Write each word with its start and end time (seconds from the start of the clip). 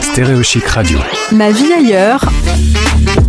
Stéréochic 0.00 0.64
Radio. 0.66 0.98
Ma 1.32 1.50
vie 1.50 1.72
ailleurs, 1.72 2.24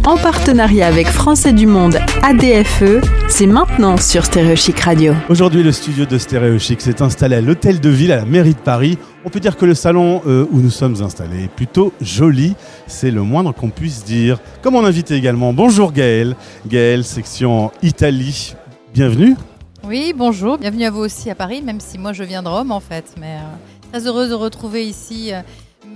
en 0.06 0.18
partenariat 0.18 0.88
avec 0.88 1.08
Français 1.08 1.54
du 1.54 1.66
Monde 1.68 2.00
ADFE, 2.24 3.02
c'est 3.28 3.46
maintenant 3.46 3.98
sur 3.98 4.26
Stéréochic 4.26 4.80
Radio. 4.80 5.14
Aujourd'hui, 5.30 5.64
le 5.64 5.72
studio 5.72 6.06
de 6.06 6.18
Stéréochic 6.18 6.82
s'est 6.82 7.02
installé 7.02 7.36
à 7.36 7.42
l'Hôtel 7.42 7.80
de 7.80 7.90
Ville 7.90 8.12
à 8.12 8.18
la 8.18 8.26
mairie 8.26 8.54
de 8.54 8.60
Paris. 8.60 8.98
On 9.26 9.30
peut 9.30 9.40
dire 9.40 9.58
que 9.58 9.66
le 9.66 9.76
salon 9.76 10.22
euh, 10.28 10.46
où 10.52 10.60
nous 10.60 10.70
sommes 10.70 11.02
installés 11.02 11.46
est 11.46 11.52
plutôt 11.52 11.94
joli, 12.02 12.56
c'est 12.88 13.12
le 13.12 13.22
moindre 13.22 13.54
qu'on 13.54 13.70
puisse 13.70 14.04
dire. 14.04 14.40
Comme 14.62 14.76
on 14.76 14.86
invité 14.86 15.16
également, 15.16 15.54
bonjour 15.54 15.92
Gaël, 15.92 16.36
Gaël, 16.68 17.04
section 17.04 17.72
Italie, 17.82 18.56
bienvenue. 18.94 19.36
Oui, 19.84 20.14
bonjour, 20.16 20.58
bienvenue 20.58 20.86
à 20.86 20.92
vous 20.92 21.02
aussi 21.02 21.30
à 21.30 21.36
Paris, 21.36 21.62
même 21.62 21.80
si 21.80 21.98
moi 21.98 22.14
je 22.14 22.24
viens 22.24 22.44
de 22.44 22.50
Rome 22.50 22.72
en 22.72 22.80
fait, 22.82 23.06
mais 23.20 23.36
euh, 23.38 23.92
très 23.92 24.08
heureuse 24.08 24.30
de 24.30 24.36
retrouver 24.36 24.86
ici 24.86 25.34
euh, 25.34 25.42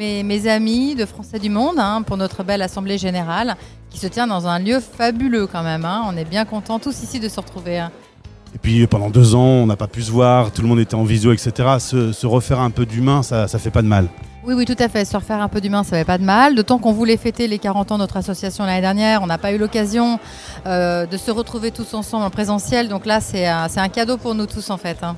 mes, 0.02 0.23
mes 0.23 0.47
amis 0.47 0.95
de 0.95 1.05
Français 1.05 1.38
du 1.38 1.49
Monde 1.52 1.75
hein, 1.77 2.01
pour 2.01 2.18
notre 2.18 2.43
belle 2.43 2.64
assemblée 2.64 2.97
générale 2.97 3.55
qui 3.91 4.00
se 4.00 4.07
tient 4.07 4.25
dans 4.25 4.47
un 4.47 4.57
lieu 4.57 4.79
fabuleux 4.79 5.46
quand 5.46 5.61
même. 5.61 5.86
hein. 5.86 6.01
On 6.07 6.18
est 6.18 6.25
bien 6.25 6.43
contents 6.43 6.79
tous 6.79 7.04
ici 7.04 7.19
de 7.19 7.29
se 7.29 7.39
retrouver. 7.39 7.77
hein. 7.77 7.91
Et 8.55 8.57
puis 8.57 8.87
pendant 8.87 9.11
deux 9.11 9.36
ans, 9.36 9.43
on 9.64 9.68
n'a 9.68 9.75
pas 9.75 9.86
pu 9.87 10.01
se 10.01 10.10
voir, 10.10 10.51
tout 10.51 10.64
le 10.64 10.68
monde 10.68 10.79
était 10.79 10.96
en 10.96 11.04
visio, 11.04 11.32
etc. 11.33 11.51
Se, 11.77 12.14
se 12.14 12.25
refaire 12.25 12.60
un 12.61 12.71
peu 12.71 12.87
d'humain, 12.87 13.21
ça, 13.21 13.47
ça 13.47 13.60
fait 13.60 13.69
pas 13.69 13.83
de 13.83 13.87
mal. 13.87 14.07
Oui, 14.43 14.55
oui, 14.55 14.65
tout 14.65 14.75
à 14.79 14.89
fait. 14.89 15.05
Se 15.05 15.15
refaire 15.15 15.39
un 15.39 15.47
peu 15.47 15.61
d'humain, 15.61 15.83
ça 15.83 15.91
n'avait 15.91 16.04
pas 16.05 16.18
de 16.18 16.24
mal. 16.24 16.55
D'autant 16.55 16.79
qu'on 16.79 16.93
voulait 16.93 17.15
fêter 17.18 17.47
les 17.47 17.60
40 17.60 17.91
ans 17.91 17.96
de 17.96 18.02
notre 18.02 18.18
association 18.18 18.65
l'année 18.65 18.82
dernière. 18.82 19.21
On 19.21 19.27
n'a 19.27 19.38
pas 19.38 19.52
eu 19.52 19.60
l'occasion 19.60 20.19
euh, 20.65 21.05
de 21.05 21.15
se 21.15 21.29
retrouver 21.29 21.69
tous 21.69 21.93
ensemble 21.93 22.24
en 22.25 22.32
présentiel. 22.32 22.88
Donc 22.89 23.05
là, 23.05 23.21
c'est 23.21 23.46
un, 23.46 23.89
cadeau 23.89 24.18
pour 24.18 24.33
nous 24.33 24.47
tous 24.47 24.71
en 24.71 24.77
fait. 24.77 24.97
hein. 25.04 25.15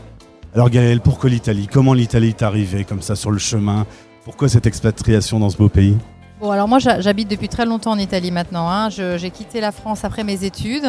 Alors 0.53 0.69
Gaël, 0.69 0.99
pourquoi 0.99 1.29
l'Italie? 1.29 1.67
Comment 1.71 1.93
l'Italie 1.93 2.29
est 2.29 2.41
arrivée 2.43 2.83
comme 2.83 3.01
ça 3.01 3.15
sur 3.15 3.31
le 3.31 3.39
chemin? 3.39 3.85
Pourquoi 4.25 4.47
cette 4.49 4.65
expatriation 4.65 5.39
dans 5.39 5.49
ce 5.49 5.57
beau 5.57 5.69
pays 5.69 5.97
Bon, 6.39 6.51
alors 6.51 6.67
moi, 6.67 6.79
j'ha- 6.79 6.99
j'habite 7.01 7.29
depuis 7.29 7.49
très 7.49 7.65
longtemps 7.65 7.91
en 7.91 7.99
Italie 7.99 8.31
maintenant. 8.31 8.69
hein. 8.69 8.89
J'ai 8.89 9.29
quitté 9.31 9.61
la 9.61 9.71
France 9.71 10.03
après 10.03 10.23
mes 10.23 10.43
études. 10.43 10.87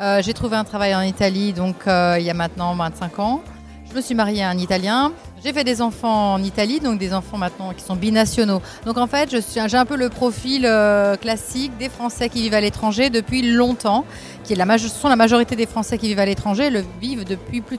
Euh, 0.00 0.20
J'ai 0.22 0.34
trouvé 0.34 0.56
un 0.56 0.64
travail 0.64 0.94
en 0.94 1.02
Italie, 1.02 1.52
donc 1.52 1.76
euh, 1.86 2.16
il 2.18 2.24
y 2.24 2.30
a 2.30 2.34
maintenant 2.34 2.74
25 2.74 3.18
ans. 3.20 3.42
Je 3.88 3.94
me 3.96 4.00
suis 4.02 4.14
mariée 4.14 4.42
à 4.42 4.48
un 4.48 4.58
Italien. 4.58 5.12
J'ai 5.44 5.52
fait 5.52 5.62
des 5.62 5.80
enfants 5.82 6.32
en 6.34 6.42
Italie, 6.42 6.80
donc 6.80 6.98
des 6.98 7.12
enfants 7.14 7.36
maintenant 7.38 7.72
qui 7.76 7.84
sont 7.84 7.94
binationaux. 7.94 8.60
Donc 8.86 8.96
en 8.98 9.06
fait, 9.06 9.30
j'ai 9.68 9.76
un 9.76 9.84
peu 9.84 9.96
le 9.96 10.08
profil 10.08 10.64
euh, 10.66 11.16
classique 11.16 11.76
des 11.78 11.88
Français 11.88 12.28
qui 12.28 12.42
vivent 12.42 12.54
à 12.54 12.60
l'étranger 12.60 13.08
depuis 13.10 13.42
longtemps, 13.52 14.04
qui 14.42 14.56
sont 14.56 15.08
la 15.08 15.16
majorité 15.16 15.54
des 15.54 15.66
Français 15.66 15.96
qui 15.98 16.08
vivent 16.08 16.18
à 16.18 16.26
l'étranger, 16.26 16.70
le 16.70 16.82
vivent 17.00 17.24
depuis 17.24 17.60
plus 17.60 17.78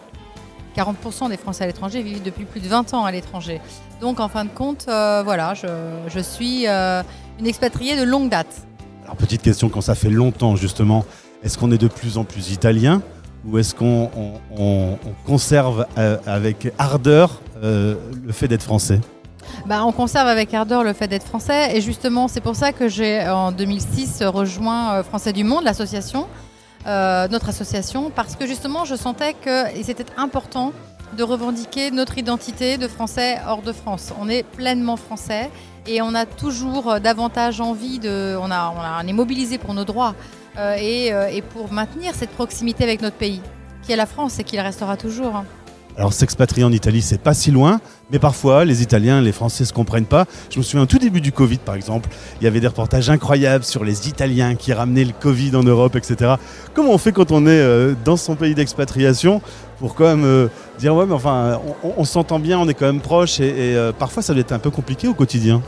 40% 0.75 1.29
des 1.29 1.37
Français 1.37 1.63
à 1.63 1.67
l'étranger 1.67 2.01
vivent 2.03 2.21
depuis 2.23 2.45
plus 2.45 2.59
de 2.59 2.67
20 2.67 2.93
ans 2.93 3.05
à 3.05 3.11
l'étranger. 3.11 3.61
Donc 4.01 4.19
en 4.19 4.27
fin 4.27 4.43
de 4.45 4.49
compte, 4.49 4.85
euh, 4.87 5.21
voilà, 5.23 5.53
je, 5.53 5.67
je 6.07 6.19
suis 6.19 6.67
euh, 6.67 7.01
une 7.39 7.47
expatriée 7.47 7.95
de 7.97 8.03
longue 8.03 8.29
date. 8.29 8.47
Alors 9.03 9.15
petite 9.15 9.41
question, 9.41 9.69
quand 9.69 9.81
ça 9.81 9.95
fait 9.95 10.09
longtemps 10.09 10.55
justement, 10.55 11.05
est-ce 11.43 11.57
qu'on 11.57 11.71
est 11.71 11.77
de 11.77 11.87
plus 11.87 12.17
en 12.17 12.23
plus 12.23 12.51
italien 12.51 13.01
ou 13.45 13.57
est-ce 13.59 13.75
qu'on 13.75 14.09
on- 14.17 14.33
on- 14.57 14.97
on 15.05 15.27
conserve 15.27 15.85
euh, 15.97 16.17
avec 16.25 16.71
ardeur 16.77 17.39
euh, 17.63 17.95
le 18.25 18.31
fait 18.33 18.47
d'être 18.47 18.63
français? 18.63 18.99
Bah, 19.67 19.85
on 19.85 19.91
conserve 19.91 20.27
avec 20.27 20.53
ardeur 20.55 20.83
le 20.83 20.91
fait 20.93 21.07
d'être 21.07 21.25
français 21.25 21.77
et 21.77 21.81
justement 21.81 22.27
c'est 22.27 22.41
pour 22.41 22.55
ça 22.55 22.71
que 22.73 22.89
j'ai 22.89 23.21
en 23.29 23.51
2006 23.51 24.23
rejoint 24.23 25.03
Français 25.03 25.31
du 25.33 25.43
Monde, 25.43 25.63
l'association, 25.63 26.25
euh, 26.87 27.27
notre 27.27 27.49
association, 27.49 28.11
parce 28.11 28.35
que 28.35 28.45
justement 28.45 28.85
je 28.85 28.95
sentais 28.95 29.33
que 29.33 29.65
c'était 29.83 30.05
important 30.17 30.71
de 31.17 31.23
revendiquer 31.23 31.91
notre 31.91 32.17
identité 32.17 32.77
de 32.77 32.87
Français 32.87 33.39
hors 33.47 33.61
de 33.61 33.71
France. 33.71 34.11
On 34.19 34.27
est 34.29 34.43
pleinement 34.43 34.97
français 34.97 35.49
et 35.87 36.01
on 36.01 36.13
a 36.13 36.25
toujours 36.25 36.99
davantage 36.99 37.61
envie 37.61 37.99
de, 37.99 38.37
on, 38.39 38.51
a, 38.51 39.01
on, 39.03 39.07
est 39.07 39.13
mobilisé 39.13 39.57
pour 39.57 39.73
nos 39.73 39.85
droits 39.85 40.15
euh, 40.57 40.75
et, 40.79 41.13
euh, 41.13 41.27
et 41.27 41.41
pour 41.41 41.71
maintenir 41.71 42.13
cette 42.15 42.31
proximité 42.31 42.83
avec 42.83 43.01
notre 43.01 43.17
pays, 43.17 43.41
qui 43.83 43.91
est 43.91 43.95
la 43.95 44.05
France 44.05 44.39
et 44.39 44.43
qui 44.43 44.55
le 44.55 44.63
restera 44.63 44.97
toujours. 44.97 45.43
Alors 45.97 46.11
s'expatrier 46.11 46.65
en 46.65 46.73
Italie, 46.73 47.01
c'est 47.01 47.21
pas 47.21 47.33
si 47.33 47.51
loin, 47.51 47.79
mais 48.11 48.19
parfois 48.19 48.65
les 48.65 48.81
Italiens, 48.81 49.21
les 49.21 49.31
Français 49.31 49.63
se 49.63 49.71
comprennent 49.71 50.05
pas. 50.05 50.25
Je 50.49 50.57
me 50.57 50.63
souviens 50.63 50.83
au 50.83 50.87
tout 50.87 50.99
début 50.99 51.21
du 51.21 51.31
Covid, 51.31 51.57
par 51.57 51.75
exemple, 51.75 52.09
il 52.41 52.43
y 52.43 52.47
avait 52.47 52.59
des 52.59 52.67
reportages 52.67 53.09
incroyables 53.09 53.63
sur 53.63 53.85
les 53.85 54.09
Italiens 54.09 54.55
qui 54.55 54.73
ramenaient 54.73 55.05
le 55.05 55.13
Covid 55.17 55.55
en 55.55 55.63
Europe, 55.63 55.95
etc. 55.95 56.35
Comment 56.73 56.91
on 56.91 56.97
fait 56.97 57.13
quand 57.13 57.31
on 57.31 57.45
est 57.45 57.49
euh, 57.49 57.93
dans 58.03 58.17
son 58.17 58.35
pays 58.35 58.55
d'expatriation 58.55 59.41
pour 59.79 59.95
quand 59.95 60.05
même 60.05 60.25
euh, 60.25 60.47
dire 60.79 60.93
ouais, 60.93 61.05
mais 61.05 61.13
enfin, 61.13 61.61
on, 61.83 62.03
s'entend 62.03 62.39
bien, 62.39 62.59
on 62.59 62.67
est 62.67 62.73
quand 62.73 62.85
même 62.85 63.01
proche, 63.01 63.39
et, 63.39 63.47
et, 63.47 63.75
euh, 63.75 63.93
parfois 63.93 64.21
ça 64.21 64.33
doit 64.33 64.41
être 64.41 64.51
un 64.51 64.59
peu 64.59 64.71
compliqué 64.71 65.07
au 65.07 65.13
quotidien. 65.13 65.61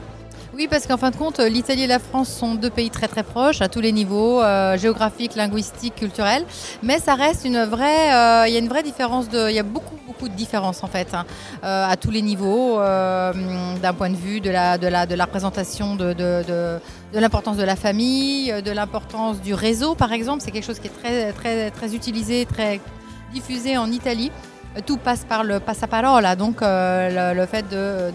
Oui, 0.58 0.68
parce 0.68 0.88
qu'en 0.88 0.98
fin 0.98 1.12
de 1.12 1.16
compte, 1.16 1.38
l'Italie 1.40 1.84
et 1.84 1.88
la 1.88 2.00
France 2.00 2.30
sont 2.30 2.56
deux 2.56 2.72
pays 2.72 2.90
très 2.90 3.08
très 3.08 3.22
proches 3.22 3.62
à 3.62 3.70
tous 3.70 3.80
les 3.80 3.92
niveaux, 3.92 4.42
euh, 4.42 4.76
géographiques, 4.76 5.36
linguistiques, 5.36 5.94
culturels. 5.94 6.44
Mais 6.82 6.98
ça 6.98 7.14
reste 7.14 7.46
une 7.46 7.64
vraie, 7.64 8.12
euh, 8.12 8.48
il 8.48 8.54
y 8.54 8.56
a 8.56 8.60
une 8.60 8.68
vraie 8.68 8.82
différence 8.82 9.28
il 9.32 9.52
y 9.52 9.60
a 9.60 9.64
beaucoup 9.64 9.94
beaucoup 10.08 10.28
de 10.28 10.34
différences 10.34 10.84
en 10.84 10.88
fait, 10.88 11.14
hein, 11.14 11.26
euh, 11.64 11.86
à 11.88 11.96
tous 11.96 12.10
les 12.10 12.24
niveaux, 12.24 12.80
euh, 12.80 13.34
d'un 13.84 13.94
point 13.94 14.10
de 14.10 14.16
vue 14.16 14.40
de 14.42 14.50
la 14.50 14.80
de 14.80 14.88
la 14.88 15.06
de 15.06 15.14
la 15.14 15.26
représentation 15.26 15.96
de 15.96 16.14
de, 16.14 16.80
l'importance 17.14 17.58
de 17.58 17.64
la 17.64 17.76
famille, 17.76 18.52
euh, 18.52 18.62
de 18.62 18.72
l'importance 18.72 19.40
du 19.42 19.54
réseau 19.54 19.94
par 19.94 20.12
exemple. 20.12 20.42
C'est 20.44 20.50
quelque 20.50 20.66
chose 20.66 20.80
qui 20.80 20.88
est 20.88 21.00
très 21.04 21.34
très 21.34 21.70
très 21.70 21.94
utilisé, 21.94 22.48
très 22.48 22.80
diffusé 23.32 23.78
en 23.78 23.92
Italie. 23.92 24.32
Euh, 24.76 24.82
Tout 24.84 24.98
passe 24.98 25.24
par 25.24 25.44
le 25.44 25.60
passaparola, 25.60 26.36
donc 26.36 26.64
euh, 26.64 27.34
le, 27.34 27.40
le 27.42 27.46
fait 27.46 27.66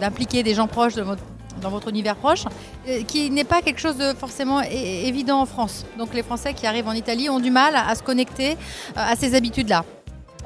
d'impliquer 0.01 0.43
des 0.43 0.55
gens 0.55 0.67
proches 0.67 0.95
de 0.97 1.03
votre 1.03 1.23
dans 1.63 1.71
votre 1.71 1.89
univers 1.89 2.17
proche, 2.17 2.45
euh, 2.89 3.03
qui 3.05 3.31
n'est 3.31 3.45
pas 3.45 3.63
quelque 3.63 3.81
chose 3.81 3.97
de 3.97 4.13
forcément 4.15 4.61
évident 4.61 5.41
en 5.41 5.47
France. 5.47 5.87
Donc 5.99 6.15
les 6.15 6.23
Français 6.23 6.55
qui 6.55 6.67
arrivent 6.67 6.89
en 6.89 6.93
Italie 6.93 7.29
ont 7.29 7.41
du 7.41 7.51
mal 7.51 7.75
à 7.77 7.95
se 7.95 8.03
connecter 8.03 8.53
euh, 8.53 8.55
à 8.97 9.17
ces 9.17 9.35
habitudes-là. 9.35 9.85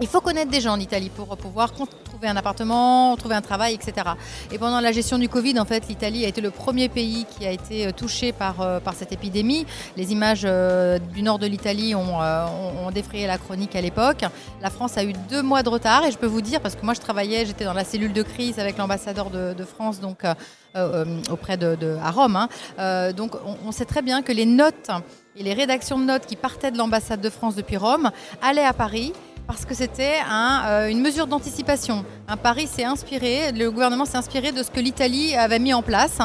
Il 0.02 0.06
faut 0.08 0.20
connaître 0.20 0.50
des 0.50 0.60
gens 0.60 0.74
en 0.74 0.78
Italie 0.80 1.08
pour 1.08 1.34
pouvoir 1.38 1.72
trouver 1.72 2.28
un 2.28 2.36
appartement, 2.36 3.16
trouver 3.16 3.34
un 3.34 3.40
travail, 3.40 3.72
etc. 3.74 4.06
Et 4.52 4.58
pendant 4.58 4.80
la 4.80 4.92
gestion 4.92 5.16
du 5.18 5.26
Covid, 5.28 5.58
en 5.58 5.64
fait, 5.64 5.88
l'Italie 5.88 6.26
a 6.26 6.28
été 6.28 6.42
le 6.42 6.50
premier 6.50 6.90
pays 6.90 7.24
qui 7.30 7.46
a 7.46 7.50
été 7.50 7.86
euh, 7.86 7.92
touché 7.92 8.32
par, 8.32 8.60
euh, 8.60 8.78
par 8.78 8.92
cette 8.92 9.12
épidémie. 9.12 9.64
Les 9.96 10.12
images 10.12 10.42
euh, 10.44 10.98
du 10.98 11.22
nord 11.22 11.38
de 11.38 11.46
l'Italie 11.46 11.94
ont, 11.94 12.18
ont- 12.20 12.90
défrayé 12.90 13.26
la 13.26 13.38
chronique 13.38 13.74
à 13.74 13.80
l'époque. 13.80 14.22
La 14.60 14.68
France 14.70 14.98
a 14.98 15.04
eu 15.04 15.14
deux 15.30 15.42
mois 15.42 15.62
de 15.62 15.70
retard 15.70 16.04
et 16.04 16.10
je 16.10 16.18
peux 16.18 16.26
vous 16.26 16.42
dire, 16.42 16.60
parce 16.60 16.74
que 16.76 16.84
moi 16.84 16.92
je 16.94 17.00
travaillais, 17.00 17.46
j'étais 17.46 17.64
dans 17.64 17.72
la 17.74 17.84
cellule 17.84 18.12
de 18.12 18.22
crise 18.22 18.58
avec 18.58 18.76
l'ambassadeur 18.78 19.30
de, 19.30 19.54
France 19.64 20.00
donc, 20.00 20.22
auprès 21.30 21.56
de, 21.56 21.74
de- 21.74 21.96
à 22.02 22.10
Rome. 22.10 22.36
hein. 22.78 23.12
Donc 23.12 23.34
on, 23.46 23.56
on 23.68 23.72
sait 23.72 23.84
très 23.84 24.02
bien 24.02 24.22
que 24.22 24.32
les 24.32 24.46
notes 24.46 24.90
et 25.36 25.42
les 25.42 25.52
rédactions 25.52 25.98
de 25.98 26.04
notes 26.04 26.24
qui 26.26 26.36
partaient 26.36 26.70
de 26.70 26.78
l'ambassade 26.78 27.20
de 27.20 27.28
France 27.30 27.54
depuis 27.56 27.76
Rome 27.76 28.10
allaient 28.40 28.64
à 28.64 28.72
Paris 28.72 29.12
parce 29.46 29.64
que 29.64 29.74
c'était 29.74 30.18
euh, 30.30 30.88
une 30.88 31.00
mesure 31.00 31.26
d'anticipation. 31.26 32.04
Paris 32.42 32.66
s'est 32.66 32.84
inspiré, 32.84 33.52
le 33.52 33.70
gouvernement 33.70 34.04
s'est 34.04 34.16
inspiré 34.16 34.52
de 34.52 34.62
ce 34.62 34.70
que 34.70 34.80
l'Italie 34.80 35.34
avait 35.34 35.58
mis 35.58 35.74
en 35.74 35.82
place. 35.82 36.18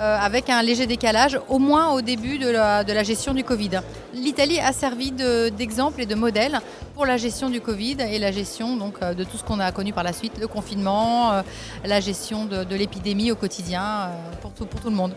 euh, 0.00 0.16
avec 0.16 0.48
un 0.48 0.62
léger 0.62 0.86
décalage, 0.86 1.40
au 1.48 1.58
moins 1.58 1.90
au 1.90 2.02
début 2.02 2.38
de 2.38 2.48
la, 2.48 3.02
gestion 3.02 3.34
du 3.34 3.42
Covid. 3.42 3.80
L'Italie 4.14 4.60
a 4.60 4.72
servi 4.72 5.10
de- 5.10 5.48
d'exemple 5.48 6.00
et 6.02 6.06
de 6.06 6.14
modèle 6.14 6.60
pour 6.94 7.04
la 7.04 7.16
gestion 7.16 7.50
du 7.50 7.60
Covid 7.60 7.96
et 8.08 8.20
la 8.20 8.30
gestion 8.30 8.76
donc, 8.76 8.94
euh, 9.02 9.12
de 9.12 9.24
tout 9.24 9.36
ce 9.36 9.42
qu'on 9.42 9.58
a 9.58 9.72
connu 9.72 9.92
par 9.92 10.04
la 10.04 10.12
suite, 10.12 10.34
le 10.40 10.46
confinement, 10.46 11.42
la 11.84 11.98
gestion 11.98 12.44
de, 12.44 12.76
l'épidémie 12.76 13.32
au 13.32 13.34
quotidien 13.34 14.10
pour, 14.40 14.52
tout, 14.52 14.66
pour 14.66 14.80
tout 14.80 14.90
le 14.90 14.94
monde. 14.94 15.14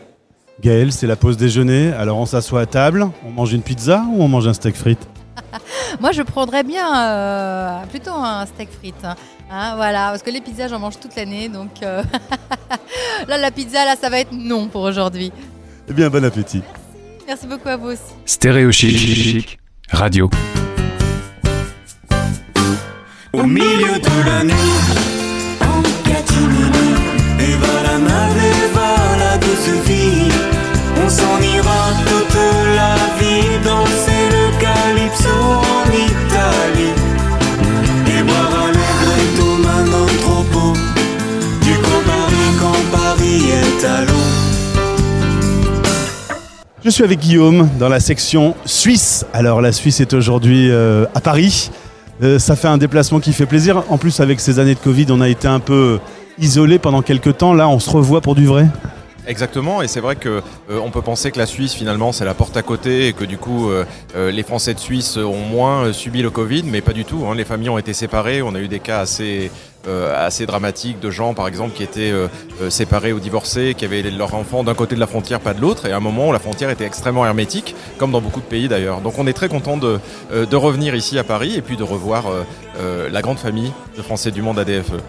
Gaël, 0.60 0.92
c'est 0.92 1.06
la 1.06 1.16
pause 1.16 1.38
déjeuner, 1.38 1.94
alors 1.94 2.18
on 2.18 2.26
s'assoit 2.26 2.62
à 2.62 2.66
table, 2.66 3.08
on 3.24 3.30
mange 3.30 3.54
une 3.54 3.62
pizza 3.62 4.04
ou 4.12 4.24
on 4.24 4.28
mange 4.28 4.48
un 4.48 4.54
steak 4.54 4.76
frites? 4.76 5.08
Moi, 6.00 6.12
je 6.12 6.22
prendrais 6.22 6.64
bien 6.64 6.88
euh, 7.08 7.86
plutôt 7.90 8.12
un 8.14 8.46
steak 8.46 8.70
frites. 8.72 8.96
hein. 9.04 9.16
Hein, 9.54 9.76
voilà, 9.76 10.10
parce 10.12 10.24
que 10.24 10.30
les 10.30 10.40
pizzas, 10.40 10.70
j'en 10.70 10.80
mange 10.80 10.98
toute 11.00 11.16
l'année. 11.16 11.50
Donc 11.50 11.84
euh, 11.84 12.04
là, 13.28 13.38
la 13.38 13.52
pizza, 13.52 13.84
là, 13.86 13.96
ça 14.00 14.10
va 14.10 14.20
être 14.20 14.32
non 14.32 14.68
pour 14.68 14.82
aujourd'hui. 14.82 15.32
Eh 15.90 15.94
bien, 15.94 16.10
bon 16.10 16.24
appétit. 16.24 16.64
Merci 17.28 17.48
beaucoup 17.48 17.68
à 17.70 17.76
vous 17.76 17.88
aussi. 17.90 18.02
Stéréochic 18.26 19.60
Radio. 19.92 20.30
Au 23.34 23.44
milieu 23.44 24.00
de 24.00 24.26
la 24.30 24.44
nuit, 24.44 24.54
Je 46.84 46.90
suis 46.90 47.04
avec 47.04 47.20
Guillaume 47.20 47.70
dans 47.78 47.90
la 47.90 48.00
section 48.00 48.56
Suisse. 48.66 49.24
Alors 49.34 49.62
la 49.62 49.72
Suisse 49.72 50.00
est 50.00 50.14
aujourd'hui 50.14 50.72
euh, 50.72 51.06
à 51.14 51.22
Paris. 51.22 51.70
Euh, 52.24 52.40
ça 52.40 52.56
fait 52.56 52.68
un 52.68 52.80
déplacement 52.80 53.20
qui 53.20 53.34
fait 53.34 53.46
plaisir. 53.46 53.84
En 53.90 54.00
plus 54.00 54.20
avec 54.20 54.40
ces 54.40 54.58
années 54.58 54.74
de 54.74 54.80
Covid, 54.80 55.06
on 55.12 55.22
a 55.22 55.30
été 55.30 55.48
un 55.48 55.60
peu 55.60 56.00
isolé 56.40 56.80
pendant 56.80 57.04
quelques 57.04 57.38
temps. 57.38 57.54
Là, 57.54 57.70
on 57.70 57.78
se 57.78 57.88
revoit 57.88 58.22
pour 58.22 58.34
du 58.34 58.48
vrai. 58.48 58.66
Exactement, 59.28 59.84
et 59.84 59.88
c'est 59.88 60.00
vrai 60.00 60.16
que 60.16 60.42
euh, 60.72 60.80
on 60.84 60.90
peut 60.90 61.04
penser 61.04 61.32
que 61.32 61.38
la 61.38 61.46
Suisse 61.46 61.74
finalement 61.74 62.12
c'est 62.12 62.26
la 62.26 62.34
porte 62.34 62.58
à 62.58 62.64
côté 62.64 63.08
et 63.08 63.14
que 63.14 63.24
du 63.24 63.38
coup 63.38 63.70
euh, 63.70 63.86
euh, 64.16 64.32
les 64.32 64.42
Français 64.42 64.74
de 64.74 64.80
Suisse 64.80 65.18
ont 65.18 65.46
moins 65.46 65.86
euh, 65.86 65.94
subi 65.94 66.24
le 66.24 66.32
Covid, 66.32 66.64
mais 66.64 66.82
pas 66.82 66.94
du 66.94 67.06
tout. 67.06 67.26
hein. 67.30 67.36
Les 67.36 67.46
familles 67.46 67.70
ont 67.70 67.78
été 67.78 67.94
séparées, 67.94 68.42
on 68.42 68.56
a 68.56 68.60
eu 68.60 68.68
des 68.68 68.80
cas 68.80 69.00
assez 69.00 69.52
assez 70.16 70.46
dramatiques 70.46 71.00
de 71.00 71.10
gens 71.10 71.34
par 71.34 71.48
exemple 71.48 71.76
qui 71.76 71.82
étaient 71.82 72.14
séparés 72.70 73.14
ou 73.14 73.20
divorcés, 73.20 73.74
qui 73.76 73.84
avaient 73.84 74.04
leurs 74.04 74.36
enfants 74.36 74.64
d'un 74.64 74.76
côté 74.76 74.94
de 74.94 75.00
la 75.00 75.08
frontière, 75.08 75.40
pas 75.40 75.56
de 75.56 75.60
l'autre, 75.60 75.88
et 75.88 75.92
à 75.92 75.98
un 75.98 76.00
moment 76.00 76.32
la 76.32 76.38
frontière 76.38 76.70
était 76.70 76.86
extrêmement 76.86 77.26
hermétique, 77.26 77.74
comme 77.98 78.12
dans 78.12 78.22
beaucoup 78.22 78.42
de 78.42 78.46
pays 78.46 78.68
d'ailleurs. 78.68 79.02
Donc 79.02 79.18
on 79.18 79.26
est 79.26 79.34
très 79.34 79.50
content 79.50 79.78
de, 79.78 80.00
revenir 80.56 80.94
ici 80.94 81.18
à 81.18 81.24
Paris 81.24 81.56
et 81.56 81.64
puis 81.64 81.78
de 81.78 81.84
revoir 81.84 82.26
la 83.12 83.22
grande 83.24 83.40
famille 83.40 83.74
de 83.98 84.04
Français 84.04 84.30
du 84.30 84.44
monde 84.44 84.60
ADFE. 84.60 85.02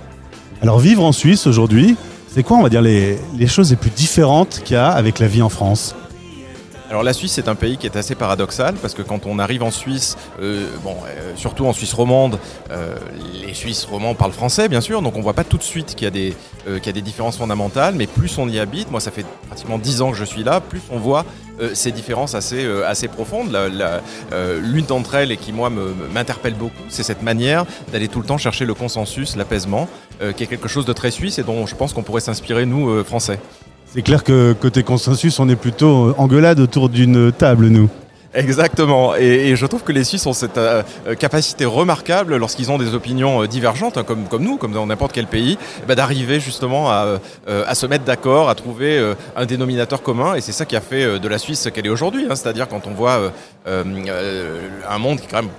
Alors 0.62 0.78
vivre 0.78 1.04
en 1.04 1.12
Suisse 1.12 1.46
aujourd'hui, 1.46 1.96
c'est 2.34 2.42
quoi 2.42 2.56
on 2.56 2.62
va 2.62 2.70
dire 2.70 2.80
les, 2.80 3.18
choses 3.46 3.70
les 3.70 3.76
plus 3.76 3.90
différentes 3.90 4.62
qu'il 4.64 4.74
y 4.74 4.78
a 4.78 4.90
avec 4.90 5.18
la 5.18 5.26
vie 5.26 5.42
en 5.42 5.50
France? 5.50 5.94
Alors 6.92 7.04
la 7.04 7.14
Suisse 7.14 7.32
c'est 7.32 7.48
un 7.48 7.54
pays 7.54 7.78
qui 7.78 7.86
est 7.86 7.96
assez 7.96 8.14
paradoxal 8.14 8.74
parce 8.74 8.92
que 8.92 9.00
quand 9.00 9.24
on 9.24 9.38
arrive 9.38 9.62
en 9.62 9.70
Suisse, 9.70 10.18
euh, 10.42 10.66
bon, 10.84 10.94
euh, 11.06 11.32
surtout 11.36 11.64
en 11.64 11.72
Suisse 11.72 11.94
romande, 11.94 12.38
euh, 12.70 12.96
les 13.42 13.54
Suisses 13.54 13.86
romands 13.86 14.14
parlent 14.14 14.32
français 14.32 14.68
bien 14.68 14.82
sûr, 14.82 15.00
donc 15.00 15.16
on 15.16 15.22
voit 15.22 15.32
pas 15.32 15.42
tout 15.42 15.56
de 15.56 15.62
suite 15.62 15.94
qu'il 15.94 16.04
y 16.04 16.06
a 16.06 16.92
des 16.92 17.00
différences 17.00 17.38
fondamentales, 17.38 17.94
mais 17.96 18.06
plus 18.06 18.36
on 18.36 18.46
y 18.46 18.58
habite, 18.58 18.90
moi 18.90 19.00
ça 19.00 19.10
fait 19.10 19.24
pratiquement 19.46 19.78
10 19.78 20.02
ans 20.02 20.10
que 20.10 20.18
je 20.18 20.24
suis 20.24 20.44
là, 20.44 20.60
plus 20.60 20.82
on 20.90 20.98
voit 20.98 21.24
ces 21.72 21.92
différences 21.92 22.34
assez 22.34 23.08
profondes. 23.08 23.56
L'une 24.60 24.84
d'entre 24.84 25.14
elles 25.14 25.32
et 25.32 25.38
qui 25.38 25.52
moi 25.52 25.70
m'interpelle 26.12 26.54
beaucoup, 26.54 26.82
c'est 26.90 27.04
cette 27.04 27.22
manière 27.22 27.64
d'aller 27.90 28.08
tout 28.08 28.20
le 28.20 28.26
temps 28.26 28.36
chercher 28.36 28.66
le 28.66 28.74
consensus, 28.74 29.34
l'apaisement, 29.36 29.88
qui 30.36 30.44
est 30.44 30.46
quelque 30.46 30.68
chose 30.68 30.84
de 30.84 30.92
très 30.92 31.10
suisse 31.10 31.38
et 31.38 31.42
dont 31.42 31.66
je 31.66 31.74
pense 31.74 31.94
qu'on 31.94 32.02
pourrait 32.02 32.20
s'inspirer 32.20 32.66
nous 32.66 33.02
français. 33.02 33.38
C'est 33.94 34.02
clair 34.02 34.24
que 34.24 34.54
côté 34.54 34.82
consensus, 34.82 35.38
on 35.38 35.48
est 35.50 35.56
plutôt 35.56 36.14
engueulade 36.16 36.60
autour 36.60 36.88
d'une 36.88 37.30
table, 37.30 37.68
nous. 37.68 37.90
Exactement, 38.34 39.14
et, 39.14 39.54
je 39.56 39.66
trouve 39.66 39.82
que 39.82 39.92
les 39.92 40.04
Suisses 40.04 40.24
ont 40.24 40.32
cette 40.32 40.56
euh, 40.56 40.82
euh, 41.06 41.14
capacité 41.14 41.66
remarquable 41.66 42.36
lorsqu'ils 42.36 42.70
ont 42.70 42.78
des 42.78 42.94
opinions 42.94 43.42
euh, 43.42 43.46
divergentes, 43.46 43.98
hein, 43.98 44.04
comme, 44.04 44.24
nous, 44.40 44.56
comme 44.56 44.72
dans 44.72 44.86
n'importe 44.86 45.12
quel 45.12 45.26
pays, 45.26 45.58
eh 45.82 45.86
ben, 45.86 45.94
d'arriver 45.94 46.40
justement 46.40 46.90
à, 46.90 47.18
se 47.74 47.84
mettre 47.84 48.04
d'accord, 48.04 48.48
à 48.48 48.54
trouver 48.54 49.14
un 49.36 49.44
dénominateur 49.44 50.00
commun, 50.02 50.34
et 50.34 50.40
c'est 50.40 50.52
ça 50.52 50.64
qui 50.64 50.76
a 50.76 50.80
fait 50.80 51.18
de 51.18 51.28
la 51.28 51.36
Suisse 51.36 51.60
ce 51.60 51.68
qu'elle 51.68 51.84
est 51.84 51.90
aujourd'hui. 51.90 52.24
hein. 52.24 52.34
C'est-à-dire 52.34 52.68
quand 52.68 52.86
on 52.86 52.92
voit 52.92 53.32
un 53.66 54.98
monde 54.98 55.18
qui 55.20 55.26
est 55.26 55.30
quand 55.30 55.42
même 55.42 55.50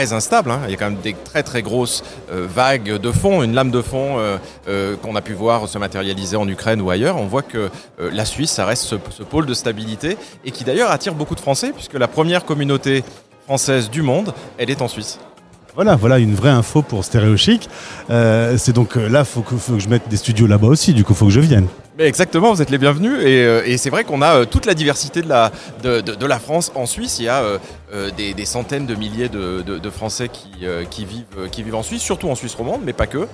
très 0.00 0.14
instable, 0.14 0.50
hein. 0.50 0.60
il 0.64 0.70
y 0.70 0.74
a 0.74 0.78
quand 0.78 0.88
même 0.88 1.00
des 1.02 1.12
très 1.12 1.42
très 1.42 1.60
grosses 1.60 2.02
euh, 2.32 2.46
vagues 2.48 2.96
de 2.96 3.12
fond, 3.12 3.42
une 3.42 3.52
lame 3.52 3.70
de 3.70 3.82
fond 3.82 4.16
euh, 4.16 4.38
euh, 4.66 4.96
qu'on 4.96 5.14
a 5.14 5.20
pu 5.20 5.34
voir 5.34 5.68
se 5.68 5.76
matérialiser 5.76 6.38
en 6.38 6.48
Ukraine 6.48 6.80
ou 6.80 6.88
ailleurs. 6.88 7.18
On 7.18 7.26
voit 7.26 7.42
que 7.42 7.68
la 7.98 8.24
Suisse, 8.24 8.50
ça 8.50 8.64
reste 8.64 8.84
ce, 8.84 9.22
pôle 9.22 9.44
de 9.44 9.52
stabilité 9.52 10.16
et 10.42 10.52
qui 10.52 10.64
d'ailleurs 10.64 10.90
attire 10.90 11.14
beaucoup 11.14 11.34
de 11.34 11.40
Français 11.40 11.72
puisque 11.74 11.92
la 11.92 12.08
première 12.08 12.46
communauté 12.46 13.04
française 13.44 13.90
du 13.90 14.00
monde, 14.00 14.32
elle 14.56 14.70
est 14.70 14.80
en 14.80 14.88
Suisse. 14.88 15.18
Voilà, 15.74 15.96
voilà 15.96 16.18
une 16.18 16.34
vraie 16.34 16.48
info 16.48 16.80
pour 16.80 17.04
Stéréo 17.04 17.36
Chic. 17.36 17.68
Euh, 18.08 18.56
c'est 18.56 18.72
donc 18.72 18.94
là, 18.94 19.24
faut 19.24 19.42
que 19.42 19.56
je 19.78 19.88
mette 19.90 20.08
des 20.08 20.16
studios 20.16 20.46
là-bas 20.46 20.68
aussi. 20.68 20.94
Du 20.94 21.04
coup, 21.04 21.12
faut 21.12 21.26
que 21.26 21.32
je 21.32 21.40
vienne. 21.40 21.66
Exactement, 21.98 22.54
vous 22.54 22.62
êtes 22.62 22.70
les 22.70 22.78
bienvenus 22.78 23.18
et, 23.20 23.44
euh, 23.44 23.76
c'est 23.76 23.90
vrai 23.90 24.04
qu'on 24.04 24.22
a 24.22 24.36
euh, 24.36 24.44
toute 24.46 24.64
la 24.64 24.74
diversité 24.74 25.22
de 25.22 25.28
la, 25.28 25.50
de, 25.82 26.00
de- 26.00 26.26
la 26.26 26.38
France 26.38 26.70
en 26.74 26.86
Suisse. 26.86 27.18
Il 27.18 27.24
y 27.24 27.28
a 27.28 27.42
euh, 27.42 28.10
des, 28.16 28.44
centaines 28.46 28.86
de 28.86 28.94
milliers 28.94 29.28
de, 29.28 29.60
de- 29.62 29.90
Français 29.90 30.28
qui, 30.28 30.50
qui, 30.88 31.04
vivent, 31.04 31.24
qui 31.50 31.62
vivent 31.64 31.74
en 31.74 31.82
Suisse, 31.82 32.00
surtout 32.00 32.28
en 32.30 32.34
Suisse 32.36 32.54
romande, 32.54 32.80
mais 32.84 32.92
pas 32.92 33.06
que, 33.08 33.26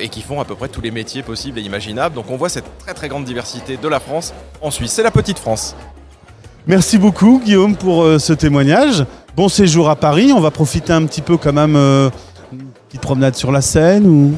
et 0.00 0.08
qui 0.08 0.20
font 0.20 0.40
à 0.40 0.44
peu 0.44 0.56
près 0.56 0.68
tous 0.68 0.80
les 0.80 0.90
métiers 0.90 1.22
possibles 1.22 1.58
et 1.60 1.62
imaginables. 1.62 2.14
Donc 2.16 2.26
on 2.28 2.36
voit 2.36 2.48
cette 2.48 2.64
très 2.78 2.92
très 2.92 3.08
grande 3.08 3.24
diversité 3.24 3.76
de 3.76 3.88
la 3.88 4.00
France 4.00 4.34
en 4.60 4.70
Suisse. 4.72 4.90
C'est 4.92 5.04
la 5.04 5.12
petite 5.12 5.38
France. 5.38 5.76
Merci 6.66 6.98
beaucoup, 6.98 7.40
Guillaume, 7.42 7.76
pour 7.76 8.04
ce 8.20 8.32
témoignage. 8.32 9.04
Bon 9.36 9.48
séjour 9.48 9.88
à 9.88 9.96
Paris. 9.96 10.32
On 10.34 10.40
va 10.40 10.50
profiter 10.50 10.92
un 10.92 11.06
petit 11.06 11.22
peu 11.22 11.36
quand 11.36 11.52
même 11.52 11.76
une 11.76 12.66
petite 12.88 13.00
promenade 13.00 13.36
sur 13.36 13.52
la 13.52 13.60
Seine 13.62 14.06
ou. 14.06 14.34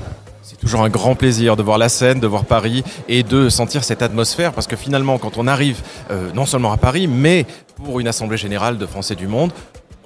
Toujours 0.64 0.82
un 0.82 0.88
grand 0.88 1.14
plaisir 1.14 1.56
de 1.56 1.62
voir 1.62 1.76
la 1.76 1.90
Seine, 1.90 2.20
de 2.20 2.26
voir 2.26 2.46
Paris 2.46 2.82
et 3.06 3.22
de 3.22 3.50
sentir 3.50 3.84
cette 3.84 4.00
atmosphère 4.00 4.52
parce 4.54 4.66
que 4.66 4.76
finalement, 4.76 5.18
quand 5.18 5.36
on 5.36 5.46
arrive 5.46 5.82
euh, 6.10 6.30
non 6.34 6.46
seulement 6.46 6.72
à 6.72 6.78
Paris, 6.78 7.06
mais 7.06 7.44
pour 7.84 8.00
une 8.00 8.08
assemblée 8.08 8.38
générale 8.38 8.78
de 8.78 8.86
Français 8.86 9.14
du 9.14 9.26
monde, 9.26 9.52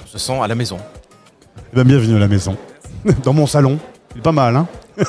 on 0.02 0.06
se 0.06 0.18
sent 0.18 0.36
à 0.42 0.48
la 0.48 0.56
maison. 0.56 0.78
Eh 1.72 1.76
ben, 1.76 1.84
bienvenue 1.84 2.16
à 2.16 2.18
la 2.18 2.26
maison. 2.26 2.56
Dans 3.22 3.32
mon 3.32 3.46
salon. 3.46 3.78
C'est 4.12 4.20
pas 4.22 4.32
mal, 4.32 4.56
hein 4.56 4.66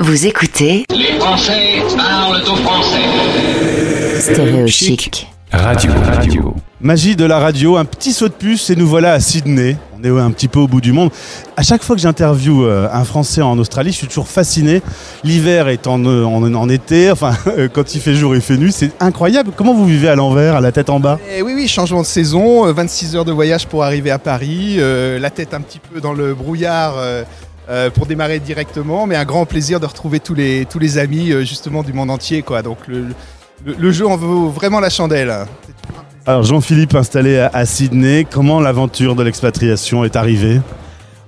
Vous 0.00 0.26
écoutez 0.26 0.84
Les 0.90 1.18
Français 1.18 1.82
parlent 1.96 2.42
au 2.42 2.56
français. 2.56 4.20
Stéréo 4.20 4.66
Chic. 4.66 5.26
Radio. 5.58 5.92
Radio. 6.04 6.54
Magie 6.80 7.16
de 7.16 7.24
la 7.24 7.38
radio, 7.38 7.76
un 7.76 7.84
petit 7.84 8.12
saut 8.12 8.28
de 8.28 8.34
puce 8.34 8.70
et 8.70 8.76
nous 8.76 8.86
voilà 8.86 9.12
à 9.12 9.20
Sydney. 9.20 9.76
On 9.98 10.04
est 10.04 10.20
un 10.20 10.30
petit 10.30 10.48
peu 10.48 10.58
au 10.58 10.66
bout 10.66 10.80
du 10.80 10.92
monde. 10.92 11.10
À 11.56 11.62
chaque 11.62 11.82
fois 11.82 11.96
que 11.96 12.02
j'interviewe 12.02 12.64
euh, 12.64 12.88
un 12.92 13.04
Français 13.04 13.40
en 13.40 13.58
Australie, 13.58 13.92
je 13.92 13.96
suis 13.98 14.06
toujours 14.06 14.28
fasciné. 14.28 14.82
L'hiver 15.22 15.68
est 15.68 15.86
en, 15.86 16.04
euh, 16.04 16.24
en, 16.24 16.42
en 16.54 16.68
été, 16.68 17.10
enfin 17.10 17.32
euh, 17.46 17.68
quand 17.72 17.94
il 17.94 18.00
fait 18.00 18.14
jour, 18.14 18.34
il 18.34 18.42
fait 18.42 18.56
nuit. 18.56 18.72
C'est 18.72 18.90
incroyable. 19.00 19.52
Comment 19.56 19.74
vous 19.74 19.86
vivez 19.86 20.08
à 20.08 20.16
l'envers, 20.16 20.56
à 20.56 20.60
la 20.60 20.72
tête 20.72 20.90
en 20.90 21.00
bas? 21.00 21.18
Eh 21.36 21.42
oui, 21.42 21.52
oui, 21.54 21.68
changement 21.68 22.02
de 22.02 22.06
saison, 22.06 22.66
euh, 22.66 22.72
26 22.72 23.16
heures 23.16 23.24
de 23.24 23.32
voyage 23.32 23.66
pour 23.66 23.84
arriver 23.84 24.10
à 24.10 24.18
Paris, 24.18 24.76
euh, 24.78 25.18
la 25.18 25.30
tête 25.30 25.54
un 25.54 25.60
petit 25.60 25.78
peu 25.78 26.00
dans 26.00 26.12
le 26.12 26.34
brouillard 26.34 26.94
euh, 26.98 27.22
euh, 27.70 27.88
pour 27.88 28.04
démarrer 28.04 28.40
directement, 28.40 29.06
mais 29.06 29.16
un 29.16 29.24
grand 29.24 29.46
plaisir 29.46 29.80
de 29.80 29.86
retrouver 29.86 30.20
tous 30.20 30.34
les, 30.34 30.66
tous 30.66 30.78
les 30.78 30.98
amis 30.98 31.32
euh, 31.32 31.44
justement 31.44 31.82
du 31.82 31.94
monde 31.94 32.10
entier. 32.10 32.42
Quoi. 32.42 32.60
Donc 32.60 32.76
le, 32.88 33.06
le, 33.64 33.74
le 33.78 33.92
jeu 33.92 34.06
en 34.06 34.16
vaut 34.16 34.48
vraiment 34.48 34.80
la 34.80 34.90
chandelle. 34.90 35.32
Alors 36.26 36.42
Jean-Philippe 36.42 36.94
installé 36.94 37.38
à, 37.38 37.50
à 37.52 37.66
Sydney, 37.66 38.26
comment 38.30 38.60
l'aventure 38.60 39.14
de 39.14 39.22
l'expatriation 39.22 40.04
est 40.04 40.16
arrivée? 40.16 40.60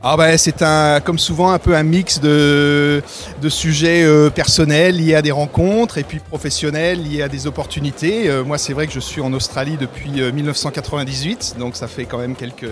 Ah 0.09 0.17
bah, 0.17 0.39
c'est 0.39 0.63
un, 0.63 1.01
comme 1.01 1.19
souvent 1.19 1.51
un 1.51 1.59
peu 1.59 1.75
un 1.75 1.83
mix 1.83 2.21
de, 2.21 3.03
de 3.43 3.49
sujets 3.49 4.05
euh, 4.05 4.31
personnels 4.31 4.97
liés 4.97 5.17
à 5.17 5.23
des 5.23 5.33
rencontres 5.33 5.99
et 5.99 6.05
puis 6.05 6.21
professionnels 6.21 7.03
liés 7.03 7.23
à 7.23 7.29
des 7.29 7.49
opportunités. 7.49 8.31
Euh, 8.31 8.45
moi, 8.45 8.57
c'est 8.57 8.73
vrai 8.73 8.87
que 8.87 8.93
je 8.93 9.01
suis 9.01 9.21
en 9.21 9.33
Australie 9.33 9.77
depuis 9.81 10.21
euh, 10.21 10.31
1998, 10.31 11.57
donc 11.59 11.75
ça 11.75 11.89
fait 11.89 12.05
quand 12.05 12.19
même 12.19 12.37
quelques, 12.37 12.71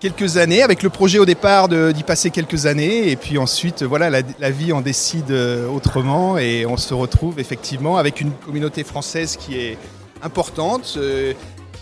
quelques 0.00 0.38
années, 0.38 0.62
avec 0.62 0.82
le 0.82 0.88
projet 0.88 1.18
au 1.18 1.26
départ 1.26 1.68
d'y 1.68 2.02
passer 2.02 2.30
quelques 2.30 2.66
années, 2.66 3.10
et 3.10 3.16
puis 3.16 3.38
ensuite, 3.38 3.82
voilà, 3.82 4.10
la, 4.10 4.50
vie 4.50 4.72
en 4.72 4.80
décide 4.80 5.30
euh, 5.30 5.68
autrement, 5.68 6.38
et 6.38 6.64
on 6.66 6.78
se 6.78 6.94
retrouve 6.94 7.38
effectivement 7.38 7.98
avec 7.98 8.20
une 8.20 8.32
communauté 8.32 8.82
française 8.82 9.36
qui 9.36 9.58
est 9.58 9.78
importante, 10.22 10.94
euh, 10.96 11.34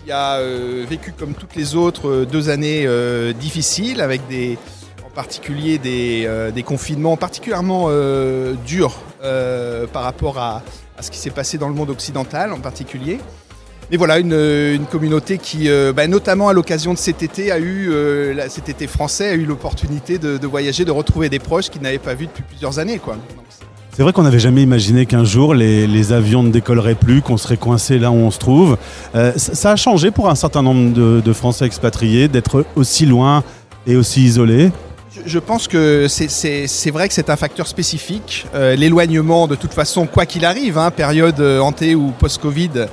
qui 0.03 0.11
a 0.11 0.35
euh, 0.35 0.85
vécu 0.87 1.13
comme 1.17 1.33
toutes 1.33 1.55
les 1.55 1.75
autres 1.75 2.25
deux 2.29 2.49
années 2.49 2.87
difficiles, 3.39 4.01
avec 4.01 4.27
des, 4.27 4.57
en 5.05 5.09
particulier 5.09 5.77
des, 5.77 6.29
des 6.53 6.63
confinements 6.63 7.15
particulièrement 7.15 7.89
durs 8.65 8.99
par 9.93 10.03
rapport 10.03 10.37
à, 10.39 10.61
à 10.97 11.01
ce 11.01 11.09
qui 11.09 11.17
s'est 11.17 11.29
passé 11.29 11.57
dans 11.57 11.69
le 11.69 11.73
monde 11.73 11.89
occidental 11.89 12.51
en 12.51 12.59
particulier. 12.59 13.19
Mais 13.91 13.97
voilà, 13.97 14.19
une, 14.19 14.33
une 14.33 14.85
communauté 14.85 15.37
qui, 15.39 15.67
euh, 15.69 15.91
bah, 15.93 16.05
notamment 16.07 16.47
à 16.49 16.53
l'occasion 16.53 16.93
de 16.93 16.97
cet 16.99 17.23
été, 17.23 17.51
a 17.51 17.57
eu, 17.57 17.89
euh, 17.91 18.47
cet 18.49 18.69
été 18.69 18.85
français, 18.85 19.29
a 19.29 19.33
eu 19.33 19.45
l'opportunité 19.45 20.19
de, 20.19 20.37
de 20.37 20.47
voyager, 20.47 20.85
de 20.85 20.91
retrouver 20.91 21.29
des 21.29 21.39
proches 21.39 21.69
qu'ils 21.69 21.81
n'avaient 21.81 21.97
pas 21.97 22.13
vus 22.13 22.27
depuis 22.27 22.43
plusieurs 22.43 22.77
années. 22.77 22.99
Quoi. 22.99 23.17
C'est- 23.95 24.03
vrai 24.03 24.13
qu'on 24.13 24.23
n'avait 24.23 24.39
jamais 24.39 24.61
imaginé 24.61 25.05
qu'un 25.07 25.25
jour 25.25 25.53
les, 25.53 25.85
les 25.87 26.13
avions 26.13 26.41
ne 26.43 26.51
décolleraient 26.51 26.95
plus, 26.95 27.21
qu'on 27.21 27.35
serait 27.37 27.57
coincé 27.57 27.97
là 27.99 28.11
où 28.11 28.15
on 28.15 28.31
se 28.31 28.37
trouve. 28.39 28.77
Euh, 29.15 29.33
ça, 29.35 29.55
ça 29.55 29.71
a 29.71 29.75
changé 29.75 30.11
pour 30.11 30.29
un 30.29 30.35
certain 30.35 30.61
nombre 30.61 30.93
de, 30.93 31.19
de 31.19 31.33
Français 31.33 31.65
expatriés 31.65 32.27
d'être 32.29 32.63
aussi 32.77 33.05
loin 33.07 33.43
et 33.87 33.95
aussi 33.97 34.21
isolés. 34.23 34.71
Je- 35.25 35.39
pense 35.39 35.67
que 35.67 36.05
c'est- 36.07 36.91
vrai 36.91 37.07
que 37.09 37.13
c'est 37.13 37.29
un 37.29 37.35
facteur 37.35 37.67
spécifique. 37.67 38.45
Euh, 38.53 38.75
L'éloignement, 38.75 39.47
de 39.47 39.55
toute 39.55 39.73
façon, 39.73 40.05
quoi 40.05 40.25
qu'il 40.25 40.45
arrive, 40.45 40.77
hein, 40.77 40.91
période 40.91 41.39
euh, 41.41 41.59
ante 41.59 41.81
ou 41.81 42.13
post-Covid, 42.17 42.85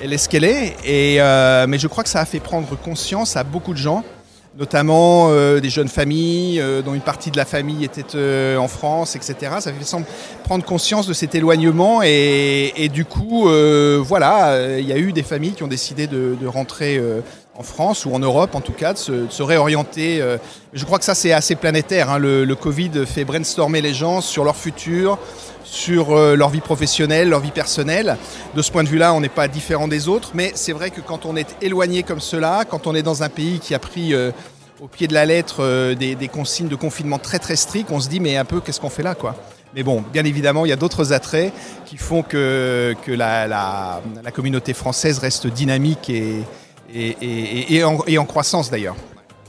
elle 0.00 0.12
est 0.12 0.18
ce 0.18 0.28
qu'elle 0.28 0.44
est. 0.44 0.76
Et, 0.84 1.20
euh, 1.20 1.66
mais 1.68 1.78
je 1.78 1.88
crois 1.88 2.04
que 2.04 2.10
ça 2.10 2.20
a 2.20 2.24
fait 2.24 2.40
prendre 2.40 2.76
conscience 2.76 3.36
à 3.36 3.44
beaucoup 3.44 3.72
de 3.72 3.78
gens, 3.78 4.04
notamment 4.58 5.28
euh, 5.30 5.60
des 5.60 5.70
jeunes 5.70 5.88
familles, 5.88 6.60
euh, 6.60 6.82
dont 6.82 6.94
une 6.94 7.00
partie 7.00 7.30
de 7.30 7.36
la 7.36 7.44
famille 7.44 7.84
était 7.84 8.04
euh, 8.14 8.56
en 8.56 8.68
France, 8.68 9.16
etc. 9.16 9.52
Ça 9.60 9.72
fait 9.72 9.96
prendre 10.44 10.64
conscience 10.64 11.06
de 11.06 11.12
cet 11.12 11.34
éloignement. 11.34 12.02
Et, 12.02 12.90
du 12.92 13.04
coup, 13.04 13.48
euh, 13.48 14.00
voilà, 14.02 14.78
il 14.78 14.86
y 14.86 14.92
a 14.92 14.98
eu 14.98 15.12
des 15.12 15.22
familles 15.22 15.52
qui 15.52 15.62
ont 15.62 15.68
décidé 15.68 16.06
de, 16.06 16.36
de 16.40 16.46
rentrer 16.46 17.00
en 17.56 17.62
France 17.62 18.04
ou 18.04 18.12
en 18.14 18.18
Europe, 18.18 18.54
en 18.54 18.60
tout 18.60 18.72
cas, 18.72 18.92
de 18.94 18.98
se, 18.98 19.42
réorienter. 19.42 20.20
euh, 20.20 20.38
je 20.72 20.84
crois 20.84 20.98
que 20.98 21.04
ça, 21.04 21.14
c'est 21.14 21.32
assez 21.32 21.54
planétaire. 21.54 22.10
hein. 22.10 22.18
Le, 22.18 22.54
Covid 22.54 23.06
fait 23.06 23.24
brainstormer 23.24 23.80
les 23.80 23.94
gens 23.94 24.20
sur 24.20 24.44
leur 24.44 24.56
futur, 24.56 25.18
sur 25.62 26.16
euh, 26.16 26.34
leur 26.34 26.48
vie 26.50 26.60
professionnelle, 26.60 27.28
leur 27.28 27.40
vie 27.40 27.50
personnelle. 27.52 28.16
De 28.54 28.62
ce 28.62 28.72
point 28.72 28.82
de 28.82 28.88
vue-là, 28.88 29.12
on 29.14 29.20
n'est 29.20 29.28
pas 29.28 29.48
différent 29.48 29.86
des 29.88 30.08
autres. 30.08 30.30
Mais 30.34 30.52
c'est 30.54 30.72
vrai 30.72 30.90
que 30.90 31.00
quand 31.00 31.26
on 31.26 31.36
est 31.36 31.56
éloigné 31.62 32.02
comme 32.02 32.20
cela, 32.20 32.64
quand 32.68 32.86
on 32.86 32.94
est 32.94 33.02
dans 33.02 33.22
un 33.22 33.28
pays 33.28 33.60
qui 33.60 33.74
a 33.74 33.78
pris 33.78 34.14
euh, 34.14 34.32
au 34.80 34.88
pied 34.88 35.06
de 35.06 35.14
la 35.14 35.24
lettre 35.24 35.94
des, 35.94 36.28
consignes 36.28 36.68
de 36.68 36.76
confinement 36.76 37.18
très 37.18 37.38
très 37.38 37.56
strictes, 37.56 37.90
on 37.92 38.00
se 38.00 38.08
dit 38.08 38.18
mais 38.20 38.36
un 38.36 38.44
peu 38.44 38.60
qu'est-ce 38.60 38.80
qu'on 38.80 38.90
fait 38.90 39.04
là 39.04 39.14
quoi? 39.14 39.36
Mais 39.74 39.82
bon, 39.82 40.04
bien 40.12 40.24
évidemment, 40.24 40.64
il 40.66 40.68
y 40.68 40.72
a 40.72 40.76
d'autres 40.76 41.12
attraits 41.12 41.52
qui 41.86 41.96
font 41.96 42.22
que, 42.22 42.94
que 43.04 43.12
la- 43.12 43.46
la 43.48 44.30
communauté 44.32 44.72
française 44.72 45.18
reste 45.18 45.46
dynamique 45.46 46.10
et, 46.10 46.42
et, 46.94 47.84
en, 47.84 48.24
croissance 48.24 48.70
d'ailleurs. 48.70 48.96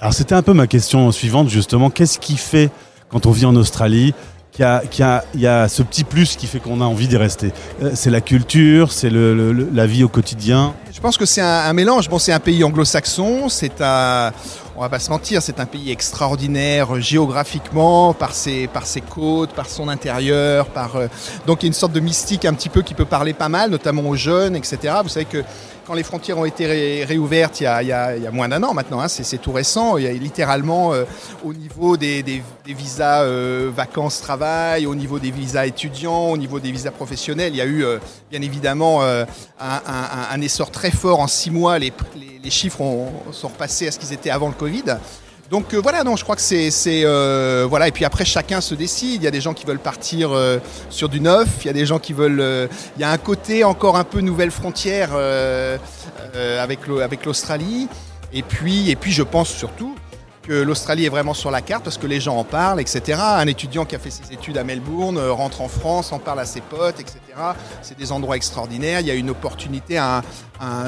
Alors 0.01 0.13
c'était 0.13 0.35
un 0.35 0.41
peu 0.41 0.53
ma 0.53 0.67
question 0.67 1.11
suivante 1.11 1.49
justement. 1.49 1.89
Qu'est-ce 1.89 2.19
qui 2.19 2.37
fait 2.37 2.69
quand 3.09 3.25
on 3.25 3.31
vit 3.31 3.45
en 3.45 3.55
Australie 3.55 4.13
qu'il 4.51 4.65
y 4.65 5.45
a, 5.45 5.67
ce 5.67 5.83
petit 5.83 6.03
plus 6.03 6.35
qui 6.35 6.47
fait 6.47 6.59
qu'on 6.59 6.81
a 6.81 6.85
envie 6.85 7.07
d'y 7.07 7.17
rester? 7.17 7.51
Euh, 7.81 7.91
C'est 7.93 8.09
la 8.09 8.21
culture, 8.21 8.91
c'est 8.91 9.09
la 9.09 9.87
vie 9.87 10.03
au 10.03 10.09
quotidien? 10.09 10.73
Je 10.95 11.01
pense 11.01 11.17
que 11.17 11.25
c'est 11.25 11.41
un, 11.41 11.73
mélange. 11.73 12.07
Bon, 12.07 12.19
c'est 12.19 12.31
un 12.31 12.39
pays 12.39 12.63
anglo-saxon, 12.63 13.49
c'est 13.49 13.81
un, 13.81 14.31
on 14.77 14.81
va 14.81 14.87
pas 14.87 14.97
se 14.99 15.09
mentir, 15.09 15.41
c'est 15.41 15.59
un 15.59 15.65
pays 15.65 15.91
extraordinaire 15.91 17.01
géographiquement, 17.01 18.13
par 18.13 18.33
ses, 18.33 18.67
par 18.67 18.85
ses 18.87 19.01
côtes, 19.01 19.51
par 19.51 19.67
son 19.67 19.89
intérieur, 19.89 20.67
par, 20.67 20.95
euh, 20.95 21.07
donc 21.47 21.63
il 21.63 21.65
y 21.65 21.67
a 21.67 21.71
une 21.71 21.73
sorte 21.73 21.91
de 21.91 21.99
mystique 21.99 22.45
un 22.45 22.53
petit 22.53 22.69
peu 22.69 22.81
qui 22.81 22.93
peut 22.93 23.03
parler 23.03 23.33
pas 23.33 23.49
mal, 23.49 23.71
notamment 23.71 24.03
aux 24.07 24.15
jeunes, 24.15 24.55
etc. 24.55 24.95
Vous 25.03 25.09
savez 25.09 25.25
que 25.25 25.43
quand 25.85 25.93
les 25.93 26.01
frontières 26.03 26.39
ont 26.39 26.45
été 26.45 26.65
ré- 26.65 27.03
réouvertes 27.05 27.59
il 27.61 27.65
y 27.65 27.67
a, 27.67 27.83
il 27.83 27.89
y 27.89 27.91
a- 28.27 28.31
moins 28.31 28.47
d'un 28.49 28.63
an 28.63 28.73
maintenant, 28.73 29.01
hein, 29.01 29.07
c'est 29.07 29.37
tout 29.37 29.51
récent, 29.51 29.97
il 29.97 30.05
y 30.05 30.07
a 30.07 30.13
littéralement 30.13 30.93
euh, 30.93 31.03
au 31.43 31.53
niveau 31.53 31.95
des, 31.97 32.23
des- 32.23 32.41
visas 32.67 33.21
euh, 33.21 33.69
vacances-travail, 33.75 34.87
au 34.87 34.95
niveau 34.95 35.19
des 35.19 35.29
visas 35.29 35.67
étudiants, 35.67 36.29
au 36.31 36.37
niveau 36.37 36.59
des 36.59 36.71
visas 36.71 36.89
professionnels, 36.89 37.53
il 37.53 37.57
y 37.57 37.61
a 37.61 37.65
eu 37.65 37.85
euh, 37.85 37.99
bien 38.31 38.41
évidemment 38.41 39.03
euh, 39.03 39.23
un 39.59 40.41
essor 40.41 40.71
très 40.71 40.84
fort 40.91 41.19
en 41.19 41.27
six 41.27 41.51
mois. 41.51 41.79
Les, 41.79 41.91
les- 42.15 42.49
chiffres 42.51 42.81
ont- 42.81 43.11
sont 43.31 43.47
repassés 43.47 43.87
à 43.87 43.91
ce 43.91 43.97
qu'ils 43.97 44.13
étaient 44.13 44.29
avant 44.29 44.47
le 44.47 44.53
Covid. 44.53 44.83
Donc 45.49 45.73
euh, 45.73 45.77
voilà, 45.81 46.03
non, 46.03 46.15
je 46.15 46.23
crois 46.23 46.35
que 46.35 46.41
c'est, 46.41 46.69
euh, 47.05 47.65
voilà. 47.69 47.87
Et 47.87 47.91
puis 47.91 48.05
après, 48.05 48.23
chacun 48.25 48.61
se 48.61 48.75
décide. 48.75 49.21
Il 49.21 49.23
y 49.23 49.27
a 49.27 49.31
des 49.31 49.41
gens 49.41 49.53
qui 49.53 49.65
veulent 49.65 49.79
partir 49.79 50.31
euh, 50.31 50.59
sur 50.91 51.09
du 51.09 51.19
neuf. 51.21 51.47
Il 51.61 51.67
y 51.67 51.69
a 51.69 51.73
des 51.73 51.85
gens 51.85 51.97
qui 51.99 52.13
veulent. 52.13 52.39
euh, 52.39 52.67
il 52.97 53.01
y 53.01 53.03
a 53.03 53.11
un 53.11 53.17
côté 53.17 53.63
encore 53.63 53.95
un 53.97 54.03
peu 54.03 54.21
nouvelle 54.21 54.51
frontière 54.51 55.09
avec 56.61 57.25
l'Australie. 57.25 57.87
Et 58.33 58.41
puis, 58.43 58.89
et 58.91 58.95
puis, 58.95 59.11
je 59.11 59.23
pense 59.23 59.49
surtout 59.49 59.95
que 60.45 60.53
l'Australie 60.53 61.05
est 61.05 61.09
vraiment 61.09 61.33
sur 61.33 61.51
la 61.51 61.61
carte 61.61 61.83
parce 61.83 61.97
que 61.97 62.07
les 62.07 62.19
gens 62.19 62.37
en 62.37 62.43
parlent, 62.43 62.79
etc. 62.79 63.19
Un 63.19 63.47
étudiant 63.47 63.85
qui 63.85 63.95
a 63.95 63.99
fait 63.99 64.11
ses 64.11 64.31
études 64.31 64.57
à 64.57 64.63
Melbourne 64.63 65.17
euh, 65.17 65.31
rentre 65.31 65.61
en 65.61 65.67
France, 65.67 66.11
en 66.11 66.19
parle 66.19 66.39
à 66.39 66.45
ses 66.45 66.61
potes, 66.61 66.99
etc. 66.99 67.19
C'est 67.81 67.97
des 67.97 68.11
endroits 68.11 68.35
extraordinaires. 68.35 68.99
Il 68.99 69.07
y 69.07 69.11
a 69.11 69.15
une 69.15 69.29
opportunité, 69.29 69.97
un, 69.97 70.21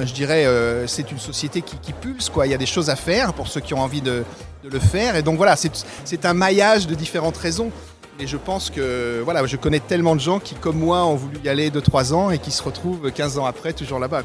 je 0.05 0.13
dirais, 0.13 0.45
euh, 0.45 0.85
c'est 0.87 1.11
une 1.11 1.19
société 1.19 1.61
qui, 1.61 1.93
pulse. 1.93 2.29
Quoi. 2.29 2.47
Il 2.47 2.51
y 2.51 2.53
a 2.53 2.57
des 2.57 2.65
choses 2.65 2.89
à 2.89 2.95
faire 2.95 3.33
pour 3.33 3.47
ceux 3.47 3.61
qui 3.61 3.73
ont 3.73 3.81
envie 3.81 4.01
de, 4.01 4.23
le 4.69 4.79
faire. 4.79 5.15
Et 5.15 5.23
donc 5.23 5.37
voilà, 5.37 5.55
c'est 5.55 6.25
un 6.25 6.33
maillage 6.33 6.87
de 6.87 6.95
différentes 6.95 7.37
raisons. 7.37 7.71
Et 8.19 8.27
je 8.27 8.35
pense 8.35 8.69
que 8.69 9.21
voilà, 9.23 9.45
je 9.45 9.55
connais 9.55 9.79
tellement 9.79 10.15
de 10.15 10.19
gens 10.19 10.39
qui, 10.39 10.55
comme 10.55 10.77
moi, 10.77 11.05
ont 11.05 11.15
voulu 11.15 11.39
y 11.43 11.47
aller 11.47 11.69
2-3 11.69 12.13
ans 12.13 12.31
et 12.31 12.39
qui 12.39 12.51
se 12.51 12.61
retrouvent 12.61 13.11
15 13.11 13.37
ans 13.37 13.45
après 13.45 13.71
toujours 13.73 13.99
là-bas. 13.99 14.23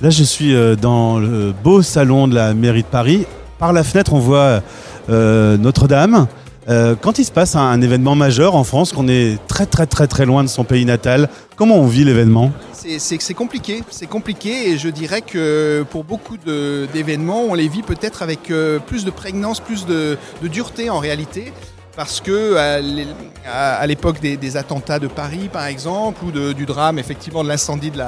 Là, 0.00 0.10
je 0.10 0.22
suis 0.22 0.54
euh, 0.54 0.74
dans 0.74 1.18
le 1.18 1.52
beau 1.52 1.82
salon 1.82 2.28
de 2.28 2.34
la 2.34 2.54
mairie 2.54 2.82
de 2.82 2.88
Paris. 2.88 3.26
Par 3.58 3.72
la 3.72 3.82
fenêtre, 3.82 4.12
on 4.12 4.20
voit 4.20 4.62
euh, 5.10 5.56
Notre-Dame. 5.56 6.28
Euh, 6.68 6.94
quand 7.00 7.18
il 7.18 7.24
se 7.24 7.32
passe 7.32 7.56
un, 7.56 7.80
événement 7.80 8.14
majeur 8.14 8.54
en 8.54 8.62
France, 8.62 8.92
qu'on 8.92 9.08
est 9.08 9.38
très 9.48 9.66
très 9.66 9.86
très 9.86 10.06
très 10.06 10.26
loin 10.26 10.44
de 10.44 10.48
son 10.48 10.64
pays 10.64 10.84
natal, 10.84 11.28
comment 11.56 11.76
on 11.76 11.86
vit 11.86 12.04
l'événement? 12.04 12.52
C'est- 12.72 13.34
compliqué, 13.34 13.82
c'est 13.90 14.06
compliqué 14.06 14.70
et 14.70 14.78
je 14.78 14.88
dirais 14.88 15.22
que 15.22 15.84
pour 15.90 16.04
beaucoup 16.04 16.36
d'événements, 16.36 17.44
on 17.48 17.54
les 17.54 17.68
vit 17.68 17.82
peut-être 17.82 18.22
avec 18.22 18.50
euh, 18.50 18.78
plus 18.78 19.04
de 19.04 19.10
prégnance, 19.10 19.60
plus 19.60 19.86
de 19.86 20.18
dureté 20.42 20.90
en 20.90 20.98
réalité. 20.98 21.52
Parce 21.98 22.20
que 22.20 22.80
l'é- 22.80 23.08
à 23.44 23.84
l'époque 23.88 24.20
des, 24.20 24.56
attentats 24.56 25.00
de 25.00 25.08
Paris, 25.08 25.50
par 25.52 25.66
exemple, 25.66 26.24
ou 26.24 26.30
du 26.30 26.64
drame 26.64 26.96
effectivement 26.96 27.42
de 27.42 27.48
l'incendie 27.48 27.90
de, 27.90 28.00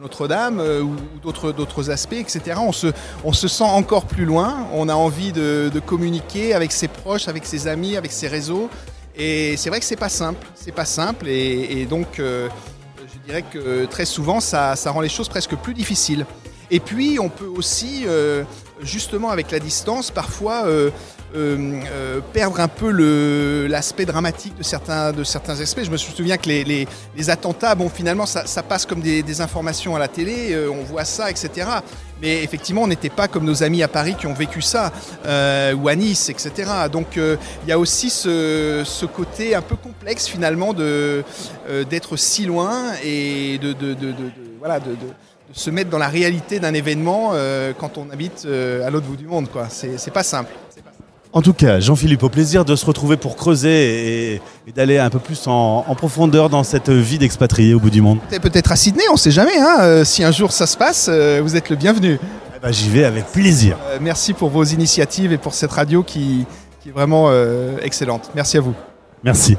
Notre-Dame, 0.00 0.60
euh, 0.60 0.80
ou, 0.80 0.96
d'autres 1.20 1.90
aspects, 1.90 2.14
etc., 2.14 2.58
on 2.58 2.72
se, 2.72 3.48
sent 3.48 3.64
encore 3.64 4.06
plus 4.06 4.24
loin. 4.24 4.66
On 4.72 4.88
a 4.88 4.94
envie 4.94 5.30
de, 5.30 5.70
communiquer 5.84 6.54
avec 6.54 6.72
ses 6.72 6.88
proches, 6.88 7.28
avec 7.28 7.44
ses 7.44 7.68
amis, 7.68 7.98
avec 7.98 8.12
ses 8.12 8.28
réseaux. 8.28 8.70
Et 9.14 9.58
c'est 9.58 9.68
vrai 9.68 9.78
que 9.78 9.84
c'est 9.84 9.94
pas 9.94 10.08
simple, 10.08 10.46
c'est 10.54 10.72
pas 10.72 10.86
simple. 10.86 11.28
Et, 11.28 11.84
donc, 11.84 12.20
euh, 12.20 12.48
je 12.98 13.18
dirais 13.26 13.42
que 13.42 13.84
très 13.84 14.06
souvent, 14.06 14.40
ça, 14.40 14.74
rend 14.86 15.02
les 15.02 15.10
choses 15.10 15.28
presque 15.28 15.54
plus 15.56 15.74
difficiles. 15.74 16.24
Et 16.70 16.80
puis, 16.80 17.18
on 17.20 17.28
peut 17.28 17.52
aussi, 17.54 18.04
euh, 18.06 18.42
justement, 18.80 19.28
avec 19.28 19.50
la 19.50 19.58
distance, 19.58 20.10
parfois 20.10 20.64
euh, 21.36 21.80
euh, 21.90 22.20
perdre 22.32 22.60
un 22.60 22.68
peu 22.68 22.90
l'aspect 23.66 24.04
dramatique 24.04 24.56
de 24.56 24.62
certains, 24.62 25.10
de 25.10 25.24
certains 25.24 25.60
aspects. 25.60 25.82
Je 25.82 25.90
me 25.90 25.96
souviens 25.96 26.36
que 26.36 26.48
les, 26.48 26.86
attentats, 27.30 27.74
bon, 27.74 27.88
finalement, 27.88 28.24
ça, 28.24 28.62
passe 28.62 28.86
comme 28.86 29.00
des, 29.00 29.40
informations 29.40 29.96
à 29.96 29.98
la 29.98 30.06
télé, 30.06 30.52
euh, 30.52 30.70
on 30.70 30.84
voit 30.84 31.04
ça, 31.04 31.30
etc. 31.30 31.68
Mais 32.22 32.44
effectivement, 32.44 32.82
on 32.82 32.86
n'était 32.86 33.10
pas 33.10 33.26
comme 33.26 33.44
nos 33.44 33.64
amis 33.64 33.82
à 33.82 33.88
Paris 33.88 34.14
qui 34.16 34.28
ont 34.28 34.32
vécu 34.32 34.62
ça, 34.62 34.92
ou 35.24 35.88
à 35.88 35.96
Nice, 35.96 36.28
etc. 36.28 36.70
Donc, 36.92 37.16
il 37.16 37.68
y 37.68 37.72
a 37.72 37.78
aussi 37.80 38.10
ce, 38.10 39.04
côté 39.06 39.56
un 39.56 39.62
peu 39.62 39.74
complexe, 39.74 40.28
finalement, 40.28 40.72
d'être 40.72 42.16
si 42.16 42.46
loin 42.46 42.92
et 43.02 43.58
de, 43.58 43.74
voilà, 44.60 44.78
de, 44.78 44.94
se 45.52 45.70
mettre 45.70 45.90
dans 45.90 45.98
la 45.98 46.08
réalité 46.08 46.60
d'un 46.60 46.74
événement 46.74 47.32
quand 47.80 47.98
on 47.98 48.08
habite 48.10 48.46
à 48.46 48.88
l'autre 48.88 49.06
bout 49.06 49.16
du 49.16 49.26
monde. 49.26 49.50
quoi. 49.50 49.66
C'est 49.68 50.12
pas 50.12 50.22
simple. 50.22 50.52
En 51.36 51.42
tout 51.42 51.52
cas, 51.52 51.80
Jean-Philippe, 51.80 52.22
au 52.22 52.28
plaisir 52.28 52.64
de 52.64 52.76
se 52.76 52.86
retrouver 52.86 53.16
pour 53.16 53.34
creuser 53.34 54.34
et, 54.34 54.40
et 54.68 54.72
d'aller 54.72 54.98
un 54.98 55.10
peu 55.10 55.18
plus 55.18 55.46
en, 55.48 55.84
en 55.86 55.94
profondeur 55.96 56.48
dans 56.48 56.62
cette 56.62 56.90
vie 56.90 57.18
d'expatrié 57.18 57.74
au 57.74 57.80
bout 57.80 57.90
du 57.90 58.00
monde. 58.00 58.18
Peut-être 58.40 58.70
à 58.70 58.76
Sydney, 58.76 59.02
on 59.12 59.16
sait 59.16 59.32
jamais. 59.32 59.58
hein. 59.58 59.78
Euh, 59.80 60.04
si 60.04 60.22
un 60.22 60.30
jour 60.30 60.52
ça 60.52 60.66
se 60.68 60.76
passe, 60.76 61.08
euh, 61.10 61.40
vous 61.42 61.56
êtes 61.56 61.70
le 61.70 61.76
bienvenu. 61.76 62.20
Eh 62.56 62.60
ben, 62.62 62.72
J'y 62.72 62.88
vais 62.88 63.04
avec 63.04 63.26
plaisir. 63.32 63.76
Euh, 63.88 63.98
merci 64.00 64.32
pour 64.32 64.48
vos 64.48 64.62
initiatives 64.62 65.32
et 65.32 65.38
pour 65.38 65.54
cette 65.54 65.72
radio 65.72 66.04
qui, 66.04 66.46
qui 66.80 66.90
est 66.90 66.92
vraiment 66.92 67.30
excellente. 67.82 68.30
Merci 68.36 68.56
à 68.58 68.60
vous. 68.60 68.74
Merci. 69.24 69.56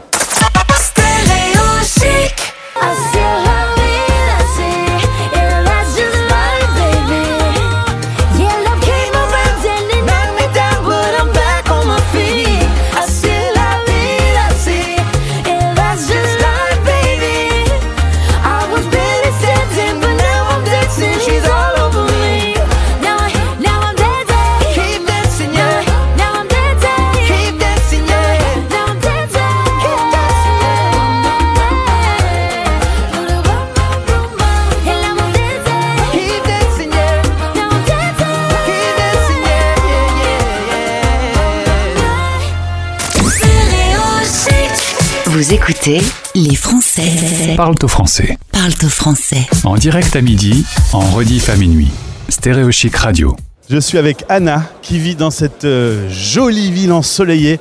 Écoutez 45.86 46.06
les 46.34 46.56
Français. 46.56 47.56
Parle-toi 47.56 47.90
français. 47.90 48.38
Parle-toi 48.52 48.90
français. 48.90 49.48
En 49.64 49.76
direct 49.76 50.16
à 50.16 50.22
midi, 50.22 50.66
en 50.94 51.00
rediff 51.00 51.50
à 51.50 51.56
minuit. 51.56 51.90
Stéréo 52.30 52.72
Chic 52.72 52.96
Radio. 52.96 53.36
Je 53.70 53.78
suis 53.78 53.98
avec 53.98 54.26
Anna 54.30 54.64
qui 54.82 54.98
vit 54.98 55.16
dans 55.16 55.30
cette 55.30 55.66
euh, 55.66 56.10
jolie 56.10 56.72
ville 56.72 56.92
ensoleillée 56.92 57.60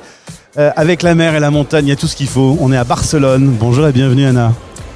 euh, 0.57 0.71
avec 0.75 1.03
la 1.03 1.13
mer 1.13 1.35
et 1.35 1.39
la 1.39 1.51
montagne, 1.51 1.85
il 1.85 1.89
y 1.89 1.91
a 1.91 1.95
tout 1.95 2.07
ce 2.07 2.15
qu'il 2.15 2.27
faut. 2.27 2.57
On 2.59 2.71
est 2.71 2.77
à 2.77 2.83
Barcelone. 2.83 3.55
Bonjour 3.59 3.87
et 3.87 3.91
bienvenue 3.91 4.25
Anna. 4.25 4.53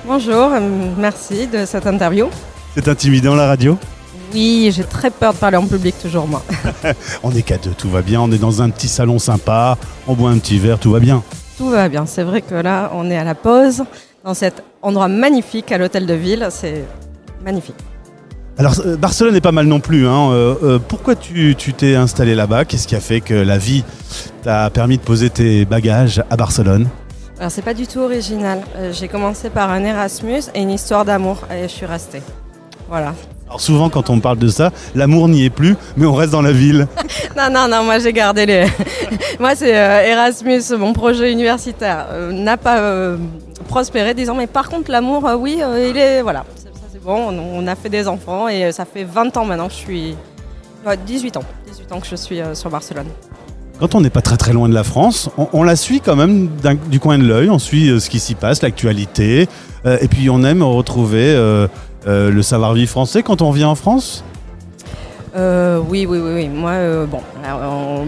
Bonjour, 0.08 0.52
euh, 0.52 0.60
merci 0.98 1.46
de 1.48 1.66
cette 1.66 1.86
interview. 1.86 2.30
C'est 2.76 2.88
intimidant 2.88 3.36
la 3.36 3.48
radio? 3.48 3.78
Oui, 4.34 4.72
j'ai 4.76 4.84
très 4.84 5.12
peur 5.12 5.34
de 5.34 5.38
parler 5.38 5.58
en 5.58 5.68
public 5.68 5.96
toujours 6.02 6.28
moi. 6.28 6.44
On 7.24 7.32
est 7.36 7.42
qu'à 7.44 7.58
deux, 7.58 7.72
tout 7.72 7.90
va 7.90 8.02
bien. 8.02 8.22
On 8.22 8.32
est 8.32 8.38
dans 8.38 8.62
un 8.62 8.70
petit 8.70 8.88
salon 8.88 9.20
sympa, 9.20 9.78
on 10.08 10.14
boit 10.14 10.32
un 10.32 10.38
petit 10.38 10.58
verre, 10.58 10.80
tout 10.80 10.92
va 10.92 11.00
bien. 11.00 11.24
Tout 11.60 11.72
va 11.72 11.90
bien, 11.90 12.06
c'est 12.06 12.24
vrai 12.24 12.42
que 12.42 12.56
là 12.56 12.90
on 12.94 13.12
est 13.12 13.18
à 13.18 13.26
la 13.26 13.36
pause 13.36 13.84
dans 14.24 14.34
cet 14.34 14.64
endroit 14.82 15.10
magnifique 15.10 15.74
à 15.74 15.78
l'hôtel 15.78 16.06
de 16.06 16.14
ville, 16.14 16.48
c'est 16.52 16.86
magnifique. 17.44 17.76
Alors 18.58 18.76
euh, 18.86 18.96
Barcelone 18.96 19.36
est 19.36 19.42
pas 19.42 19.52
mal 19.52 19.66
non 19.66 19.82
plus. 19.82 20.08
hein. 20.08 20.32
Euh, 20.32 20.56
euh, 20.64 20.80
pourquoi 20.80 21.16
tu 21.16 21.56
tu 21.58 21.74
t'es 21.74 21.96
installé 21.96 22.34
là-bas? 22.34 22.64
Qu'est-ce 22.64 22.88
qui 22.88 22.96
a 22.96 23.02
fait 23.02 23.20
que 23.20 23.34
la 23.34 23.58
vie 23.58 23.84
t'a 24.42 24.70
permis 24.70 24.98
de 25.00 25.04
poser 25.04 25.30
tes 25.30 25.66
bagages 25.66 26.24
à 26.30 26.38
Barcelone? 26.38 26.88
Alors 27.40 27.52
c'est 27.52 27.62
pas 27.62 27.74
du 27.74 27.88
tout 27.88 28.00
original, 28.00 28.62
j'ai 28.94 29.10
commencé 29.10 29.50
par 29.50 29.70
un 29.70 29.84
Erasmus 29.84 30.44
et 30.56 30.62
une 30.62 30.72
histoire 30.72 31.04
d'amour 31.04 31.40
et 31.52 31.64
je 31.64 31.74
suis 31.74 31.86
restée. 31.86 32.22
Voilà. 32.88 33.14
Alors 33.50 33.62
souvent 33.62 33.90
quand 33.90 34.12
on 34.12 34.20
parle 34.20 34.38
de 34.38 34.48
ça, 34.48 34.70
l'amour 34.94 35.28
n'y 35.28 35.44
est 35.44 35.50
plus, 35.50 35.76
mais 35.98 36.06
on 36.06 36.14
reste 36.14 36.32
dans 36.32 36.42
la 36.44 36.52
ville. 36.52 36.88
Non, 37.36 37.50
non, 37.52 37.68
non, 37.70 37.84
moi 37.84 38.00
j'ai 38.00 38.12
gardé 38.12 38.46
les. 38.46 38.66
moi 39.40 39.56
c'est 39.56 39.76
euh, 39.76 40.02
Erasmus, 40.02 40.62
mon 40.78 40.92
projet 40.94 41.32
universitaire, 41.32 42.08
euh, 42.12 42.32
n'a 42.34 42.58
pas 42.58 42.80
euh, 42.80 43.18
prospérer, 43.70 44.14
disons. 44.14 44.36
Mais 44.36 44.46
par 44.48 44.68
contre, 44.68 44.92
l'amour, 44.92 45.28
oui, 45.40 45.60
il 45.90 45.98
est. 45.98 46.22
Voilà, 46.22 46.44
ça, 46.56 46.70
c'est 46.92 47.02
bon. 47.02 47.30
On, 47.30 47.64
on 47.64 47.68
a 47.68 47.76
fait 47.76 47.88
des 47.90 48.08
enfants 48.10 48.50
et 48.50 48.72
ça 48.74 48.84
fait 48.86 49.06
20 49.06 49.38
ans 49.38 49.46
maintenant 49.46 49.68
que 49.68 49.74
je 49.74 49.78
suis. 49.78 50.16
ouais, 50.86 50.98
18 51.06 51.38
ans. 51.38 51.44
18 51.72 51.92
ans 51.94 52.00
que 52.02 52.08
je 52.08 52.16
suis 52.18 52.40
sur 52.54 52.70
Barcelone. 52.70 53.08
Quand 53.80 53.96
on 53.96 54.02
n'est 54.02 54.10
pas 54.10 54.22
très 54.22 54.36
très 54.36 54.52
loin 54.52 54.68
de 54.68 54.74
la 54.74 54.84
France, 54.84 55.30
on, 55.38 55.48
on 55.54 55.64
la 55.64 55.78
suit 55.78 56.02
quand 56.02 56.18
même 56.18 56.50
du 56.88 57.00
coin 57.00 57.18
de 57.18 57.24
l'œil, 57.24 57.50
on 57.50 57.60
suit 57.60 58.02
ce 58.02 58.10
qui 58.10 58.20
s'y 58.20 58.36
passe, 58.36 58.62
l'actualité, 58.62 59.48
et 59.86 60.08
puis 60.10 60.30
on 60.30 60.44
aime 60.44 60.62
retrouver 60.62 61.34
euh, 62.10 62.32
le 62.32 62.42
savoir-vivre 62.42 62.90
français 62.90 63.22
quand 63.22 63.44
on 63.44 63.52
vient 63.52 63.68
en 63.68 63.76
France. 63.76 64.24
Euh, 65.36 65.80
oui, 65.88 66.08
oui, 66.10 66.18
oui. 66.20 66.48
Moi, 66.50 66.72
euh, 66.72 67.06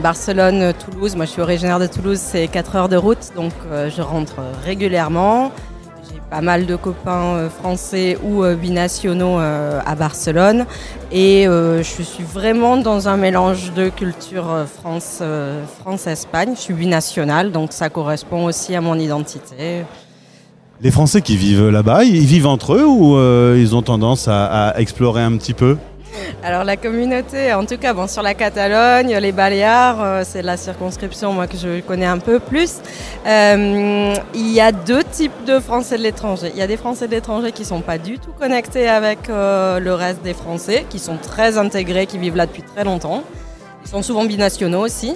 Barcelone, 0.02 0.74
Toulouse, 0.74 1.16
moi 1.16 1.26
je 1.26 1.32
suis 1.32 1.42
originaire 1.42 1.78
de 1.78 1.86
Toulouse, 1.86 2.18
c'est 2.20 2.48
4 2.48 2.76
heures 2.76 2.90
de 2.90 2.98
route, 2.98 3.32
donc 3.36 3.52
je 3.96 4.02
rentre 4.02 4.38
régulièrement. 4.66 5.52
J'ai 6.12 6.20
pas 6.32 6.42
mal 6.42 6.66
de 6.66 6.76
copains 6.76 7.48
français 7.50 8.18
ou 8.24 8.44
binationaux 8.56 9.38
à 9.38 9.96
Barcelone. 9.96 10.66
Et 11.12 11.46
je 11.46 12.02
suis 12.02 12.24
vraiment 12.24 12.78
dans 12.78 13.08
un 13.08 13.18
mélange 13.18 13.72
de 13.74 13.90
culture 13.90 14.66
France, 14.80 15.22
France-Espagne. 15.80 16.54
Je 16.56 16.62
suis 16.62 16.74
binationale, 16.74 17.52
donc 17.52 17.72
ça 17.72 17.90
correspond 17.90 18.46
aussi 18.46 18.76
à 18.76 18.82
mon 18.82 18.98
identité. 18.98 19.84
Les 20.84 20.90
Français 20.90 21.22
qui 21.22 21.38
vivent 21.38 21.70
là-bas, 21.70 22.06
ils 22.06 22.26
vivent 22.26 22.48
entre 22.48 22.74
eux 22.74 22.86
ou 22.88 23.16
euh, 23.16 23.56
ils 23.60 23.76
ont 23.76 23.84
tendance 23.84 24.28
à, 24.28 24.74
explorer 24.78 25.22
un 25.22 25.38
petit 25.38 25.54
peu? 25.54 25.78
Alors 26.44 26.64
la 26.64 26.76
communauté, 26.76 27.54
en 27.54 27.66
tout 27.66 27.78
cas, 27.78 27.94
bon, 27.94 28.08
sur 28.08 28.24
la 28.24 28.34
Catalogne, 28.34 29.16
les 29.16 29.32
Baléares, 29.32 30.02
euh, 30.02 30.24
c'est 30.26 30.42
la 30.42 30.58
circonscription 30.58 31.34
moi 31.34 31.46
que 31.46 31.56
je 31.56 31.82
connais 31.82 32.08
un 32.08 32.18
peu 32.18 32.40
plus. 32.40 32.78
Euh, 33.28 34.16
il 34.34 34.52
y 34.52 34.60
a 34.60 34.72
deux 34.72 35.04
types 35.04 35.46
de 35.46 35.60
Français 35.60 36.00
de 36.00 36.04
l'étranger. 36.04 36.50
Il 36.52 36.60
y 36.60 36.64
a 36.64 36.68
des 36.68 36.78
Français 36.78 37.06
de 37.06 37.12
l'étranger 37.12 37.52
qui 37.52 37.64
sont 37.64 37.82
pas 37.82 38.00
du 38.00 38.18
tout 38.18 38.32
connectés 38.40 38.90
avec 38.90 39.28
le 39.28 39.92
reste 39.92 40.24
des 40.24 40.34
Français, 40.34 40.88
qui 40.90 40.98
sont 40.98 41.18
très 41.18 41.60
intégrés, 41.60 42.08
qui 42.08 42.18
vivent 42.18 42.38
là 42.38 42.48
depuis 42.48 42.64
très 42.64 42.86
longtemps. 42.86 43.24
Ils 43.86 43.90
sont 43.90 44.02
souvent 44.02 44.26
binationaux 44.26 44.84
aussi. 44.84 45.14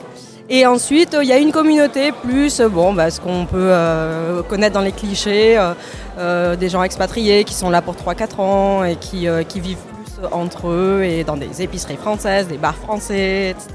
Et 0.47 0.67
ensuite, 0.67 1.17
il 1.19 1.27
y 1.27 1.33
a 1.33 1.39
une 1.39 1.51
communauté 1.51 2.11
plus, 2.11 2.61
bon, 2.61 2.93
bah, 2.93 3.09
ce 3.09 3.19
qu'on 3.19 3.47
peut 3.47 3.57
euh, 3.57 4.43
connaître 4.43 4.75
dans 4.75 4.81
les 4.81 4.91
clichés, 4.91 5.57
euh, 5.57 5.73
euh, 6.19 6.55
des 6.55 6.69
gens 6.69 6.83
expatriés 6.83 7.43
qui 7.43 7.55
sont 7.55 7.71
là 7.71 7.81
pour 7.81 7.95
3-4 7.95 8.39
ans 8.39 8.83
et 8.83 8.95
qui, 8.95 9.27
qui 9.49 9.59
vivent 9.59 9.77
plus 9.77 10.27
entre 10.31 10.67
eux 10.67 11.03
et 11.03 11.23
dans 11.23 11.35
des 11.35 11.63
épiceries 11.63 11.97
françaises, 11.97 12.47
des 12.47 12.57
bars 12.57 12.75
français, 12.75 13.49
etc. 13.49 13.69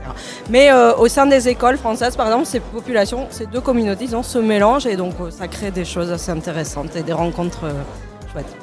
Mais 0.49 0.71
au 0.99 1.09
sein 1.09 1.27
des 1.27 1.49
écoles 1.49 1.77
françaises, 1.77 2.17
par 2.17 2.27
exemple, 2.27 2.47
ces 2.47 2.61
populations, 2.61 3.27
ces 3.31 3.47
deux 3.47 3.61
communautés, 3.61 4.05
ils 4.05 4.17
ont 4.17 4.23
se 4.23 4.39
mélangent 4.39 4.87
et 4.87 4.97
donc 4.97 5.15
ça 5.31 5.49
crée 5.49 5.71
des 5.71 5.85
choses 5.85 6.11
assez 6.13 6.31
intéressantes 6.31 6.95
et 6.97 7.03
des 7.03 7.13
rencontres 7.13 7.67
chouettes. 8.33 8.57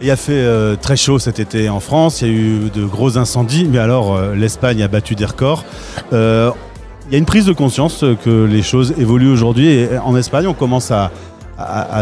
Il 0.00 0.08
a 0.12 0.16
fait 0.16 0.76
très 0.80 0.96
chaud 0.96 1.18
cet 1.18 1.40
été 1.40 1.68
en 1.68 1.80
France, 1.80 2.22
il 2.22 2.28
y 2.28 2.30
a 2.30 2.34
eu 2.34 2.70
de 2.70 2.84
gros 2.84 3.18
incendies, 3.18 3.64
mais 3.64 3.78
alors 3.78 4.20
l'Espagne 4.34 4.82
a 4.82 4.88
battu 4.88 5.16
des 5.16 5.24
records. 5.24 5.64
Il 7.08 7.12
y 7.12 7.14
a 7.14 7.18
une 7.18 7.24
prise 7.24 7.46
de 7.46 7.52
conscience 7.54 8.02
euh, 8.04 8.14
que 8.22 8.44
les 8.44 8.62
choses 8.62 8.94
évoluent 8.98 9.32
aujourd'hui 9.32 9.66
et 9.68 9.98
en 9.98 10.14
Espagne 10.16 10.46
on 10.46 10.54
commence 10.54 10.90
à, 10.90 11.10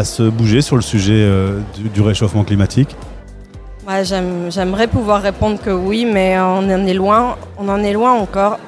se 0.03 0.23
bouger 0.23 0.61
sur 0.61 0.75
le 0.75 0.81
sujet 0.83 1.13
euh, 1.15 1.59
du, 1.93 2.01
réchauffement 2.01 2.43
climatique? 2.43 2.95
Ouais, 3.87 4.03
j'aime- 4.05 4.51
J'aimerais 4.51 4.87
pouvoir 4.87 5.21
répondre 5.21 5.59
que 5.59 5.71
oui, 5.71 6.05
mais 6.05 6.37
on 6.39 6.57
en 6.57 6.85
est 6.85 6.93
loin. 6.93 7.37
On 7.57 7.67
en 7.69 7.79
est 7.79 7.93
loin 7.93 8.11
encore. 8.11 8.59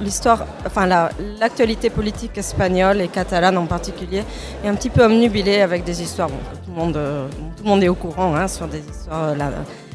L'histoire, 0.00 0.46
enfin 0.66 0.86
la- 0.86 1.10
l'actualité 1.38 1.90
politique 1.90 2.36
espagnole 2.38 3.00
et 3.02 3.08
catalane 3.08 3.56
en 3.56 3.66
particulier 3.66 4.24
est 4.64 4.68
un 4.68 4.74
petit 4.74 4.90
peu 4.90 5.04
omnubilée 5.04 5.60
avec 5.60 5.84
des 5.84 6.02
histoires 6.02 6.28
tout 6.28 6.70
le 6.74 6.74
monde, 6.74 6.96
euh, 6.96 7.28
tout 7.56 7.62
le 7.62 7.68
monde 7.68 7.82
est 7.84 7.88
au 7.88 7.94
courant 7.94 8.34
hein, 8.34 8.48
sur 8.48 8.66
des 8.66 8.78
histoires, 8.80 9.24
euh, 9.28 9.34
la- 9.36 9.52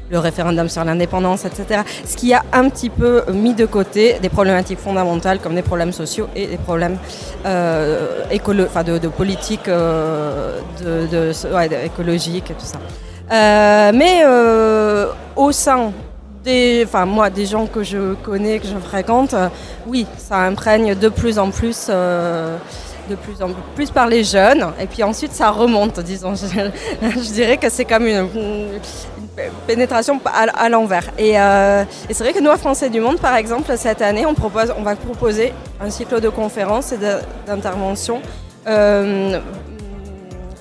le 0.10 0.20
référendum 0.20 0.70
sur 0.70 0.84
l'indépendance, 0.84 1.46
etc. 1.46 1.82
Ce 2.06 2.16
qui 2.16 2.34
a 2.34 2.44
un 2.54 2.70
petit 2.70 2.90
peu 2.90 3.24
mis 3.34 3.54
de 3.54 3.66
côté 3.66 4.18
des 4.22 4.30
problématiques 4.30 4.80
fondamentales 4.80 5.40
comme 5.40 5.56
des 5.56 5.62
problèmes 5.62 5.92
sociaux 5.92 6.28
et 6.36 6.48
des 6.48 6.58
problèmes 6.58 6.98
euh, 7.46 8.24
écolo- 8.32 8.68
de, 8.86 8.98
de 8.98 9.08
politique 9.08 9.68
euh, 9.68 10.60
de, 10.82 11.08
de- 11.08 11.54
ouais, 11.56 11.70
écologique 11.86 12.52
et 12.52 12.54
tout 12.54 12.66
ça. 12.66 12.80
Euh, 13.32 13.92
mais 13.94 14.22
euh, 14.24 15.08
au 15.36 15.52
sein 15.52 15.92
des, 16.44 16.84
enfin 16.86 17.06
moi, 17.06 17.30
des 17.30 17.46
gens 17.46 17.66
que 17.66 17.84
je 17.84 18.14
connais, 18.24 18.60
que 18.60 18.68
je 18.68 18.78
fréquente, 18.78 19.34
euh, 19.34 19.50
oui, 19.86 20.06
ça 20.18 20.38
imprègne 20.38 20.96
de 20.96 21.10
plus 21.10 21.38
en 21.38 21.52
plus, 21.52 21.88
euh, 21.90 22.56
de 23.10 23.16
plus 23.16 23.42
en 23.42 23.50
plus 23.76 23.90
par 23.92 24.08
les 24.08 24.24
jeunes. 24.24 24.68
Et 24.80 24.86
puis 24.86 25.04
ensuite, 25.04 25.34
ça 25.34 25.50
remonte, 25.52 26.00
disons. 26.00 26.36
Je, 27.02 27.34
dirais 27.34 27.58
que 27.58 27.70
c'est 27.70 27.86
comme 27.86 28.08
une, 28.08 28.28
pénétration 29.66 30.20
à, 30.26 30.70
l'envers. 30.70 31.06
Et, 31.18 31.40
euh, 31.40 31.84
et 32.10 32.14
c'est 32.14 32.24
vrai 32.24 32.34
que 32.34 32.42
nous, 32.42 32.50
à 32.50 32.58
Français 32.58 32.90
du 32.90 33.00
Monde, 33.00 33.20
par 33.20 33.36
exemple, 33.36 33.72
cette 33.78 34.02
année, 34.02 34.26
on, 34.26 34.34
propose, 34.34 34.74
on 34.78 34.84
va 34.84 34.96
proposer 34.96 35.54
un 35.80 35.90
cycle 35.90 36.20
de 36.20 36.30
conférences 36.30 36.92
et 36.92 36.98
d'interventions 37.46 38.22
euh, 38.68 39.40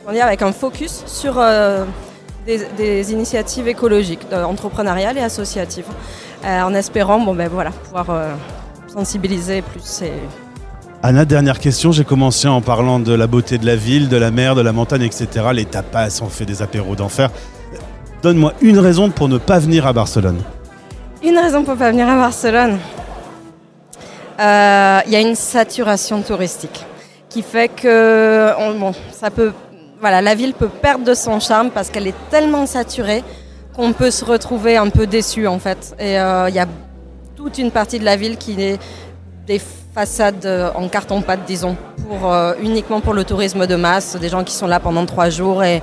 avec 0.08 0.42
un 0.42 0.52
focus 0.52 1.02
sur 1.06 1.38
euh, 1.38 1.84
des, 2.46 3.12
initiatives 3.12 3.66
écologiques, 3.66 4.24
euh, 4.32 4.44
entrepreneuriales 4.44 5.18
et 5.18 5.22
associatives, 5.22 5.88
en 6.44 6.74
espérant 6.74 7.18
bon, 7.18 7.34
ben, 7.34 7.48
voilà, 7.48 7.70
pouvoir 7.70 8.06
sensibiliser 8.86 9.62
plus. 9.62 10.02
Et... 10.02 10.12
Anna, 11.02 11.24
dernière 11.24 11.60
question, 11.60 11.92
j'ai 11.92 12.04
commencé 12.04 12.48
en 12.48 12.60
parlant 12.60 12.98
de 12.98 13.12
la 13.12 13.26
beauté 13.26 13.58
de 13.58 13.66
la 13.66 13.76
ville, 13.76 14.08
de 14.08 14.16
la 14.16 14.30
mer, 14.30 14.54
de 14.54 14.60
la 14.60 14.72
montagne, 14.72 15.02
etc. 15.02 15.28
Les 15.52 15.64
tapas, 15.64 16.20
on 16.22 16.28
fait 16.28 16.46
des 16.46 16.62
apéros 16.62 16.96
d'enfer. 16.96 17.30
Donne-moi 18.22 18.54
une 18.60 18.78
raison 18.78 19.10
pour 19.10 19.28
ne 19.28 19.38
pas 19.38 19.58
venir 19.58 19.86
à 19.86 19.92
Barcelone. 19.92 20.40
Une 21.22 21.38
raison 21.38 21.62
pour 21.64 21.76
pas 21.76 21.90
venir 21.90 22.08
à 22.08 22.16
Barcelone, 22.16 22.78
Euh, 24.38 25.00
il 25.06 25.12
y 25.14 25.16
a 25.16 25.20
une 25.20 25.34
saturation 25.34 26.20
touristique 26.20 26.84
qui 27.30 27.40
fait 27.40 27.68
que 27.68 28.50
on- 28.58 28.78
bon, 28.78 28.92
ça 29.10 29.30
peut, 29.30 29.54
voilà, 29.98 30.20
la 30.20 30.34
ville 30.34 30.52
peut 30.52 30.68
perdre 30.68 31.06
de 31.06 31.14
son 31.14 31.40
charme 31.40 31.70
parce 31.70 31.88
qu'elle 31.88 32.06
est 32.06 32.14
tellement 32.28 32.66
saturée 32.66 33.24
qu'on 33.74 33.94
peut 33.94 34.10
se 34.10 34.26
retrouver 34.26 34.76
un 34.76 34.90
peu 34.90 35.06
déçu 35.06 35.46
en 35.46 35.58
fait. 35.58 35.96
Et 35.98 36.20
euh, 36.20 36.50
il 36.50 36.54
y 36.54 36.58
a 36.58 36.66
toute 37.34 37.56
une 37.56 37.70
partie 37.70 37.98
de 37.98 38.04
la 38.04 38.16
ville 38.16 38.36
qui 38.36 38.60
est 38.60 38.78
des 39.46 39.58
façades 39.96 40.44
euh, 40.44 40.68
en 40.74 40.88
carton-pâte, 40.88 41.40
disons, 41.46 41.74
pour, 42.06 42.30
euh, 42.30 42.52
uniquement 42.60 43.00
pour 43.00 43.14
le 43.14 43.24
tourisme 43.24 43.66
de 43.66 43.76
masse, 43.76 44.14
des 44.20 44.28
gens 44.28 44.44
qui 44.44 44.54
sont 44.54 44.66
là 44.66 44.78
pendant 44.78 45.06
trois 45.06 45.30
jours 45.30 45.64
et, 45.64 45.82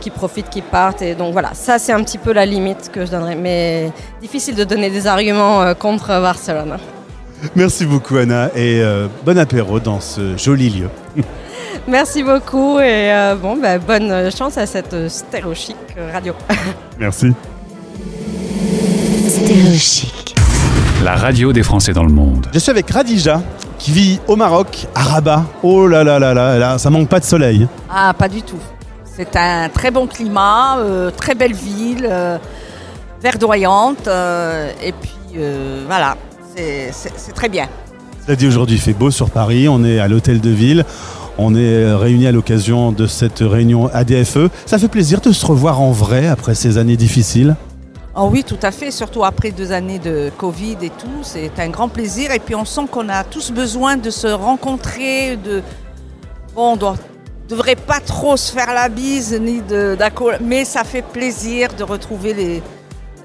qui 0.00 0.08
profitent, 0.08 0.48
qui 0.48 0.62
partent. 0.62 1.02
Et 1.02 1.14
donc 1.14 1.32
voilà, 1.32 1.50
ça 1.52 1.78
c'est 1.78 1.92
un 1.92 2.02
petit 2.02 2.18
peu 2.18 2.32
la 2.32 2.46
limite 2.46 2.90
que 2.90 3.04
je 3.04 3.10
donnerais. 3.10 3.34
Mais 3.34 3.92
difficile 4.22 4.54
de 4.54 4.64
donner 4.64 4.88
des 4.88 5.06
arguments 5.06 5.60
euh, 5.60 5.74
contre 5.74 6.08
Barcelone. 6.08 6.78
Merci 7.54 7.84
beaucoup 7.84 8.16
Anna 8.16 8.50
et 8.54 8.80
euh, 8.80 9.06
bon 9.26 9.36
apéro 9.36 9.78
dans 9.80 10.00
ce 10.00 10.36
joli 10.38 10.70
lieu. 10.70 10.88
Merci 11.86 12.22
beaucoup 12.22 12.78
et 12.78 13.12
euh, 13.12 13.34
bon, 13.34 13.56
bah, 13.56 13.78
bonne 13.78 14.30
chance 14.30 14.56
à 14.56 14.64
cette 14.64 15.08
stéréochic 15.08 15.76
radio. 16.10 16.32
Merci. 16.98 17.32
Stéréochic. 19.28 20.23
La 21.04 21.16
radio 21.16 21.52
des 21.52 21.62
Français 21.62 21.92
dans 21.92 22.02
le 22.02 22.10
monde. 22.10 22.46
Je 22.54 22.58
suis 22.58 22.70
avec 22.70 22.90
Radija 22.90 23.42
qui 23.78 23.90
vit 23.90 24.20
au 24.26 24.36
Maroc, 24.36 24.86
à 24.94 25.02
Rabat. 25.02 25.44
Oh 25.62 25.86
là 25.86 26.02
là 26.02 26.18
là 26.18 26.32
là, 26.32 26.58
là 26.58 26.78
ça 26.78 26.88
manque 26.88 27.10
pas 27.10 27.20
de 27.20 27.26
soleil. 27.26 27.68
Ah, 27.90 28.14
pas 28.16 28.26
du 28.26 28.40
tout. 28.40 28.56
C'est 29.04 29.36
un 29.36 29.68
très 29.68 29.90
bon 29.90 30.06
climat, 30.06 30.78
euh, 30.78 31.10
très 31.10 31.34
belle 31.34 31.52
ville, 31.52 32.08
euh, 32.10 32.38
verdoyante, 33.22 34.08
euh, 34.08 34.70
et 34.82 34.92
puis 34.92 35.12
euh, 35.36 35.84
voilà, 35.86 36.16
c'est- 36.56 36.90
très 37.34 37.50
bien. 37.50 37.66
Cela 38.24 38.34
dit, 38.36 38.46
aujourd'hui 38.46 38.76
il 38.76 38.80
fait 38.80 38.94
beau 38.94 39.10
sur 39.10 39.28
Paris, 39.28 39.68
on 39.68 39.84
est 39.84 39.98
à 39.98 40.08
l'hôtel 40.08 40.40
de 40.40 40.48
ville. 40.50 40.86
On 41.36 41.54
est 41.54 41.92
réunis 41.92 42.28
à 42.28 42.32
l'occasion 42.32 42.92
de 42.92 43.06
cette 43.08 43.40
réunion 43.40 43.90
ADFE. 43.92 44.48
Ça 44.64 44.78
fait 44.78 44.88
plaisir 44.88 45.20
de 45.20 45.32
se 45.32 45.44
revoir 45.44 45.82
en 45.82 45.90
vrai 45.90 46.28
après 46.28 46.54
ces 46.54 46.78
années 46.78 46.96
difficiles. 46.96 47.56
Oh 48.16 48.28
oui, 48.30 48.44
tout 48.44 48.58
à 48.62 48.70
fait, 48.70 48.92
surtout 48.92 49.24
après 49.24 49.50
deux 49.50 49.72
années 49.72 49.98
de 49.98 50.30
Covid 50.38 50.76
et 50.82 50.90
tout, 50.90 51.22
c'est 51.22 51.50
un 51.58 51.68
grand 51.68 51.88
plaisir. 51.88 52.30
Et 52.30 52.38
puis 52.38 52.54
on 52.54 52.64
sent 52.64 52.82
qu'on 52.90 53.08
a 53.08 53.24
tous 53.24 53.50
besoin 53.50 53.96
de 53.96 54.10
se 54.10 54.28
rencontrer, 54.28 55.36
de... 55.36 55.62
Bon, 56.54 56.74
on 56.74 56.76
doit 56.76 56.94
devrait 57.48 57.74
pas 57.76 58.00
trop 58.00 58.36
se 58.36 58.52
faire 58.52 58.72
la 58.72 58.88
bise, 58.88 59.38
ni 59.38 59.60
de 59.60 59.96
mais 60.40 60.64
ça 60.64 60.82
fait 60.84 61.02
plaisir 61.02 61.70
de 61.76 61.82
retrouver 61.82 62.32
les, 62.34 62.62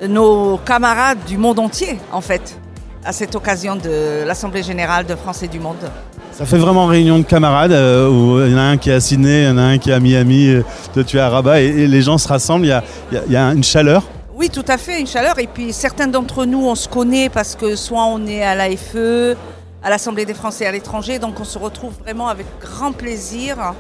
nos 0.10 0.58
camarades 0.58 1.20
du 1.26 1.38
monde 1.38 1.60
entier, 1.60 1.98
en 2.12 2.20
fait, 2.22 2.58
à 3.06 3.14
cette 3.14 3.36
occasion 3.36 3.76
de 3.76 4.26
l'Assemblée 4.26 4.64
Générale 4.64 5.06
de 5.06 5.16
France 5.16 5.44
et 5.44 5.48
du 5.48 5.60
Monde. 5.60 5.78
Ça 6.34 6.46
fait 6.46 6.58
vraiment 6.58 6.88
réunion 6.88 7.18
de 7.20 7.24
camarades 7.24 7.72
euh, 7.72 8.10
où 8.10 8.44
il 8.46 8.52
y 8.52 8.56
en 8.56 8.58
a 8.58 8.62
un 8.62 8.78
qui 8.78 8.90
est 8.90 8.94
à 8.94 9.00
Sydney, 9.00 9.44
il 9.44 9.48
y 9.48 9.52
en 9.52 9.58
a 9.58 9.62
un 9.62 9.78
qui 9.78 9.90
est 9.90 9.94
à 9.94 10.00
Miami, 10.00 10.48
euh, 10.50 10.64
toi 10.94 11.04
tu 11.04 11.18
es 11.18 11.20
à 11.20 11.30
Rabat 11.30 11.62
et, 11.62 11.68
et 11.68 11.88
les 11.88 12.02
gens 12.02 12.18
se 12.18 12.28
rassemblent, 12.28 12.66
il 12.66 12.70
y 12.70 12.72
a- 12.74 12.84
il 13.28 13.32
y 13.32 13.36
a 13.38 13.46
une 13.54 13.64
chaleur. 13.64 14.04
Oui, 14.40 14.50
tout 14.50 14.64
à 14.70 14.78
fait, 14.78 15.02
une 15.02 15.06
chaleur. 15.06 15.38
Et 15.38 15.48
puis 15.48 15.74
certains 15.74 16.08
d'entre 16.08 16.46
nous, 16.46 16.66
on 16.66 16.74
se 16.74 16.88
connaît 16.88 17.28
parce 17.28 17.58
que 17.58 17.76
soit 17.76 18.06
on 18.06 18.26
est 18.26 18.42
à 18.42 18.56
l'AFE, 18.56 19.36
à 19.84 19.90
l'Assemblée 19.90 20.24
des 20.24 20.34
Français 20.34 20.66
à 20.66 20.72
l'étranger, 20.72 21.20
donc 21.20 21.42
on 21.42 21.44
se 21.44 21.58
retrouve 21.58 21.92
vraiment 22.00 22.30
avec 22.30 22.46
grand 22.62 22.94
plaisir. 22.94 23.74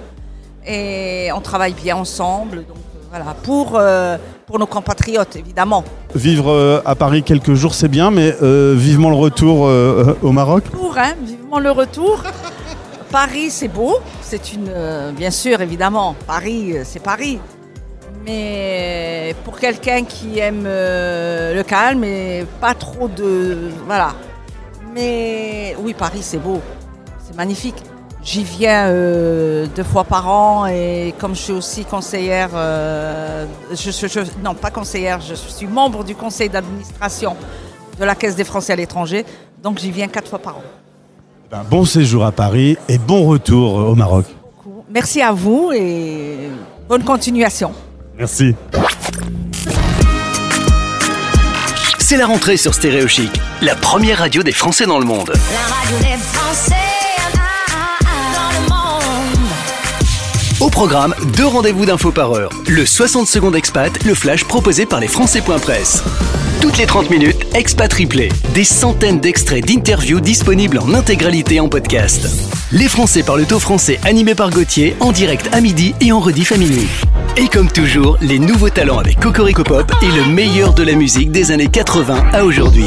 Et 0.68 1.30
on 1.34 1.40
travaille 1.40 1.72
bien 1.72 1.96
ensemble. 1.96 2.58
Donc 2.68 2.76
euh, 2.76 3.00
voilà, 3.10 3.34
pour, 3.42 3.78
euh, 3.78 4.18
pour 4.48 4.60
nos 4.60 4.66
compatriotes, 4.66 5.38
évidemment. 5.38 5.86
Vivre 6.14 6.52
euh, 6.52 6.82
à 6.84 6.94
Paris 6.94 7.24
quelques 7.24 7.54
jours, 7.54 7.74
c'est 7.74 7.88
bien, 7.88 8.12
mais 8.12 8.36
euh, 8.42 8.76
vivement 8.78 9.12
le 9.12 9.16
retour 9.16 9.62
au 9.62 10.32
Maroc. 10.34 10.66
Pour, 10.66 10.98
hein, 10.98 11.14
vivement 11.24 11.60
le 11.60 11.72
retour. 11.72 12.22
Paris, 13.14 13.50
c'est 13.50 13.70
beau. 13.70 13.96
C'est 14.22 14.52
une. 14.52 14.70
bien 15.16 15.32
sûr, 15.32 15.62
évidemment, 15.62 16.16
Paris, 16.28 16.76
c'est 16.84 17.02
Paris. 17.02 17.40
Mais 18.26 19.36
pour 19.46 19.58
quelqu'un 19.60 20.04
qui 20.04 20.40
aime 20.40 20.64
euh, 20.66 21.54
le 21.56 21.64
calme 21.64 22.04
et 22.04 22.46
pas 22.60 22.74
trop 22.74 23.08
de. 23.08 23.72
Voilà. 23.86 24.14
Mais 24.94 25.76
oui, 25.80 25.94
Paris, 25.94 26.20
c'est 26.22 26.38
beau. 26.38 26.62
C'est 27.26 27.36
magnifique. 27.36 27.76
J'y 28.22 28.44
viens 28.44 28.88
euh, 28.88 29.66
deux 29.76 29.84
fois 29.84 30.04
par 30.04 30.30
an 30.30 30.66
et 30.68 31.14
comme 31.18 31.34
je 31.36 31.40
suis 31.42 31.54
aussi 31.54 31.86
conseillère, 31.86 32.50
euh, 32.54 33.46
je, 33.72 33.92
je- 33.92 34.08
je- 34.08 34.20
non 34.44 34.54
pas 34.56 34.72
conseillère, 34.72 35.22
je 35.22 35.36
suis 35.36 35.68
membre 35.68 36.04
du 36.04 36.16
conseil 36.16 36.50
d'administration 36.50 37.38
de 37.98 38.04
la 38.04 38.16
Caisse 38.16 38.36
des 38.36 38.44
Français 38.44 38.74
à 38.74 38.76
l'étranger, 38.76 39.26
donc 39.64 39.80
j'y 39.80 39.90
viens 39.92 40.10
quatre 40.10 40.28
fois 40.30 40.40
par 40.40 40.58
an. 40.58 40.64
Ben, 41.50 41.64
bon 41.70 41.86
séjour 41.86 42.26
à 42.26 42.34
Paris 42.34 42.78
et 42.90 42.98
bon 42.98 43.26
retour 43.26 43.80
euh, 43.80 43.84
au 43.92 43.96
Maroc. 43.96 44.26
Merci 44.90 45.22
à 45.22 45.32
vous 45.32 45.72
et 45.74 46.50
bonne 46.90 47.04
continuation. 47.06 47.72
Merci. 48.20 48.54
C'est 52.00 52.18
la 52.18 52.28
rentrée 52.28 52.58
sur 52.58 52.74
Stéréo 52.74 53.08
Chic, 53.08 53.32
la 53.62 53.76
première 53.76 54.18
radio 54.18 54.44
des 54.44 54.52
Français 54.52 54.86
dans 54.86 55.00
le 55.00 55.06
monde. 55.06 55.32
La 55.54 55.74
radio 55.74 55.98
des 56.00 56.22
Français 56.22 56.99
Au 60.62 60.70
programme, 60.70 61.16
deux 61.38 61.46
rendez-vous 61.46 61.86
d'infos 61.86 62.12
par 62.12 62.34
heure. 62.34 62.52
Le 62.68 62.86
60 62.86 63.28
secondes 63.28 63.56
expat, 63.56 64.04
le 64.04 64.14
flash 64.14 64.44
proposé 64.44 64.86
par 64.86 65.00
les 65.00 65.08
Français.press. 65.08 66.04
Toutes 66.62 66.78
les 66.78 66.86
30 66.86 67.10
minutes, 67.10 67.46
expat. 67.56 67.90
Des 68.54 68.64
centaines 68.66 69.22
d'extraits 69.22 69.66
d'interviews 69.66 70.20
disponibles 70.20 70.80
en 70.80 70.94
intégralité 70.94 71.62
en 71.62 71.70
podcast. 71.70 72.28
Les 72.74 72.90
Français 72.90 73.24
parlent 73.24 73.48
au 73.52 73.60
français 73.60 74.00
animé 74.04 74.36
par 74.36 74.50
Gauthier, 74.50 74.96
en 75.00 75.14
direct 75.14 75.50
à 75.54 75.62
midi 75.62 75.96
et 76.02 76.12
en 76.12 76.20
rediff 76.20 76.52
à 76.52 76.58
minuit. 76.58 76.88
Et 77.38 77.48
comme 77.48 77.72
toujours, 77.72 78.18
les 78.22 78.38
nouveaux 78.38 78.70
talents 78.70 79.00
avec 79.00 79.20
Cocorico 79.20 79.64
Pop 79.64 79.92
et 80.02 80.12
le 80.12 80.26
meilleur 80.26 80.74
de 80.74 80.84
la 80.84 80.94
musique 80.94 81.32
des 81.32 81.52
années 81.52 81.70
80 81.70 82.32
à 82.34 82.44
aujourd'hui. 82.44 82.86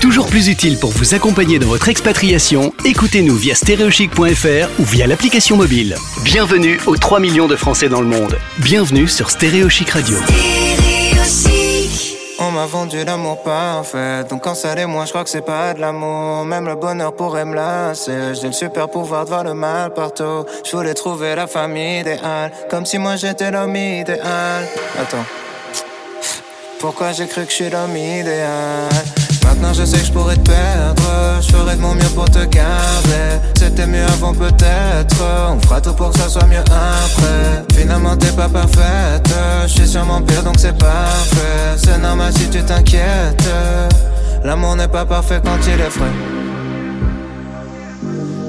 Toujours 0.00 0.26
plus 0.26 0.48
utile 0.48 0.76
pour 0.78 0.90
vous 0.90 1.14
accompagner 1.14 1.60
dans 1.60 1.68
votre 1.68 1.88
expatriation, 1.88 2.74
écoutez-nous 2.84 3.36
via 3.36 3.54
stéréochic.fr 3.54 4.80
ou 4.80 4.84
via 4.84 5.06
l'application 5.06 5.56
mobile. 5.56 5.96
Bienvenue 6.24 6.80
aux 6.86 6.96
3 6.96 7.11
millions 7.20 7.46
de 7.46 7.56
Français 7.56 7.88
dans 7.88 8.00
le 8.00 8.06
monde. 8.06 8.38
Bienvenue 8.58 9.08
sur 9.08 9.30
Stéréo 9.30 9.68
Chic 9.68 9.90
Radio. 9.90 10.16
On 12.38 12.50
m'a 12.50 12.66
vendu 12.66 13.04
l'amour 13.04 13.42
parfait. 13.42 14.24
Donc 14.28 14.44
quand 14.44 14.54
ça 14.54 14.74
l'est 14.74 14.86
moi 14.86 15.04
je 15.04 15.10
crois 15.10 15.24
que 15.24 15.30
c'est 15.30 15.44
pas 15.44 15.74
de 15.74 15.80
l'amour. 15.80 16.44
Même 16.44 16.66
le 16.66 16.74
bonheur 16.74 17.14
pourrait 17.14 17.44
me 17.44 17.54
lasser. 17.54 18.34
J'ai 18.40 18.48
le 18.48 18.52
super 18.52 18.88
pouvoir 18.88 19.24
de 19.24 19.30
voir 19.30 19.44
le 19.44 19.54
mal 19.54 19.92
partout. 19.94 20.44
Je 20.64 20.76
voulais 20.76 20.94
trouver 20.94 21.34
la 21.34 21.46
famille 21.46 22.00
idéale. 22.00 22.52
Comme 22.70 22.86
si 22.86 22.98
moi 22.98 23.16
j'étais 23.16 23.50
l'homme 23.50 23.76
idéal. 23.76 24.66
Attends. 25.00 25.24
Pourquoi 26.80 27.12
j'ai 27.12 27.26
cru 27.26 27.44
que 27.44 27.50
je 27.50 27.54
suis 27.54 27.70
l'homme 27.70 27.96
idéal? 27.96 28.88
Maintenant 29.52 29.74
je 29.74 29.84
sais 29.84 29.98
que 29.98 30.06
je 30.06 30.12
pourrais 30.12 30.36
te 30.36 30.48
perdre. 30.48 31.02
Je 31.42 31.52
ferai 31.52 31.76
de 31.76 31.80
mon 31.82 31.94
mieux 31.94 32.08
pour 32.14 32.24
te 32.24 32.38
garder. 32.38 33.38
C'était 33.54 33.86
mieux 33.86 34.06
avant 34.06 34.32
peut-être. 34.32 35.22
On 35.50 35.60
fera 35.60 35.78
tout 35.78 35.92
pour 35.92 36.10
que 36.10 36.18
ça 36.18 36.28
soit 36.30 36.46
mieux 36.46 36.60
après. 36.60 37.62
Finalement 37.74 38.16
t'es 38.16 38.32
pas 38.32 38.48
parfaite. 38.48 39.30
Je 39.64 39.68
suis 39.68 39.86
sûrement 39.86 40.22
pire 40.22 40.42
donc 40.42 40.54
c'est 40.58 40.76
parfait. 40.76 41.76
C'est 41.76 41.98
normal 41.98 42.32
si 42.32 42.48
tu 42.48 42.62
t'inquiètes. 42.62 43.50
L'amour 44.42 44.74
n'est 44.74 44.88
pas 44.88 45.04
parfait 45.04 45.42
quand 45.44 45.58
il 45.66 45.80
est 45.80 45.96
vrai. 45.98 46.12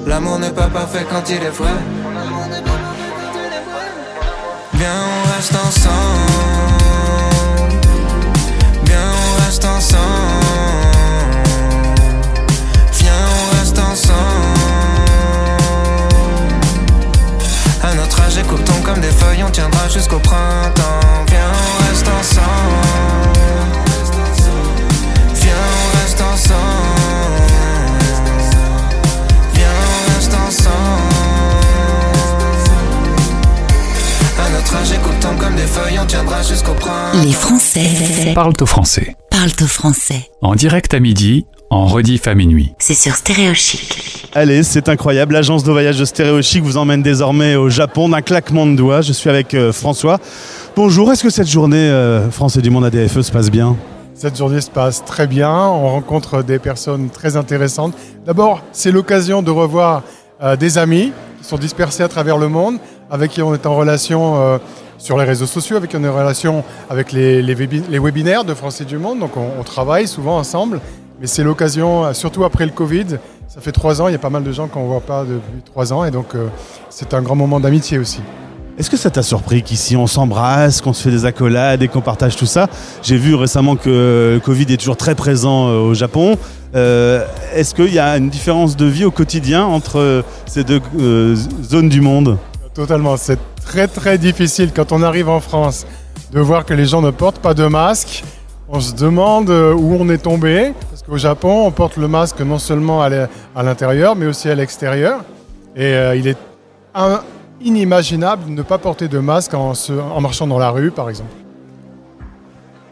L'amour 0.07 0.39
n'est 0.39 0.51
pas 0.51 0.67
parfait 0.67 1.05
quand 1.11 1.29
il 1.29 1.43
est 1.43 1.49
vrai. 1.49 1.75
Viens 4.73 4.87
on 4.87 5.35
reste 5.35 5.53
ensemble 5.53 6.62
comme 18.83 18.99
des 18.99 19.07
feuilles 19.07 19.43
On 19.43 19.49
tiendra 19.49 19.87
jusqu'au 19.89 20.19
printemps. 20.19 21.25
Viens 21.29 21.51
on 21.51 21.87
reste 21.87 22.07
ensemble. 22.07 23.33
Viens 25.35 25.53
on 25.53 25.97
reste 25.97 26.21
ensemble. 26.21 26.61
Viens 29.53 29.67
on 29.67 30.15
reste 30.15 30.33
ensemble. 30.33 30.73
À 34.39 34.49
notre 34.49 34.75
âge 34.75 34.89
tombent 35.21 35.37
comme 35.37 35.55
des 35.55 35.61
feuilles 35.61 35.99
On 35.99 36.05
tiendra 36.05 36.41
jusqu'au 36.43 36.73
printemps. 36.73 37.21
Les 37.23 37.31
Français 37.31 38.33
Parle 38.35 38.53
au 38.59 38.65
français. 38.65 39.15
parlent 39.29 39.51
au 39.61 39.67
français. 39.67 40.29
En 40.41 40.55
direct 40.55 40.93
à 40.93 40.99
midi, 40.99 41.45
en 41.73 41.85
rediff 41.87 42.27
à 42.27 42.35
minuit. 42.35 42.73
C'est 42.79 42.93
sur 42.93 43.15
Stéréo 43.15 43.53
Chic. 43.53 44.27
Allez, 44.33 44.63
c'est 44.63 44.89
incroyable. 44.89 45.33
L'agence 45.33 45.63
de 45.63 45.71
voyage 45.71 45.97
de 45.99 46.05
Stéréo 46.05 46.41
Chic 46.41 46.63
vous 46.63 46.77
emmène 46.77 47.01
désormais 47.01 47.55
au 47.55 47.69
Japon 47.69 48.09
d'un 48.09 48.21
claquement 48.21 48.65
de 48.65 48.75
doigts. 48.75 49.01
Je 49.01 49.11
suis 49.13 49.29
avec 49.29 49.53
euh, 49.53 49.71
François. 49.73 50.19
Bonjour, 50.75 51.11
est-ce 51.11 51.23
que 51.23 51.29
cette 51.29 51.49
journée 51.49 51.77
euh, 51.77 52.29
Français 52.31 52.61
du 52.61 52.69
Monde 52.69 52.85
ADFE 52.85 53.21
se 53.21 53.31
passe 53.31 53.49
bien? 53.49 53.75
Cette 54.15 54.37
journée 54.37 54.61
se 54.61 54.69
passe 54.69 55.03
très 55.03 55.25
bien, 55.27 55.51
on 55.51 55.89
rencontre 55.89 56.43
des 56.43 56.59
personnes 56.59 57.09
très 57.09 57.35
intéressantes. 57.35 57.93
D'abord, 58.25 58.61
c'est 58.71 58.91
l'occasion 58.91 59.41
de 59.41 59.49
revoir 59.51 60.03
euh, 60.41 60.55
des 60.55 60.77
amis 60.77 61.11
qui 61.41 61.47
sont 61.49 61.57
dispersés 61.57 62.03
à 62.03 62.07
travers 62.07 62.37
le 62.37 62.47
monde, 62.47 62.77
avec 63.11 63.31
qui 63.31 63.41
on 63.41 63.53
est 63.53 63.65
en 63.65 63.75
relation 63.75 64.35
euh, 64.37 64.57
sur 64.97 65.17
les 65.17 65.25
réseaux 65.25 65.47
sociaux, 65.47 65.75
avec 65.77 65.89
qui 65.89 65.97
on 65.97 66.03
est 66.03 66.07
en 66.07 66.15
relation 66.15 66.63
avec 66.89 67.11
les, 67.11 67.41
les 67.41 67.55
webi- 67.55 67.83
les 67.89 67.99
webinaires 67.99 68.45
de 68.45 68.53
Français 68.53 68.85
du 68.85 68.97
Monde. 68.97 69.19
Donc 69.19 69.35
on, 69.35 69.47
on 69.59 69.63
travaille 69.63 70.07
souvent 70.07 70.37
ensemble, 70.37 70.79
mais 71.19 71.27
c'est 71.27 71.43
l'occasion, 71.43 72.13
surtout 72.13 72.43
après 72.43 72.65
le 72.65 72.71
Covid, 72.71 73.17
ça 73.47 73.61
fait 73.61 73.71
trois 73.71 74.01
ans, 74.01 74.07
il 74.07 74.13
y 74.13 74.15
a 74.15 74.19
pas 74.19 74.31
mal 74.31 74.43
de 74.43 74.51
gens 74.51 74.67
qu'on 74.67 74.83
ne 74.83 74.87
voit 74.87 75.01
pas 75.01 75.23
depuis 75.23 75.61
trois 75.63 75.93
ans, 75.93 76.03
et 76.05 76.11
donc 76.11 76.33
euh, 76.33 76.47
c'est 76.89 77.13
un 77.13 77.21
grand 77.21 77.35
moment 77.35 77.59
d'amitié 77.59 77.99
aussi. 77.99 78.21
Est-ce 78.79 78.89
que 78.89 78.97
ça 78.97 79.11
t'a 79.11 79.21
surpris 79.21 79.61
qu'ici 79.61 79.95
on 79.95 80.07
s'embrasse, 80.07 80.81
qu'on 80.81 80.93
se 80.93 81.03
fait 81.03 81.11
des 81.11 81.25
accolades 81.25 81.83
et 81.83 81.87
qu'on 81.87 82.01
partage 82.01 82.35
tout 82.35 82.47
ça? 82.47 82.67
J'ai 83.03 83.17
vu 83.17 83.35
récemment 83.35 83.75
que 83.75 84.31
le 84.33 84.39
Covid 84.39 84.65
est 84.73 84.77
toujours 84.77 84.97
très 84.97 85.13
présent 85.13 85.67
euh, 85.67 85.77
au 85.77 85.93
Japon. 85.93 86.37
Euh, 86.73 87.23
Est-ce 87.53 87.75
qu'il 87.75 87.93
y 87.93 87.99
a 87.99 88.17
une 88.17 88.31
différence 88.31 88.75
de 88.75 88.85
vie 88.85 89.05
au 89.05 89.11
quotidien 89.11 89.63
entre 89.63 90.23
ces 90.47 90.63
deux 90.63 90.81
euh, 90.99 91.35
zones 91.61 91.89
du 91.89 92.01
monde? 92.01 92.39
Totalement, 92.73 93.15
c'est 93.17 93.37
très 93.63 93.87
très 93.87 94.17
difficile 94.17 94.71
quand 94.75 94.91
on 94.91 95.03
arrive 95.03 95.29
en 95.29 95.39
France 95.39 95.85
de 96.31 96.39
voir 96.39 96.65
que 96.65 96.73
les 96.73 96.85
gens 96.87 97.03
ne 97.03 97.11
portent 97.11 97.37
pas 97.37 97.53
de 97.53 97.67
masque. 97.67 98.23
On 98.75 98.79
se 98.79 98.93
demande 98.95 99.51
euh, 99.51 99.71
où 99.73 99.95
on 99.99 100.09
est 100.09 100.17
tombé, 100.17 100.73
parce 100.89 101.03
qu'au 101.03 101.17
Japon, 101.17 101.65
on 101.67 101.69
porte 101.71 101.95
le 101.97 102.07
masque 102.07 102.41
non 102.41 102.57
seulement 102.57 103.03
à 103.03 103.63
l'intérieur, 103.63 104.15
mais 104.15 104.25
aussi 104.25 104.49
à 104.49 104.55
l'extérieur. 104.55 105.19
Et 105.75 105.93
euh, 105.93 106.15
il 106.15 106.27
est 106.27 106.37
inimaginable 107.61 108.45
de 108.45 108.49
ne 108.49 108.63
pas 108.63 108.79
porter 108.79 109.07
de 109.07 109.19
masque 109.19 109.53
en, 109.53 109.75
se- 109.75 109.93
en 109.93 110.19
marchant 110.21 110.47
dans 110.47 110.57
la 110.57 110.71
rue, 110.71 110.89
par 110.89 111.07
exemple. 111.09 111.29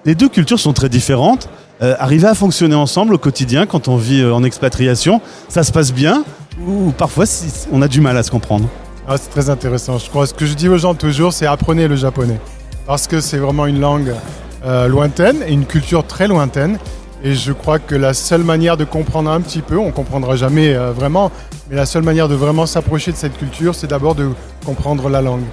Les 0.06 0.14
deux 0.14 0.30
cultures 0.30 0.60
sont 0.60 0.74
très 0.74 0.88
différentes. 0.88 1.50
Euh, 1.82 1.96
arriver 1.98 2.28
à 2.28 2.36
fonctionner 2.36 2.76
ensemble 2.76 3.16
au 3.16 3.18
quotidien 3.18 3.66
quand 3.66 3.88
on 3.88 3.96
vit 3.96 4.24
en 4.24 4.44
expatriation, 4.44 5.20
ça 5.50 5.64
se 5.64 5.72
passe 5.72 5.92
bien 5.92 6.24
ou 6.68 6.92
parfois 6.96 7.26
si- 7.26 7.68
on 7.72 7.82
a 7.82 7.88
du 7.88 8.02
mal 8.02 8.16
à 8.18 8.22
se 8.24 8.30
comprendre? 8.30 8.68
Ah, 9.08 9.16
c'est 9.18 9.32
très 9.32 9.50
intéressant. 9.50 9.98
Je 9.98 10.08
crois 10.12 10.28
ce 10.28 10.34
que 10.36 10.46
je 10.46 10.54
dis 10.54 10.70
aux 10.70 10.78
gens 10.78 10.94
toujours, 10.94 11.34
c'est 11.34 11.48
apprenez 11.48 11.88
le 11.88 11.96
japonais. 11.96 12.40
Parce 12.86 13.08
que 13.08 13.20
c'est 13.20 13.38
vraiment 13.40 13.66
une 13.66 13.80
langue 13.80 14.14
euh, 14.64 14.88
lointaine 14.88 15.38
et 15.48 15.52
une 15.52 15.66
culture 15.66 16.06
très 16.06 16.28
lointaine. 16.28 16.78
Et 17.24 17.34
je 17.34 17.52
crois 17.52 17.80
que 17.80 17.96
la 17.96 18.14
seule 18.14 18.44
manière 18.44 18.78
de 18.78 18.84
comprendre 18.84 19.32
un 19.32 19.42
petit 19.42 19.62
peu, 19.62 19.78
on 19.78 19.92
comprendra 19.92 20.36
jamais 20.36 20.76
euh, 20.76 20.92
vraiment, 20.92 21.32
mais 21.70 21.76
la 21.76 21.88
seule 21.88 22.04
manière 22.04 22.28
de 22.28 22.36
vraiment 22.36 22.68
s'approcher 22.68 23.12
de 23.12 23.18
cette 23.18 23.38
culture, 23.38 23.74
c'est 23.74 23.88
d'abord 23.88 24.14
de 24.14 24.30
comprendre 24.64 25.10
la 25.10 25.22
langue. 25.22 25.44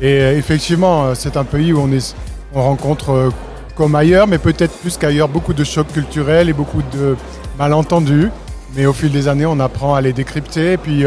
Et 0.00 0.20
euh, 0.20 0.38
effectivement, 0.38 1.14
c'est 1.14 1.36
un 1.36 1.44
pays 1.44 1.74
où 1.74 1.80
on, 1.80 1.92
est, 1.92 2.14
on 2.54 2.62
rencontre, 2.62 3.30
comme 3.76 3.94
ailleurs, 3.94 4.26
mais 4.26 4.38
peut-être 4.38 4.72
plus 4.78 4.96
qu'ailleurs, 4.96 5.28
beaucoup 5.28 5.52
de 5.52 5.64
chocs 5.64 5.92
culturels 5.92 6.48
et 6.48 6.54
beaucoup 6.54 6.82
de 6.92 7.16
malentendus. 7.58 8.30
Mais 8.76 8.86
au 8.86 8.94
fil 8.94 9.12
des 9.12 9.28
années, 9.28 9.46
on 9.46 9.60
apprend 9.60 9.94
à 9.94 10.00
les 10.00 10.14
décrypter. 10.14 10.72
Et 10.72 10.76
puis, 10.78 11.04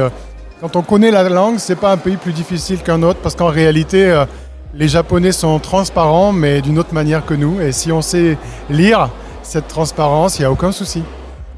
quand 0.61 0.75
on 0.75 0.83
connaît 0.83 1.11
la 1.11 1.27
langue, 1.27 1.55
c'est 1.57 1.75
pas 1.75 1.91
un 1.91 1.97
pays 1.97 2.17
plus 2.17 2.33
difficile 2.33 2.81
qu'un 2.81 3.03
autre, 3.03 3.19
parce 3.21 3.35
qu'en 3.35 3.47
réalité, 3.47 4.23
les 4.77 4.87
Japonais 4.87 5.31
sont 5.31 5.59
transparents, 5.59 6.31
mais 6.31 6.61
d'une 6.61 6.77
autre 6.79 6.93
manière 6.93 7.25
que 7.25 7.33
nous. 7.33 7.59
Et 7.61 7.71
si 7.71 7.91
on 7.91 8.01
sait 8.01 8.37
lire 8.69 9.09
cette 9.43 9.67
transparence, 9.67 10.37
il 10.37 10.41
n'y 10.43 10.45
a 10.45 10.51
aucun 10.51 10.71
souci. 10.71 11.01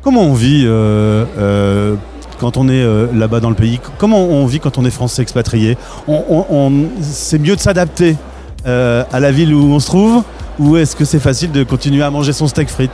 Comment 0.01 0.21
on 0.21 0.33
vit 0.33 0.63
euh, 0.65 1.25
euh, 1.37 1.95
quand 2.39 2.55
on 2.55 2.69
est 2.69 2.81
euh, 2.81 3.07
là-bas 3.13 3.41
dans 3.41 3.49
le 3.49 3.55
pays? 3.55 3.81
Comment 3.97 4.19
on 4.23 4.45
vit 4.45 4.59
quand 4.61 4.77
on 4.77 4.85
est 4.85 4.91
français 4.91 5.21
expatrié? 5.21 5.77
On, 6.07 6.23
on- 6.29 6.45
on- 6.49 6.71
C'est 7.01 7.39
mieux 7.39 7.55
de 7.55 7.61
s'adapter 7.61 8.15
à 8.65 9.19
la 9.19 9.31
ville 9.31 9.53
où 9.53 9.73
on 9.73 9.79
se 9.79 9.87
trouve 9.87 10.21
ou 10.59 10.75
est-ce 10.77 10.95
que 10.95 11.05
c'est 11.05 11.19
facile 11.19 11.51
de 11.51 11.63
continuer 11.63 12.03
à 12.03 12.11
manger 12.11 12.33
son 12.33 12.47
steak 12.47 12.69
frites? 12.69 12.91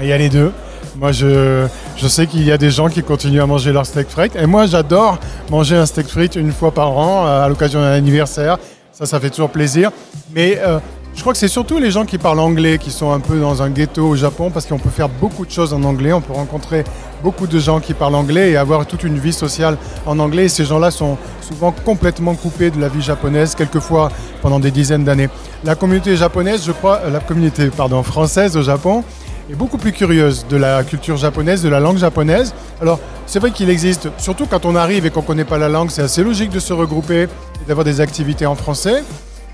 Il 0.00 0.06
y 0.08 0.12
a 0.12 0.18
les 0.18 0.28
deux. 0.28 0.50
Moi, 0.96 1.12
je, 1.12 1.66
je 1.96 2.08
sais 2.08 2.26
qu'il 2.26 2.42
y 2.44 2.52
a 2.52 2.58
des 2.58 2.70
gens 2.70 2.88
qui 2.88 3.02
continuent 3.02 3.40
à 3.40 3.46
manger 3.46 3.72
leur 3.72 3.86
steak 3.86 4.08
frites. 4.10 4.36
Et 4.36 4.46
moi, 4.46 4.66
j'adore 4.66 5.18
manger 5.50 5.76
un 5.76 5.86
steak 5.86 6.06
frites 6.08 6.34
une 6.36 6.52
fois 6.52 6.72
par 6.72 6.96
an 6.98 7.26
à 7.26 7.48
l'occasion 7.48 7.80
d'un 7.80 7.92
anniversaire. 7.92 8.58
Ça, 8.94 9.06
ça 9.06 9.18
fait 9.18 9.30
toujours 9.30 9.50
plaisir. 9.50 9.90
Mais 10.32 10.60
euh, 10.62 10.78
je 11.14 11.20
crois 11.20 11.32
que 11.32 11.38
c'est 11.38 11.48
surtout 11.48 11.78
les 11.78 11.90
gens 11.90 12.04
qui 12.04 12.16
parlent 12.16 12.38
anglais 12.38 12.78
qui 12.78 12.92
sont 12.92 13.10
un 13.10 13.18
peu 13.18 13.40
dans 13.40 13.60
un 13.60 13.70
ghetto 13.70 14.06
au 14.06 14.14
Japon 14.14 14.50
parce 14.50 14.66
qu'on 14.66 14.78
peut 14.78 14.90
faire 14.90 15.08
beaucoup 15.08 15.44
de 15.44 15.50
choses 15.50 15.72
en 15.72 15.82
anglais. 15.82 16.12
On 16.12 16.20
peut 16.20 16.32
rencontrer 16.32 16.84
beaucoup 17.20 17.48
de 17.48 17.58
gens 17.58 17.80
qui 17.80 17.92
parlent 17.92 18.14
anglais 18.14 18.52
et 18.52 18.56
avoir 18.56 18.86
toute 18.86 19.02
une 19.02 19.18
vie 19.18 19.32
sociale 19.32 19.78
en 20.06 20.20
anglais. 20.20 20.44
Et 20.44 20.48
ces 20.48 20.64
gens-là 20.64 20.92
sont 20.92 21.18
souvent 21.40 21.72
complètement 21.72 22.36
coupés 22.36 22.70
de 22.70 22.80
la 22.80 22.88
vie 22.88 23.02
japonaise, 23.02 23.56
quelquefois 23.56 24.10
pendant 24.42 24.60
des 24.60 24.70
dizaines 24.70 25.04
d'années. 25.04 25.28
La 25.64 25.74
communauté 25.74 26.16
japonaise, 26.16 26.64
je 26.64 26.72
crois, 26.72 27.00
euh, 27.04 27.10
la 27.10 27.20
communauté 27.20 27.70
pardon, 27.76 28.02
française 28.04 28.56
au 28.56 28.62
Japon, 28.62 29.02
est 29.50 29.54
beaucoup 29.54 29.78
plus 29.78 29.92
curieuse 29.92 30.46
de 30.48 30.56
la 30.56 30.82
culture 30.84 31.16
japonaise, 31.16 31.62
de 31.62 31.68
la 31.68 31.80
langue 31.80 31.98
japonaise. 31.98 32.54
Alors, 32.80 32.98
c'est 33.26 33.38
vrai 33.38 33.50
qu'il 33.50 33.68
existe, 33.68 34.08
surtout 34.18 34.46
quand 34.46 34.64
on 34.64 34.74
arrive 34.74 35.06
et 35.06 35.10
qu'on 35.10 35.22
ne 35.22 35.26
connaît 35.26 35.44
pas 35.44 35.58
la 35.58 35.68
langue, 35.68 35.90
c'est 35.90 36.02
assez 36.02 36.22
logique 36.22 36.50
de 36.50 36.60
se 36.60 36.72
regrouper 36.72 37.22
et 37.22 37.68
d'avoir 37.68 37.84
des 37.84 38.00
activités 38.00 38.46
en 38.46 38.54
français. 38.54 39.02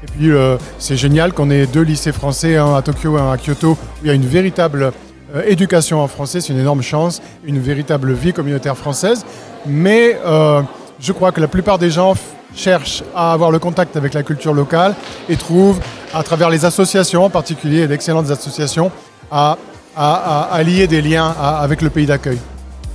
Et 0.02 0.06
puis, 0.06 0.30
euh, 0.30 0.56
c'est 0.78 0.96
génial 0.96 1.32
qu'on 1.32 1.50
ait 1.50 1.66
deux 1.66 1.82
lycées 1.82 2.12
français, 2.12 2.56
un 2.56 2.74
à 2.74 2.82
Tokyo 2.82 3.18
et 3.18 3.20
un 3.20 3.32
à 3.32 3.36
Kyoto, 3.36 3.72
où 3.72 3.76
il 4.02 4.08
y 4.08 4.10
a 4.10 4.14
une 4.14 4.26
véritable 4.26 4.92
euh, 5.34 5.42
éducation 5.46 6.00
en 6.00 6.08
français, 6.08 6.40
c'est 6.40 6.52
une 6.52 6.58
énorme 6.58 6.82
chance, 6.82 7.20
une 7.44 7.60
véritable 7.60 8.12
vie 8.12 8.32
communautaire 8.32 8.76
française. 8.76 9.24
Mais 9.66 10.18
euh, 10.24 10.62
je 11.00 11.12
crois 11.12 11.32
que 11.32 11.40
la 11.40 11.48
plupart 11.48 11.78
des 11.78 11.90
gens 11.90 12.14
cherchent 12.54 13.04
à 13.14 13.32
avoir 13.32 13.50
le 13.50 13.58
contact 13.58 13.96
avec 13.96 14.14
la 14.14 14.22
culture 14.22 14.54
locale 14.54 14.94
et 15.28 15.36
trouvent, 15.36 15.80
à 16.14 16.22
travers 16.22 16.50
les 16.50 16.64
associations 16.64 17.24
en 17.24 17.30
particulier, 17.30 17.82
et 17.82 17.86
d'excellentes 17.86 18.30
associations, 18.30 18.90
à, 19.30 19.56
à- 19.96 20.14
à- 20.50 20.54
à 20.54 20.62
lier 20.62 20.86
des 20.86 21.02
liens 21.02 21.34
à- 21.40 21.58
avec 21.60 21.82
le 21.82 21.90
pays 21.90 22.06
d'accueil. 22.06 22.38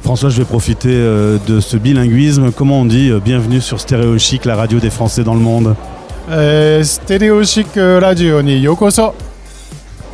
François, 0.04 0.30
je 0.30 0.38
vais 0.38 0.46
profiter 0.46 0.90
euh, 0.92 1.38
de 1.48 1.60
ce 1.60 1.78
bilinguisme. 1.78 2.52
Comment 2.52 2.82
on 2.82 2.86
dit 2.86 3.10
euh, 3.10 3.20
bienvenue 3.20 3.60
sur 3.62 3.80
Stéréo 3.80 4.18
Chic, 4.20 4.46
la 4.46 4.56
radio 4.56 4.80
des 4.80 4.90
Français 4.92 5.24
dans 5.24 5.34
le 5.34 5.40
monde 5.40 5.76
Euh, 6.30 6.84
Chic 7.44 7.68
Radio 7.76 8.42
ni 8.42 8.60
yokoso. 8.60 9.14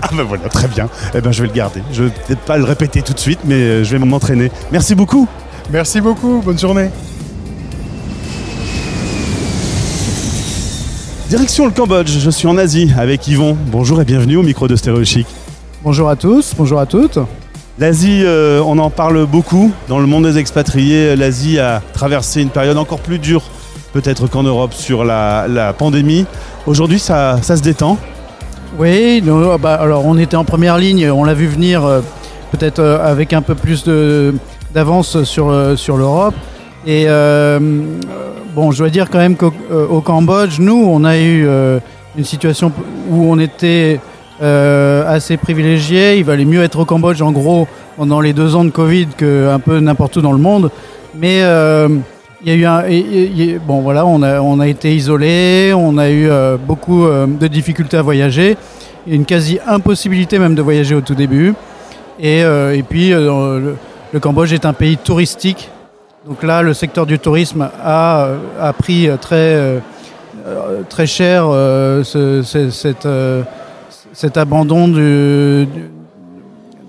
Ah 0.02 0.10
ben 0.16 0.24
voilà, 0.24 0.50
très 0.50 0.68
bien. 0.68 0.90
Eh 1.14 1.22
ben 1.22 1.32
je 1.32 1.42
vais 1.44 1.48
le 1.50 1.54
garder. 1.54 1.82
Je 1.92 2.04
vais 2.06 2.10
peut-être 2.10 2.42
pas 2.42 2.58
le 2.58 2.64
répéter 2.64 3.02
tout 3.02 3.14
de 3.14 3.20
suite, 3.20 3.40
mais 3.46 3.56
euh, 3.56 3.84
je 3.84 3.92
vais 3.96 4.00
m'entraîner. 4.04 4.52
Merci 4.72 4.96
beaucoup. 4.96 5.28
Merci 5.72 6.02
beaucoup, 6.02 6.42
bonne 6.44 6.58
journée. 6.60 6.90
Direction 11.30 11.66
le 11.66 11.72
Cambodge, 11.72 12.10
je 12.20 12.30
suis 12.30 12.48
en 12.48 12.58
Asie 12.58 12.92
avec 12.98 13.26
Yvon. 13.28 13.56
Bonjour 13.68 14.02
et 14.02 14.06
bienvenue 14.06 14.36
au 14.38 14.44
micro 14.44 14.68
de 14.68 14.76
Stéréo 14.76 15.04
Chic. 15.06 15.28
Bonjour 15.84 16.10
à 16.10 16.16
tous, 16.16 16.54
bonjour 16.58 16.80
à 16.80 16.86
toutes. 16.86 17.18
L'Asie, 17.80 18.22
euh, 18.24 18.62
on 18.66 18.78
en 18.78 18.90
parle 18.90 19.26
beaucoup. 19.26 19.72
Dans 19.88 20.00
le 20.00 20.06
monde 20.06 20.26
des 20.26 20.38
expatriés, 20.38 21.16
l'Asie 21.16 21.60
a 21.60 21.82
traversé 21.94 22.42
une 22.42 22.50
période 22.50 22.78
encore 22.78 23.00
plus 23.00 23.18
dure, 23.18 23.42
peut-être 23.94 24.28
qu'en 24.28 24.44
Europe, 24.44 24.74
sur 24.74 25.04
la, 25.04 25.48
la 25.48 25.74
pandémie. 25.74 26.26
Aujourd'hui, 26.68 27.00
ça, 27.00 27.38
ça 27.42 27.58
se 27.58 27.64
détend. 27.64 27.98
Oui, 28.78 29.22
nous, 29.26 29.58
bah, 29.58 29.76
alors 29.76 30.06
on 30.06 30.18
était 30.18 30.38
en 30.38 30.46
première 30.46 30.78
ligne, 30.78 31.10
on 31.12 31.24
l'a 31.24 31.34
vu 31.34 31.48
venir 31.48 31.84
euh, 31.84 32.02
peut-être 32.52 32.80
euh, 32.80 33.04
avec 33.04 33.34
un 33.34 33.42
peu 33.42 33.56
plus 33.56 33.84
de- 33.84 34.36
d'avance 34.74 35.24
sur, 35.24 35.54
sur 35.78 35.98
l'Europe. 35.98 36.36
Et 36.88 37.06
bon, 38.56 38.72
je 38.72 38.78
dois 38.80 38.90
dire 38.90 39.10
quand 39.10 39.20
même 39.20 39.36
qu'au 39.36 39.54
au 39.90 40.02
Cambodge, 40.02 40.60
nous, 40.60 40.82
on 40.88 41.04
a 41.04 41.20
eu 41.20 41.46
une 42.18 42.24
situation 42.24 42.72
où 43.10 43.26
on 43.32 43.38
était 43.38 44.00
euh, 44.42 45.04
assez 45.08 45.38
privilégié. 45.38 46.18
Il 46.18 46.24
valait 46.24 46.46
mieux 46.46 46.64
être 46.64 46.80
au 46.80 46.86
Cambodge, 46.86 47.22
en 47.22 47.32
gros, 47.32 47.68
pendant 47.98 48.22
les 48.22 48.34
deux 48.34 48.56
ans 48.56 48.64
de 48.66 48.70
Covid 48.72 49.08
qu'un 49.18 49.60
peu 49.60 49.80
n'importe 49.80 50.16
où 50.18 50.22
dans 50.22 50.32
le 50.32 50.38
monde. 50.40 50.72
Mais 51.16 51.42
euh, 51.44 51.88
il 52.44 52.50
y 52.50 52.52
a 52.52 52.56
eu 52.56 52.66
un, 52.66 53.60
bon 53.68 53.82
voilà, 53.82 54.06
on 54.06 54.22
a, 54.24 54.40
on 54.42 54.60
a 54.60 54.68
été 54.68 54.96
isolé, 54.96 55.74
on 55.76 55.98
a 55.98 56.10
eu 56.10 56.30
euh, 56.30 56.58
beaucoup 56.58 57.06
euh, 57.06 57.28
de 57.28 57.48
difficultés 57.48 57.98
à 57.98 58.02
voyager, 58.02 58.58
une 59.08 59.26
quasi 59.26 59.60
impossibilité 59.68 60.40
même 60.40 60.56
de 60.56 60.62
voyager 60.62 60.96
au 60.96 61.02
tout 61.02 61.16
début. 61.16 61.54
Et, 62.20 62.40
et 62.42 62.84
puis 62.88 63.10
le, 63.10 63.76
Cambodge 64.22 64.54
est 64.54 64.66
un 64.66 64.74
pays 64.74 64.96
touristique, 64.98 65.70
donc 66.28 66.44
là 66.44 66.62
le 66.62 66.74
secteur 66.76 67.08
du 67.08 67.18
tourisme 67.18 67.68
a, 67.84 68.28
a 68.60 68.74
pris 68.74 69.10
très 69.20 69.82
très 70.88 71.08
cher 71.08 71.46
ce- 72.04 72.42
ce- 72.44 72.70
cette, 72.70 73.08
cet 74.14 74.38
abandon 74.38 74.88
du, 74.88 75.68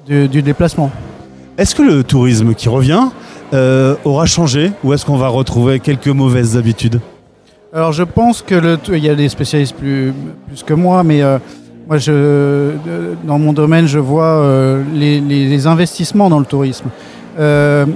du- 0.06 0.28
du 0.28 0.42
déplacement. 0.42 0.90
Est-ce 1.58 1.74
que 1.74 1.82
le 1.82 2.02
tourisme 2.02 2.54
qui 2.54 2.68
revient 2.68 3.04
euh, 3.52 3.94
aura 4.04 4.26
changé 4.26 4.72
ou 4.82 4.92
est-ce 4.92 5.04
qu'on 5.04 5.16
va 5.18 5.28
retrouver 5.28 5.78
quelques 5.80 6.08
mauvaises 6.08 6.56
habitudes? 6.56 7.00
Alors 7.74 7.92
je 7.92 8.02
pense 8.02 8.42
que 8.42 8.54
le, 8.54 8.78
il 8.92 8.98
y 9.04 9.08
a 9.08 9.14
des 9.14 9.28
spécialistes 9.28 9.76
plus, 9.76 10.12
plus 10.48 10.62
que 10.62 10.74
moi, 10.74 11.02
mais 11.04 11.22
euh, 11.22 11.38
moi 11.88 11.98
je, 11.98 12.12
de- 12.12 13.16
dans 13.24 13.38
mon 13.38 13.52
domaine 13.52 13.86
je 13.86 13.98
vois 13.98 14.24
euh, 14.24 14.82
les, 14.94 15.20
les- 15.20 15.48
les 15.48 15.66
investissements 15.66 16.28
dans 16.30 16.38
le 16.40 16.44
tourisme. 16.46 16.86
Euh, 17.38 17.86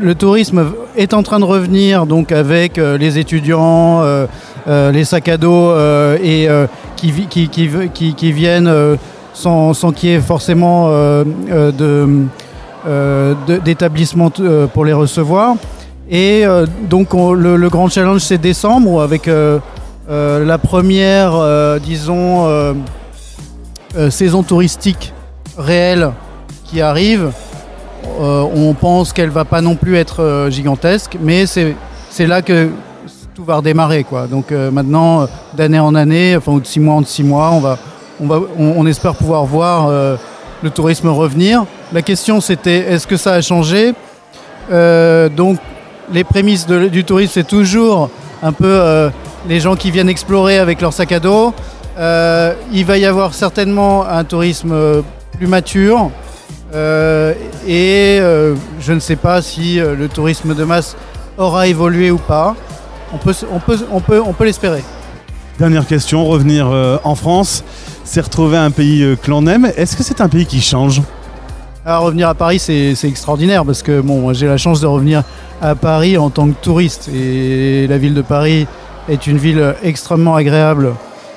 le 0.00 0.14
tourisme 0.14 0.64
est 0.96 1.12
en 1.12 1.22
train 1.22 1.40
de 1.40 1.44
revenir 1.44 2.06
donc 2.06 2.32
avec 2.32 2.78
euh, 2.78 2.96
les 2.96 3.18
étudiants, 3.18 4.00
euh, 4.02 4.04
euh, 4.04 4.26
les 4.66 5.04
sacs 5.04 5.28
à 5.28 5.36
dos 5.36 5.70
euh, 5.70 6.16
et 6.22 6.48
euh, 6.48 6.66
qui, 6.96 7.10
vi- 7.12 7.26
qui, 7.28 7.48
qui, 7.48 7.68
qui- 7.94 8.14
qui 8.14 8.32
viennent 8.32 8.66
euh, 8.68 8.96
sans, 9.34 9.72
sans 9.74 9.92
qu'il 9.92 10.10
y 10.10 10.14
ait 10.14 10.20
forcément 10.20 10.88
euh, 10.88 11.24
euh, 11.50 11.72
euh, 12.86 13.34
euh, 14.40 14.66
pour 14.66 14.84
les 14.84 14.92
recevoir. 14.92 15.54
Et 16.10 16.44
euh, 16.46 16.66
donc 16.88 17.14
on- 17.14 17.32
le, 17.32 17.56
grand 17.68 17.88
challenge 17.88 18.22
c'est 18.22 18.38
décembre 18.38 19.02
avec 19.02 19.28
euh, 19.28 19.58
euh, 20.10 20.44
la 20.44 20.56
première, 20.58 21.32
euh, 21.34 21.78
disons, 21.78 22.46
euh, 22.46 22.72
euh, 23.96 24.10
saison 24.10 24.42
touristique 24.42 25.12
réelle 25.58 26.10
qui 26.64 26.80
arrive. 26.80 27.30
Euh, 28.20 28.42
on 28.54 28.72
pense 28.74 29.12
qu'elle 29.12 29.28
va 29.28 29.44
pas 29.44 29.60
non 29.60 29.74
plus 29.76 29.96
être 29.96 30.22
euh, 30.22 30.50
gigantesque, 30.50 31.16
mais 31.20 31.44
c'est 31.46 31.74
là 32.26 32.40
que 32.42 32.70
tout 33.38 33.44
va 33.44 33.58
redémarrer 33.58 34.02
quoi. 34.02 34.26
Donc 34.26 34.50
euh, 34.50 34.72
maintenant, 34.72 35.20
euh, 35.20 35.26
d'année 35.54 35.78
en 35.78 35.94
année, 35.94 36.36
enfin 36.36 36.50
ou 36.50 36.58
de 36.58 36.66
six 36.66 36.80
mois 36.80 36.96
en 36.96 37.04
six 37.04 37.22
mois, 37.22 37.52
on 37.52 37.60
va, 37.60 37.78
on 38.20 38.26
va, 38.26 38.40
on, 38.58 38.84
espère 38.84 39.14
pouvoir 39.14 39.44
voir 39.44 39.86
euh, 39.86 40.16
le 40.60 40.70
tourisme 40.70 41.06
revenir. 41.06 41.64
La 41.92 42.02
question 42.02 42.40
c'était 42.40 42.78
est-ce 42.78 43.06
que 43.06 43.16
ça 43.16 43.34
a 43.34 43.40
changé? 43.40 43.94
Donc 44.68 45.58
les 46.12 46.24
prémices 46.24 46.66
du 46.66 47.04
tourisme 47.04 47.30
c'est 47.34 47.46
toujours 47.46 48.10
un 48.42 48.50
peu 48.50 49.08
les 49.48 49.60
gens 49.60 49.76
qui 49.76 49.92
viennent 49.92 50.08
explorer 50.08 50.58
avec 50.58 50.80
leur 50.80 50.92
sac 50.92 51.12
à 51.12 51.20
dos. 51.20 51.54
Il 51.96 52.84
va 52.84 52.98
y 52.98 53.06
avoir 53.06 53.34
certainement 53.34 54.04
un 54.04 54.24
tourisme 54.24 54.74
plus 55.38 55.46
mature. 55.46 56.10
Et 56.74 58.18
je 58.80 58.92
ne 58.92 58.98
sais 58.98 59.16
pas 59.16 59.42
si 59.42 59.76
le 59.76 60.08
tourisme 60.08 60.56
de 60.56 60.64
masse 60.64 60.96
aura 61.38 61.68
évolué 61.68 62.10
ou 62.10 62.18
pas. 62.18 62.56
On 63.12 63.18
peut, 63.18 63.30
s- 63.30 63.44
on 63.50 63.58
peut, 63.58 63.78
on 63.90 64.00
peut, 64.00 64.20
on 64.24 64.32
peut 64.32 64.44
l'espérer. 64.44 64.82
Dernière 65.58 65.86
question, 65.86 66.24
revenir 66.26 66.68
euh, 66.68 66.98
en 67.04 67.14
France, 67.14 67.64
c'est 68.04 68.20
retrouver 68.20 68.56
un 68.58 68.70
pays 68.70 69.02
euh, 69.02 69.16
que 69.16 69.30
l'on 69.30 69.46
aime. 69.46 69.66
Est-ce 69.76 69.96
que 69.96 70.02
c'est 70.02 70.20
un 70.20 70.28
pays 70.28 70.46
qui 70.46 70.60
change? 70.60 71.02
Alors 71.84 72.02
revenir 72.02 72.28
à 72.28 72.34
Paris, 72.34 72.58
c'est 72.58 72.94
extraordinaire 73.04 73.64
parce 73.64 73.82
que 73.82 74.00
bon, 74.02 74.20
moi, 74.20 74.34
j'ai 74.34 74.46
la 74.46 74.58
chance 74.58 74.80
de 74.80 74.86
revenir 74.86 75.22
à 75.62 75.74
Paris 75.74 76.18
en 76.18 76.28
tant 76.28 76.48
que 76.48 76.54
touriste. 76.60 77.08
Et 77.14 77.86
la 77.88 77.96
ville 77.96 78.12
de 78.14 78.20
Paris 78.22 78.66
est 79.08 79.26
une 79.26 79.38
ville 79.38 79.74
extrêmement 79.82 80.34
agréable 80.34 80.92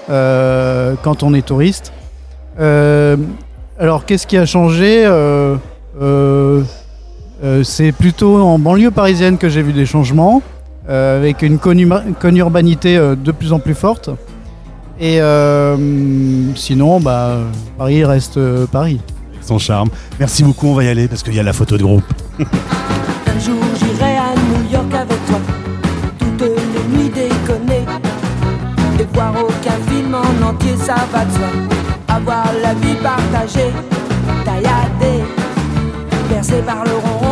euh, 0.10 0.96
quand 1.04 1.24
on 1.24 1.34
est 1.34 1.46
touriste. 1.46 1.94
Euh, 2.60 3.16
alors 3.80 4.06
qu'est-ce 4.06 4.28
qui 4.28 4.38
a 4.38 4.46
changé? 4.46 5.04
Euh, 5.06 5.56
C'est 7.64 7.92
plutôt 7.94 8.38
en 8.38 8.60
banlieue 8.60 8.92
parisienne 8.92 9.38
que 9.38 9.48
j'ai 9.50 9.62
vu 9.62 9.72
des 9.74 9.86
changements, 9.86 10.42
avec 10.88 11.42
une 11.42 11.60
conurbanité 11.60 12.98
euh, 12.98 13.16
de 13.16 13.32
plus 13.32 13.54
en 13.54 13.60
plus 13.60 13.76
forte. 13.76 14.10
Et 15.00 15.22
euh, 15.22 16.56
sinon, 16.56 17.00
bah, 17.00 17.40
Paris 17.78 18.06
reste 18.06 18.38
euh, 18.38 18.66
Paris. 18.68 19.00
Avec 19.34 19.44
son 19.44 19.58
charme. 19.58 19.90
Merci 20.20 20.44
beaucoup, 20.44 20.68
on 20.68 20.76
va 20.76 20.84
y 20.84 20.88
aller 20.88 21.08
parce 21.08 21.24
qu'il 21.24 21.34
y 21.34 21.40
a 21.40 21.44
la 21.44 21.54
photo 21.54 21.78
de 21.78 21.84
groupe. 21.84 22.04
Un 22.40 23.40
jour 23.40 23.60
j'irai 23.80 24.18
à 24.18 24.36
New 24.36 24.72
York 24.72 24.94
avec 24.94 25.26
toi, 25.26 25.40
toutes 26.20 26.42
les 26.42 26.98
nuits 26.98 27.10
déconner. 27.10 27.86
Et 29.00 29.08
voir 29.14 29.34
aucun 29.36 29.92
film 29.92 30.14
en 30.14 30.50
entier, 30.50 30.76
ça 30.78 30.96
va 31.12 31.26
de 31.26 31.32
soi. 31.32 31.48
Avoir 32.08 32.46
la 32.62 32.74
vie 32.76 32.96
partagée, 33.02 33.72
tailladée, 34.46 35.24
percée 36.30 36.62
par 36.62 36.84
le 36.84 36.92
ronron 36.92 37.31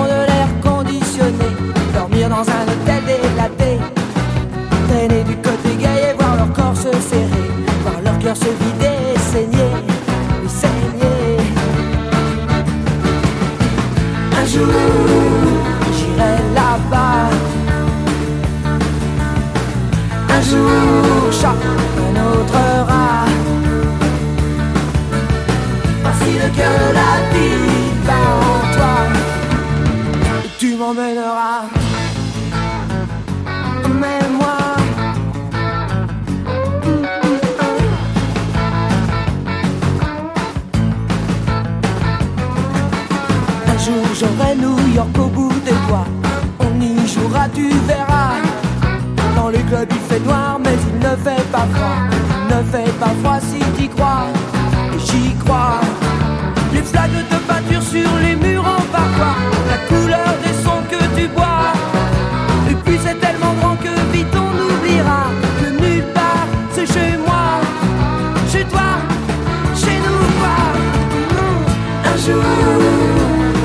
se 8.39 8.68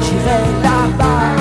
j'irai 0.03 0.43
là-bas. 0.63 1.35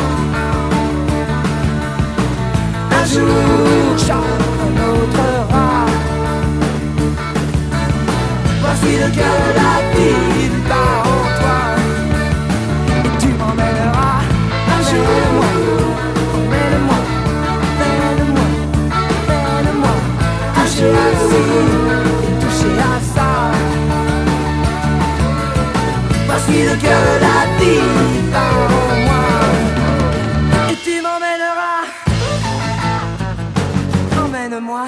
Un 2.91 3.05
jour 3.05 3.97
chacun 3.97 4.73
autre 4.91 5.25
rat. 5.51 5.87
Voici 8.61 8.97
le 8.97 9.09
cœur 9.15 9.62
le 26.63 26.75
la 27.21 27.39
moi. 29.05 29.21
Et 30.71 30.75
tu 30.83 31.01
m'emmèneras. 31.01 31.83
Emmène-moi. 34.23 34.85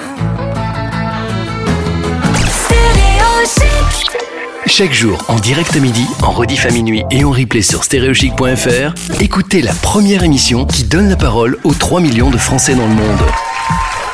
Chaque 4.66 4.92
jour, 4.92 5.24
en 5.28 5.36
direct 5.36 5.74
à 5.76 5.78
midi, 5.78 6.06
en 6.22 6.32
rediff 6.32 6.66
à 6.66 6.70
minuit 6.70 7.02
et 7.10 7.24
en 7.24 7.30
replay 7.30 7.62
sur 7.62 7.84
stéréochic.fr, 7.84 9.20
écoutez 9.20 9.62
la 9.62 9.72
première 9.72 10.22
émission 10.24 10.66
qui 10.66 10.84
donne 10.84 11.08
la 11.08 11.16
parole 11.16 11.58
aux 11.64 11.72
3 11.72 12.00
millions 12.00 12.30
de 12.30 12.36
Français 12.36 12.74
dans 12.74 12.86
le 12.86 12.94
monde. 12.94 13.22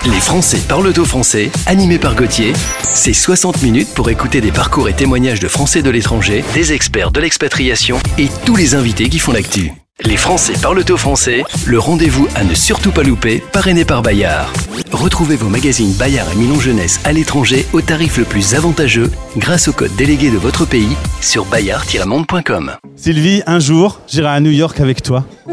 Les 0.04 0.20
Français 0.20 0.60
parlent 0.68 0.92
au 0.98 1.04
français, 1.04 1.52
animé 1.66 1.96
par 1.96 2.16
Gauthier. 2.16 2.54
C'est 2.92 3.12
60 3.12 3.62
minutes 3.62 3.94
pour 3.94 4.10
écouter 4.10 4.40
des 4.40 4.50
parcours 4.50 4.88
et 4.88 4.94
témoignages 4.94 5.38
de 5.38 5.46
Français 5.46 5.80
de 5.80 5.90
l'étranger, 5.90 6.44
des 6.54 6.72
experts 6.72 7.12
de 7.12 7.20
l'expatriation 7.20 7.98
et 8.18 8.28
tous 8.44 8.56
les 8.56 8.74
invités 8.74 9.08
qui 9.08 9.20
font 9.20 9.30
l'actu. 9.30 9.72
Les 10.00 10.16
Français 10.16 10.54
parlent 10.60 10.82
au 10.90 10.96
français, 10.96 11.44
le 11.66 11.78
rendez-vous 11.78 12.26
à 12.34 12.44
ne 12.44 12.54
surtout 12.54 12.90
pas 12.90 13.02
louper, 13.02 13.42
parrainé 13.52 13.84
par 13.84 14.02
Bayard. 14.02 14.50
Retrouvez 14.90 15.36
vos 15.36 15.48
magazines 15.48 15.92
Bayard 15.92 16.28
et 16.32 16.36
Milan 16.36 16.58
Jeunesse 16.58 16.98
à 17.04 17.12
l'étranger 17.12 17.66
au 17.72 17.82
tarif 17.82 18.16
le 18.16 18.24
plus 18.24 18.54
avantageux 18.54 19.10
grâce 19.36 19.68
au 19.68 19.72
code 19.72 19.94
délégué 19.94 20.30
de 20.30 20.38
votre 20.38 20.64
pays 20.64 20.96
sur 21.20 21.44
bayard-monde.com. 21.44 22.72
Sylvie, 22.96 23.42
un 23.46 23.58
jour, 23.58 24.00
j'irai 24.08 24.28
à 24.28 24.40
New 24.40 24.50
York 24.50 24.80
avec 24.80 25.02
toi. 25.02 25.24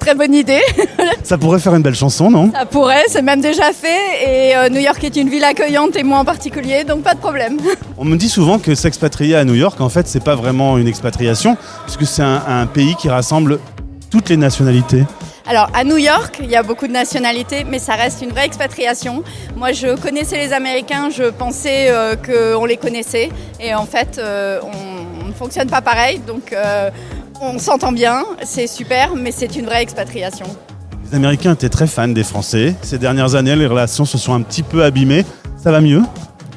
Très 0.00 0.14
bonne 0.14 0.34
idée. 0.34 0.60
Ça 1.22 1.38
pourrait 1.38 1.60
faire 1.60 1.74
une 1.74 1.82
belle 1.82 1.94
chanson, 1.94 2.30
non? 2.30 2.50
Ça 2.52 2.66
pourrait, 2.66 3.04
c'est 3.08 3.22
même 3.22 3.40
déjà 3.40 3.72
fait. 3.72 4.24
Et 4.26 4.56
euh, 4.56 4.68
New 4.68 4.80
York 4.80 5.02
est 5.04 5.16
une 5.16 5.28
ville 5.28 5.44
accueillante 5.44 5.96
et 5.96 6.02
moi 6.02 6.18
en 6.18 6.24
particulier, 6.24 6.84
donc 6.84 7.02
pas 7.02 7.14
de 7.14 7.20
problème. 7.20 7.58
On 7.98 8.04
me 8.04 8.16
dit 8.16 8.28
souvent 8.28 8.58
que 8.58 8.74
s'expatrier 8.74 9.36
à 9.36 9.44
New 9.44 9.54
York, 9.54 9.80
en 9.80 9.88
fait, 9.88 10.08
c'est 10.08 10.24
pas 10.24 10.34
vraiment 10.34 10.76
une 10.78 10.88
expatriation, 10.88 11.56
puisque 11.84 12.04
c'est 12.06 12.22
un, 12.22 12.42
un 12.48 12.66
pays 12.66 12.96
qui 12.96 13.08
rassemble 13.08 13.60
toutes 14.12 14.28
les 14.28 14.36
nationalités. 14.36 15.04
Alors 15.46 15.68
à 15.74 15.82
New 15.82 15.96
York, 15.96 16.38
il 16.40 16.50
y 16.50 16.54
a 16.54 16.62
beaucoup 16.62 16.86
de 16.86 16.92
nationalités, 16.92 17.64
mais 17.64 17.80
ça 17.80 17.94
reste 17.94 18.22
une 18.22 18.30
vraie 18.30 18.46
expatriation. 18.46 19.24
Moi, 19.56 19.72
je 19.72 20.00
connaissais 20.00 20.36
les 20.36 20.52
Américains, 20.52 21.10
je 21.10 21.24
pensais 21.24 21.86
euh, 21.90 22.14
qu'on 22.14 22.64
les 22.64 22.76
connaissait, 22.76 23.30
et 23.58 23.74
en 23.74 23.86
fait, 23.86 24.18
euh, 24.18 24.60
on 24.62 25.02
on 25.22 25.28
ne 25.28 25.38
fonctionne 25.38 25.68
pas 25.68 25.80
pareil. 25.80 26.20
Donc, 26.26 26.52
euh, 26.52 26.90
on 27.40 27.58
s'entend 27.58 27.92
bien, 27.92 28.24
c'est 28.44 28.66
super, 28.66 29.14
mais 29.14 29.32
c'est 29.32 29.56
une 29.56 29.64
vraie 29.64 29.82
expatriation. 29.82 30.46
Les 31.10 31.16
Américains 31.16 31.54
étaient 31.54 31.68
très 31.68 31.86
fans 31.86 32.08
des 32.08 32.22
Français. 32.22 32.74
Ces 32.82 32.98
dernières 32.98 33.34
années, 33.34 33.56
les 33.56 33.66
relations 33.66 34.04
se 34.04 34.18
sont 34.18 34.34
un 34.34 34.42
petit 34.42 34.62
peu 34.62 34.84
abîmées. 34.84 35.24
Ça 35.56 35.70
va 35.70 35.80
mieux? 35.80 36.02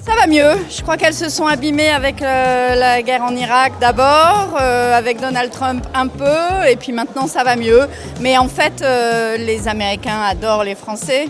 Ça 0.06 0.12
va 0.16 0.28
mieux. 0.28 0.52
Je 0.70 0.84
crois 0.84 0.98
qu'elles 0.98 1.16
se 1.16 1.30
sont 1.30 1.48
abîmées 1.48 1.90
avec 1.90 2.22
euh, 2.22 2.76
la 2.76 3.02
guerre 3.02 3.24
en 3.24 3.36
Irak 3.36 3.74
d'abord, 3.82 4.56
euh, 4.62 4.96
avec 4.96 5.20
Donald 5.20 5.50
Trump 5.52 5.84
un 5.96 6.08
peu, 6.08 6.68
et 6.70 6.76
puis 6.76 6.92
maintenant 6.92 7.26
ça 7.26 7.44
va 7.44 7.56
mieux. 7.56 7.88
Mais 8.22 8.38
en 8.38 8.48
fait, 8.48 8.84
euh, 8.84 9.36
les 9.38 9.68
Américains 9.68 10.22
adorent 10.22 10.64
les 10.64 10.76
Français 10.76 11.28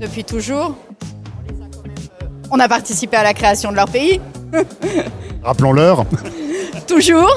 depuis 0.00 0.22
toujours. 0.22 0.76
On 2.52 2.60
a 2.60 2.68
participé 2.68 3.16
à 3.16 3.24
la 3.24 3.34
création 3.34 3.72
de 3.72 3.76
leur 3.76 3.88
pays, 3.88 4.20
Rappelons-leur. 5.42 6.04
toujours. 6.86 7.34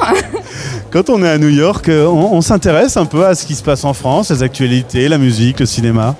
Quand 0.92 1.10
on 1.10 1.24
est 1.24 1.30
à 1.30 1.40
New 1.40 1.50
York, 1.50 1.88
on, 1.90 2.30
on 2.34 2.42
s'intéresse 2.42 2.98
un 2.98 3.06
peu 3.06 3.26
à 3.26 3.34
ce 3.34 3.48
qui 3.48 3.56
se 3.56 3.63
passe 3.63 3.84
en 3.84 3.94
France, 3.94 4.30
les 4.30 4.44
actualités, 4.44 5.08
la 5.08 5.18
musique, 5.18 5.60
le 5.60 5.66
cinéma. 5.66 6.16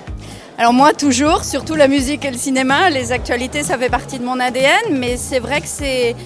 Alors 0.60 0.72
moi 0.72 0.92
toujours, 0.92 1.44
surtout 1.44 1.76
la 1.76 1.86
musique 1.86 2.24
et 2.24 2.32
le 2.32 2.36
cinéma, 2.36 2.90
les 2.90 3.12
actualités 3.12 3.62
ça 3.62 3.78
fait 3.78 3.88
partie 3.88 4.18
de 4.18 4.24
mon 4.24 4.40
ADN, 4.40 4.98
mais 4.98 5.16
c'est 5.16 5.38
vrai 5.38 5.60
que 5.60 5.68
c'est 5.68 6.16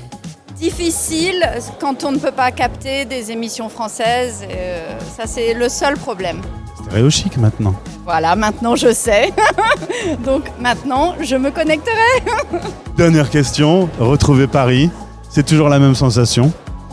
difficile 0.56 1.46
quand 1.78 2.04
on 2.04 2.12
ne 2.12 2.18
peut 2.18 2.30
pas 2.32 2.50
capter 2.50 3.04
des 3.04 3.30
émissions 3.30 3.68
françaises. 3.68 4.42
euh, 4.50 4.98
ça 5.16 5.24
c'est 5.26 5.52
le 5.52 5.68
seul 5.68 5.98
problème. 5.98 6.40
Stéréo 6.82 7.10
chic 7.10 7.36
maintenant. 7.36 7.74
Voilà, 8.06 8.34
maintenant 8.34 8.74
je 8.74 8.92
sais. 8.94 9.32
Donc 10.24 10.44
maintenant 10.58 11.14
je 11.20 11.36
me 11.36 11.50
connecterai. 11.50 12.22
Dernière 12.96 13.28
question, 13.28 13.90
retrouver 14.00 14.46
Paris, 14.46 14.90
c'est 15.28 15.44
toujours 15.44 15.68
la 15.68 15.78
même 15.78 15.94
sensation? 15.94 16.50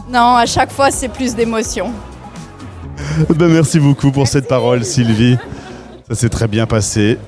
Non, 0.10 0.36
à 0.36 0.46
chaque 0.46 0.74
fois 0.74 0.92
c'est 0.92 1.08
plus 1.10 1.36
d'émotion. 1.36 1.94
Ben, 3.30 3.48
Merci 3.48 3.80
beaucoup 3.80 4.12
pour 4.12 4.28
cette 4.28 4.50
parole, 4.50 4.84
Sylvie. 4.84 5.38
Ça 6.10 6.16
s'est 6.16 6.30
très 6.30 6.48
bien 6.48 6.66
passé. 6.66 7.20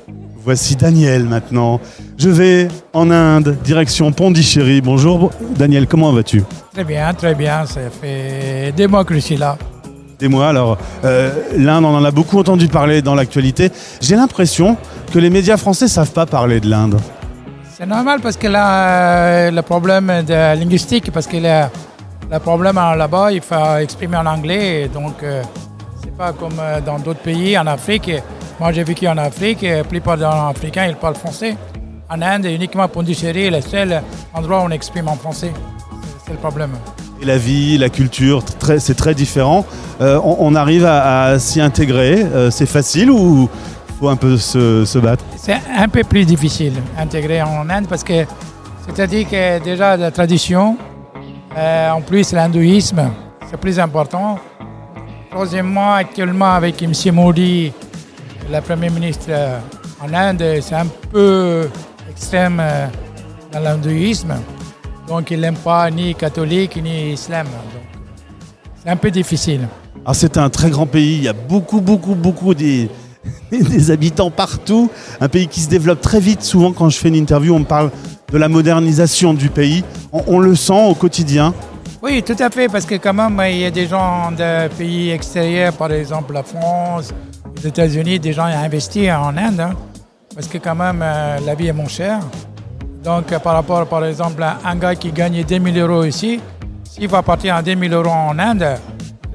Voici 0.44 0.76
Daniel 0.76 1.26
maintenant. 1.26 1.80
Je 2.18 2.30
vais 2.30 2.68
en 2.94 3.12
Inde, 3.12 3.58
direction 3.64 4.12
Pondichéry. 4.12 4.82
Bonjour 4.82 5.30
Daniel, 5.56 5.86
comment 5.86 6.12
vas-tu? 6.12 6.44
Très 6.74 6.84
bien, 6.84 7.14
très 7.14 7.36
bien. 7.36 7.66
Ça 7.68 7.82
fait 7.92 8.74
des 8.76 8.88
mois 8.88 9.06
que 9.06 9.14
je 9.14 9.20
suis 9.20 9.38
là. 9.38 9.56
Et 10.20 10.28
moi, 10.28 10.50
alors, 10.50 10.78
euh, 11.06 11.32
l'Inde, 11.58 11.86
on 11.86 11.96
en 11.96 12.04
a 12.04 12.12
beaucoup 12.12 12.40
entendu 12.40 12.68
parler 12.68 13.02
dans 13.04 13.14
l'actualité. 13.14 13.72
J'ai 14.02 14.16
l'impression 14.16 14.78
que 15.14 15.20
les 15.20 15.30
médias 15.30 15.58
français 15.58 15.88
savent 15.88 16.12
pas 16.12 16.26
parler 16.26 16.60
de 16.60 16.70
l'Inde. 16.70 17.00
C'est 17.76 17.86
normal 17.86 18.20
parce 18.22 18.38
que 18.38 18.48
là, 18.48 19.48
euh, 19.48 19.52
le 19.52 19.62
problème 19.62 20.24
de 20.28 20.34
linguistique, 20.60 21.12
parce 21.12 21.28
que 21.28 21.38
le, 21.38 21.66
le 22.32 22.40
problème 22.40 22.76
là-bas, 22.76 23.32
il 23.32 23.42
faut 23.42 23.78
exprimer 23.80 24.18
en 24.18 24.26
anglais. 24.26 24.90
Donc, 24.92 25.22
euh, 25.22 25.44
c'est 26.04 26.16
pas 26.16 26.34
comme 26.34 26.58
dans 26.86 26.98
d'autres 26.98 27.22
pays 27.22 27.58
en 27.58 27.68
Afrique. 27.68 28.12
Moi, 28.62 28.72
j'ai 28.74 28.84
vécu 28.84 29.08
en 29.08 29.18
Afrique. 29.18 29.64
et 29.64 29.78
La 29.78 29.84
plupart 29.84 30.18
des 30.18 30.24
Africains, 30.24 30.86
ils 30.86 30.96
parlent 30.96 31.16
français. 31.16 31.58
En 32.08 32.22
Inde, 32.22 32.46
uniquement 32.46 32.88
Pondichéry 32.88 33.46
est 33.46 33.50
le 33.50 33.60
seul 33.60 34.04
endroit 34.36 34.60
où 34.62 34.66
on 34.66 34.70
exprime 34.70 35.08
en 35.08 35.16
français. 35.16 35.52
C'est- 36.24 36.32
le 36.32 36.38
problème. 36.38 36.70
Et 37.20 37.26
la 37.26 37.40
vie, 37.40 37.80
la 37.80 37.90
culture, 37.90 38.44
c'est 38.78 38.94
très 38.96 39.16
différent. 39.16 39.66
Euh, 40.00 40.20
on, 40.24 40.36
on 40.42 40.54
arrive 40.54 40.86
à, 40.86 41.24
à 41.24 41.40
s'y 41.40 41.60
intégrer. 41.60 42.22
Euh, 42.22 42.52
c'est 42.52 42.68
facile 42.68 43.10
ou 43.10 43.50
faut 44.00 44.10
un 44.10 44.16
peu 44.16 44.38
se, 44.38 44.86
se 44.86 45.00
battre? 45.00 45.24
C'est 45.38 45.58
un 45.76 45.88
peu 45.90 46.04
plus 46.04 46.24
difficile 46.24 46.74
d'intégrer 46.96 47.42
en 47.42 47.68
Inde 47.68 47.88
parce 47.90 48.04
que 48.04 48.26
c'est-à-dire 48.86 49.28
que 49.28 49.58
déjà 49.64 49.98
la 49.98 50.12
tradition, 50.12 50.78
euh, 51.58 51.90
en 51.90 52.02
plus 52.02 52.32
l'hindouisme, 52.32 53.10
c'est 53.50 53.58
plus 53.60 53.80
important. 53.80 54.38
Troisièmement, 55.32 55.94
actuellement 55.94 56.52
avec 56.54 56.80
M. 56.84 56.94
Modi, 57.14 57.72
le 58.50 58.62
Premier 58.62 58.90
ministre 58.90 59.26
euh, 59.30 59.60
en 60.02 60.14
Inde, 60.14 60.60
c'est 60.62 60.76
un 60.76 60.88
peu 61.12 61.70
extrême 62.10 62.60
euh, 62.60 62.88
dans 63.52 63.60
l'hindouisme. 63.60 64.34
Donc, 65.08 65.32
ils 65.32 65.40
n'aiment 65.40 65.56
pas 65.56 65.90
ni 65.92 66.16
catholique 66.16 66.82
ni 66.82 67.14
islam. 67.14 67.48
C'est 68.84 68.90
un 68.90 68.96
peu 68.96 69.12
difficile. 69.12 69.68
Alors 70.04 70.16
c'est 70.16 70.38
un 70.38 70.50
très 70.50 70.72
grand 70.72 70.88
pays, 70.88 71.18
il 71.18 71.24
y 71.24 71.28
a 71.28 71.34
beaucoup, 71.34 71.80
beaucoup, 71.80 72.16
beaucoup 72.16 72.56
des, 72.56 72.90
des 73.52 73.92
habitants 73.92 74.32
partout. 74.32 74.90
Un 75.20 75.28
pays 75.28 75.48
qui 75.48 75.60
se 75.60 75.70
développe 75.70 76.02
très 76.02 76.20
vite. 76.20 76.42
Souvent 76.42 76.72
quand 76.72 76.90
je 76.90 76.98
fais 76.98 77.10
une 77.10 77.16
interview, 77.16 77.54
on 77.54 77.60
me 77.60 77.66
parle 77.66 77.92
de 78.32 78.38
la 78.38 78.50
modernisation 78.50 79.34
du 79.36 79.50
pays. 79.50 79.84
On, 80.12 80.24
on 80.28 80.40
le 80.40 80.56
sent 80.56 80.88
au 80.90 80.96
quotidien. 80.96 81.54
Oui, 82.02 82.24
tout 82.24 82.36
à 82.40 82.50
fait, 82.50 82.68
parce 82.68 82.86
que 82.86 82.96
quand 82.96 83.14
même, 83.14 83.40
il 83.52 83.60
y 83.60 83.66
a 83.66 83.70
des 83.70 83.86
gens 83.86 84.32
de 84.32 84.68
pays 84.70 85.12
extérieurs, 85.12 85.74
par 85.74 85.92
exemple 85.92 86.34
la 86.34 86.42
France, 86.42 87.14
les 87.62 87.68
États-Unis, 87.70 88.20
des 88.20 88.34
gens 88.34 88.44
ont 88.46 88.64
investi 88.64 89.12
en 89.12 89.36
Inde, 89.38 89.60
hein, 89.60 89.74
parce 90.34 90.48
que 90.48 90.58
quand 90.58 90.76
même, 90.76 91.02
euh, 91.04 91.38
la 91.46 91.54
vie 91.56 91.68
est 91.68 91.74
moins 91.74 91.88
chère. 91.88 92.20
Donc, 93.04 93.32
euh, 93.32 93.40
par 93.40 93.54
rapport, 93.54 93.86
par 93.86 94.04
exemple, 94.06 94.42
à 94.42 94.58
un 94.66 94.76
gars 94.76 94.96
qui 94.96 95.12
gagne 95.12 95.44
10 95.44 95.74
000 95.74 95.78
euros 95.88 96.04
ici, 96.04 96.40
s'il 96.84 97.08
va 97.08 97.22
partir 97.22 97.56
à 97.56 97.62
10 97.62 97.76
000 97.90 97.94
euros 97.94 98.10
en 98.14 98.38
Inde, 98.40 98.66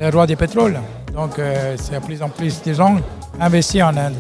le 0.01 0.09
roi 0.11 0.27
du 0.27 0.37
pétrole. 0.37 0.79
Donc, 1.15 1.39
euh, 1.39 1.75
c'est 1.79 2.01
de 2.01 2.05
plus 2.05 2.21
en 2.23 2.29
plus 2.29 2.61
des 2.63 2.75
gens 2.75 2.97
investis 3.41 3.83
en 3.83 3.97
Inde. 3.97 4.15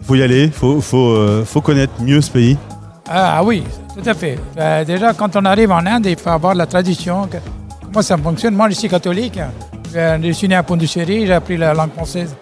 Il 0.00 0.04
faut 0.04 0.14
y 0.16 0.22
aller, 0.22 0.44
il 0.46 0.52
faut, 0.52 0.80
faut, 0.80 1.44
faut 1.44 1.60
connaître 1.60 1.92
mieux 2.00 2.20
ce 2.20 2.30
pays. 2.30 2.58
Ah, 3.08 3.36
ah 3.38 3.44
oui, 3.44 3.62
tout 3.94 4.08
à 4.08 4.14
fait. 4.14 4.36
Déjà, 4.84 5.12
quand 5.14 5.36
on 5.36 5.44
arrive 5.44 5.70
en 5.70 5.84
Inde, 5.86 6.06
il 6.06 6.16
faut 6.18 6.30
avoir 6.30 6.54
la 6.54 6.66
tradition. 6.66 7.28
que- 7.28 7.36
comment 7.84 8.02
ça 8.02 8.16
fonctionne 8.16 8.54
Moi, 8.56 8.68
je 8.70 8.74
suis 8.74 8.88
catholique. 8.88 9.38
Je 9.94 10.32
suis 10.32 10.48
né 10.48 10.56
à 10.56 10.62
Pondichéry, 10.64 11.26
j'ai 11.26 11.32
appris 11.34 11.56
la 11.56 11.72
langue 11.72 11.92
française 11.92 12.34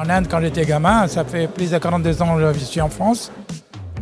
en 0.00 0.08
Inde 0.08 0.26
quand 0.30 0.40
j'étais 0.40 0.64
gamin. 0.64 1.06
Ça 1.06 1.24
fait 1.24 1.46
plus 1.46 1.70
de 1.70 1.78
42 1.78 2.22
ans 2.22 2.36
que 2.36 2.58
je 2.58 2.64
suis 2.64 2.80
en 2.80 2.88
France. 2.88 3.30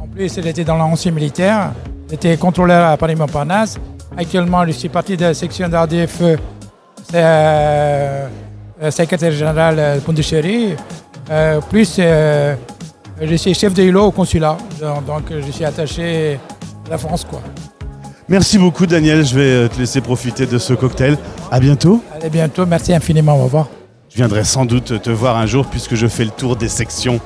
En 0.00 0.06
plus, 0.06 0.32
j'étais 0.34 0.64
dans 0.64 0.76
l'ancien 0.76 1.12
militaire. 1.12 1.72
J'étais 2.10 2.36
contrôleur 2.36 2.88
à 2.90 2.96
Paris 2.96 3.16
Montparnasse. 3.16 3.78
Actuellement, 4.16 4.64
je 4.66 4.72
suis 4.72 4.88
parti 4.88 5.16
de 5.16 5.22
la 5.22 5.34
section 5.34 5.68
d'ADFE. 5.68 6.38
C'est 7.10 7.14
euh, 7.14 8.28
euh, 8.82 8.90
secrétaire 8.90 9.32
général 9.32 9.76
de 9.96 10.00
Pondichéry. 10.00 10.74
Euh, 11.30 11.60
plus, 11.60 11.96
euh, 11.98 12.54
je 13.20 13.34
suis 13.34 13.54
chef 13.54 13.74
de 13.74 13.82
îlot 13.82 14.06
au 14.06 14.10
consulat. 14.10 14.56
Donc, 15.06 15.24
je 15.30 15.50
suis 15.50 15.64
attaché 15.64 16.38
à 16.86 16.90
la 16.90 16.98
France. 16.98 17.26
Quoi. 17.28 17.40
Merci 18.28 18.58
beaucoup 18.58 18.84
Daniel, 18.86 19.24
je 19.24 19.34
vais 19.34 19.40
euh, 19.40 19.68
te 19.68 19.78
laisser 19.78 20.02
profiter 20.02 20.46
de 20.46 20.58
ce 20.58 20.74
cocktail. 20.74 21.16
À 21.50 21.60
bientôt. 21.60 22.02
Allez, 22.14 22.28
bientôt. 22.28 22.66
Merci 22.66 22.92
infiniment. 22.92 23.34
Au 23.38 23.44
revoir. 23.44 23.68
Viendrai 24.18 24.42
sans 24.42 24.64
doute 24.64 25.00
te 25.00 25.10
voir 25.10 25.36
un 25.36 25.46
jour 25.46 25.64
puisque 25.64 25.94
je 25.94 26.08
fais 26.08 26.24
le 26.24 26.32
tour 26.32 26.56
des 26.56 26.68
sections. 26.68 27.20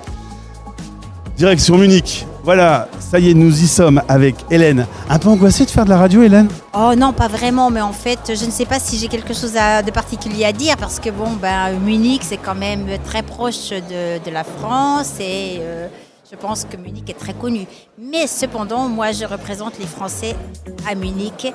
Direction 1.38 1.78
Munich. 1.78 2.26
Voilà, 2.44 2.86
ça 3.00 3.18
y 3.18 3.30
est, 3.30 3.34
nous 3.34 3.62
y 3.62 3.66
sommes 3.66 4.02
avec 4.08 4.34
Hélène. 4.50 4.86
Un 5.08 5.18
peu 5.18 5.30
angoissée 5.30 5.64
de 5.64 5.70
faire 5.70 5.86
de 5.86 5.88
la 5.88 5.96
radio, 5.96 6.22
Hélène? 6.22 6.48
Oh 6.74 6.92
non, 6.94 7.14
pas 7.14 7.28
vraiment, 7.28 7.70
mais 7.70 7.80
en 7.80 7.94
fait, 7.94 8.34
je 8.38 8.44
ne 8.44 8.50
sais 8.50 8.66
pas 8.66 8.78
si 8.78 8.98
j'ai 8.98 9.08
quelque 9.08 9.32
chose 9.32 9.54
de 9.54 9.90
particulier 9.90 10.44
à 10.44 10.52
dire 10.52 10.76
parce 10.76 11.00
que 11.00 11.08
bon, 11.08 11.30
ben, 11.40 11.72
Munich, 11.82 12.20
c'est 12.24 12.36
quand 12.36 12.54
même 12.54 12.84
très 13.06 13.22
proche 13.22 13.70
de, 13.70 14.22
de 14.22 14.30
la 14.30 14.44
France 14.44 15.14
et 15.18 15.60
euh, 15.60 15.88
je 16.30 16.36
pense 16.36 16.66
que 16.70 16.76
Munich 16.76 17.08
est 17.08 17.18
très 17.18 17.32
connu. 17.32 17.66
Mais 17.98 18.26
cependant, 18.26 18.86
moi, 18.90 19.12
je 19.12 19.24
représente 19.24 19.78
les 19.78 19.86
Français 19.86 20.36
à 20.86 20.94
Munich, 20.94 21.54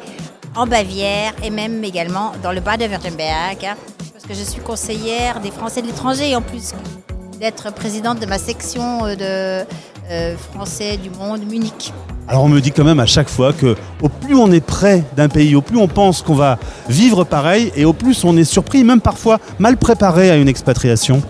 en 0.55 0.65
Bavière 0.65 1.33
et 1.43 1.51
même 1.51 1.83
également 1.83 2.31
dans 2.41 2.53
le 2.53 2.59
Bade-Württemberg, 2.59 3.59
parce 3.59 4.07
je 4.30 4.43
suis 4.43 4.61
conseillère 4.61 5.39
des 5.39 5.51
Français 5.51 5.82
de 5.82 5.88
l'étranger 5.88 6.36
en 6.36 6.41
plus 6.41 6.73
d'être 7.39 7.71
présidente 7.73 8.19
de 8.19 8.25
ma 8.25 8.38
section 8.38 9.05
euh, 9.05 9.15
de 9.15 9.67
euh, 10.11 10.36
Français 10.53 10.97
du 10.97 11.09
monde 11.09 11.41
Munich. 11.47 11.93
Alors 12.28 12.43
on 12.43 12.49
me 12.49 12.59
dit 12.59 12.71
quand 12.71 12.84
même 12.84 12.99
à 12.99 13.05
chaque 13.05 13.30
fois 13.30 13.53
que 13.53 13.75
au 14.01 14.09
plus 14.09 14.36
on 14.36 14.51
est 14.51 14.65
près 14.65 15.03
d'un 15.15 15.30
pays, 15.30 15.55
au 15.55 15.61
plus 15.61 15.78
on 15.78 15.88
pense 15.88 16.21
qu'on 16.21 16.36
va 16.36 16.59
vivre 16.89 17.23
pareil 17.23 17.71
et 17.75 17.86
au 17.86 17.93
plus 17.93 18.23
on 18.25 18.36
est 18.36 18.43
surpris, 18.43 18.84
même 18.84 19.01
parfois 19.01 19.39
mal 19.59 19.78
préparé 19.78 20.30
à 20.30 20.36
une 20.36 20.49
expatriation. 20.49 21.21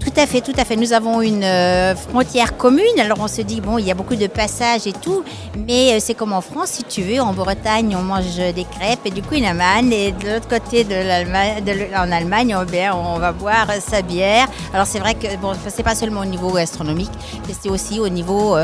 Tout 0.00 0.12
à 0.16 0.26
fait, 0.26 0.40
tout 0.40 0.52
à 0.56 0.64
fait. 0.64 0.76
Nous 0.76 0.92
avons 0.92 1.20
une 1.20 1.44
euh, 1.44 1.94
frontière 1.94 2.56
commune. 2.56 2.98
Alors 3.00 3.18
on 3.20 3.28
se 3.28 3.42
dit, 3.42 3.60
bon, 3.60 3.78
il 3.78 3.84
y 3.86 3.90
a 3.90 3.94
beaucoup 3.94 4.16
de 4.16 4.26
passages 4.26 4.86
et 4.86 4.92
tout, 4.92 5.22
mais 5.66 5.92
euh, 5.92 5.98
c'est 6.00 6.14
comme 6.14 6.32
en 6.32 6.40
France, 6.40 6.70
si 6.70 6.84
tu 6.84 7.02
veux. 7.02 7.20
En 7.20 7.32
Bretagne, 7.32 7.94
on 7.98 8.02
mange 8.02 8.36
des 8.36 8.64
crêpes 8.64 9.00
et 9.04 9.10
du 9.10 9.22
amane. 9.44 9.92
Et 9.92 10.12
de 10.12 10.34
l'autre 10.34 10.48
côté 10.48 10.84
de 10.84 10.94
l'Allemagne, 10.94 11.62
en 11.96 12.10
Allemagne, 12.12 12.56
on, 12.56 13.18
va 13.18 13.32
boire 13.32 13.68
euh, 13.70 13.80
sa 13.80 14.02
bière. 14.02 14.46
Alors 14.72 14.86
c'est 14.86 14.98
vrai 15.00 15.14
que 15.14 15.36
bon, 15.36 15.52
c'est 15.68 15.82
pas 15.82 15.94
seulement 15.94 16.20
au 16.20 16.24
niveau 16.26 16.50
gastronomique, 16.52 17.10
mais 17.46 17.54
c'est 17.60 17.68
aussi 17.68 18.00
au 18.00 18.08
niveau 18.08 18.56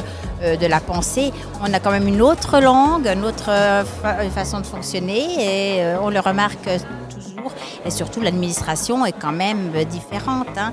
de 0.42 0.66
la 0.66 0.80
pensée. 0.80 1.32
On 1.62 1.72
a 1.72 1.80
quand 1.80 1.90
même 1.90 2.06
une 2.08 2.22
autre 2.22 2.60
langue, 2.60 3.06
une 3.06 3.24
autre 3.24 3.46
fa- 4.02 4.28
façon 4.34 4.60
de 4.60 4.66
fonctionner 4.66 5.78
et 5.80 5.84
on 6.02 6.10
le 6.10 6.20
remarque 6.20 6.68
toujours. 7.08 7.52
Et 7.84 7.90
surtout, 7.90 8.20
l'administration 8.20 9.04
est 9.06 9.12
quand 9.18 9.32
même 9.32 9.72
différente. 9.90 10.48
hein. 10.56 10.72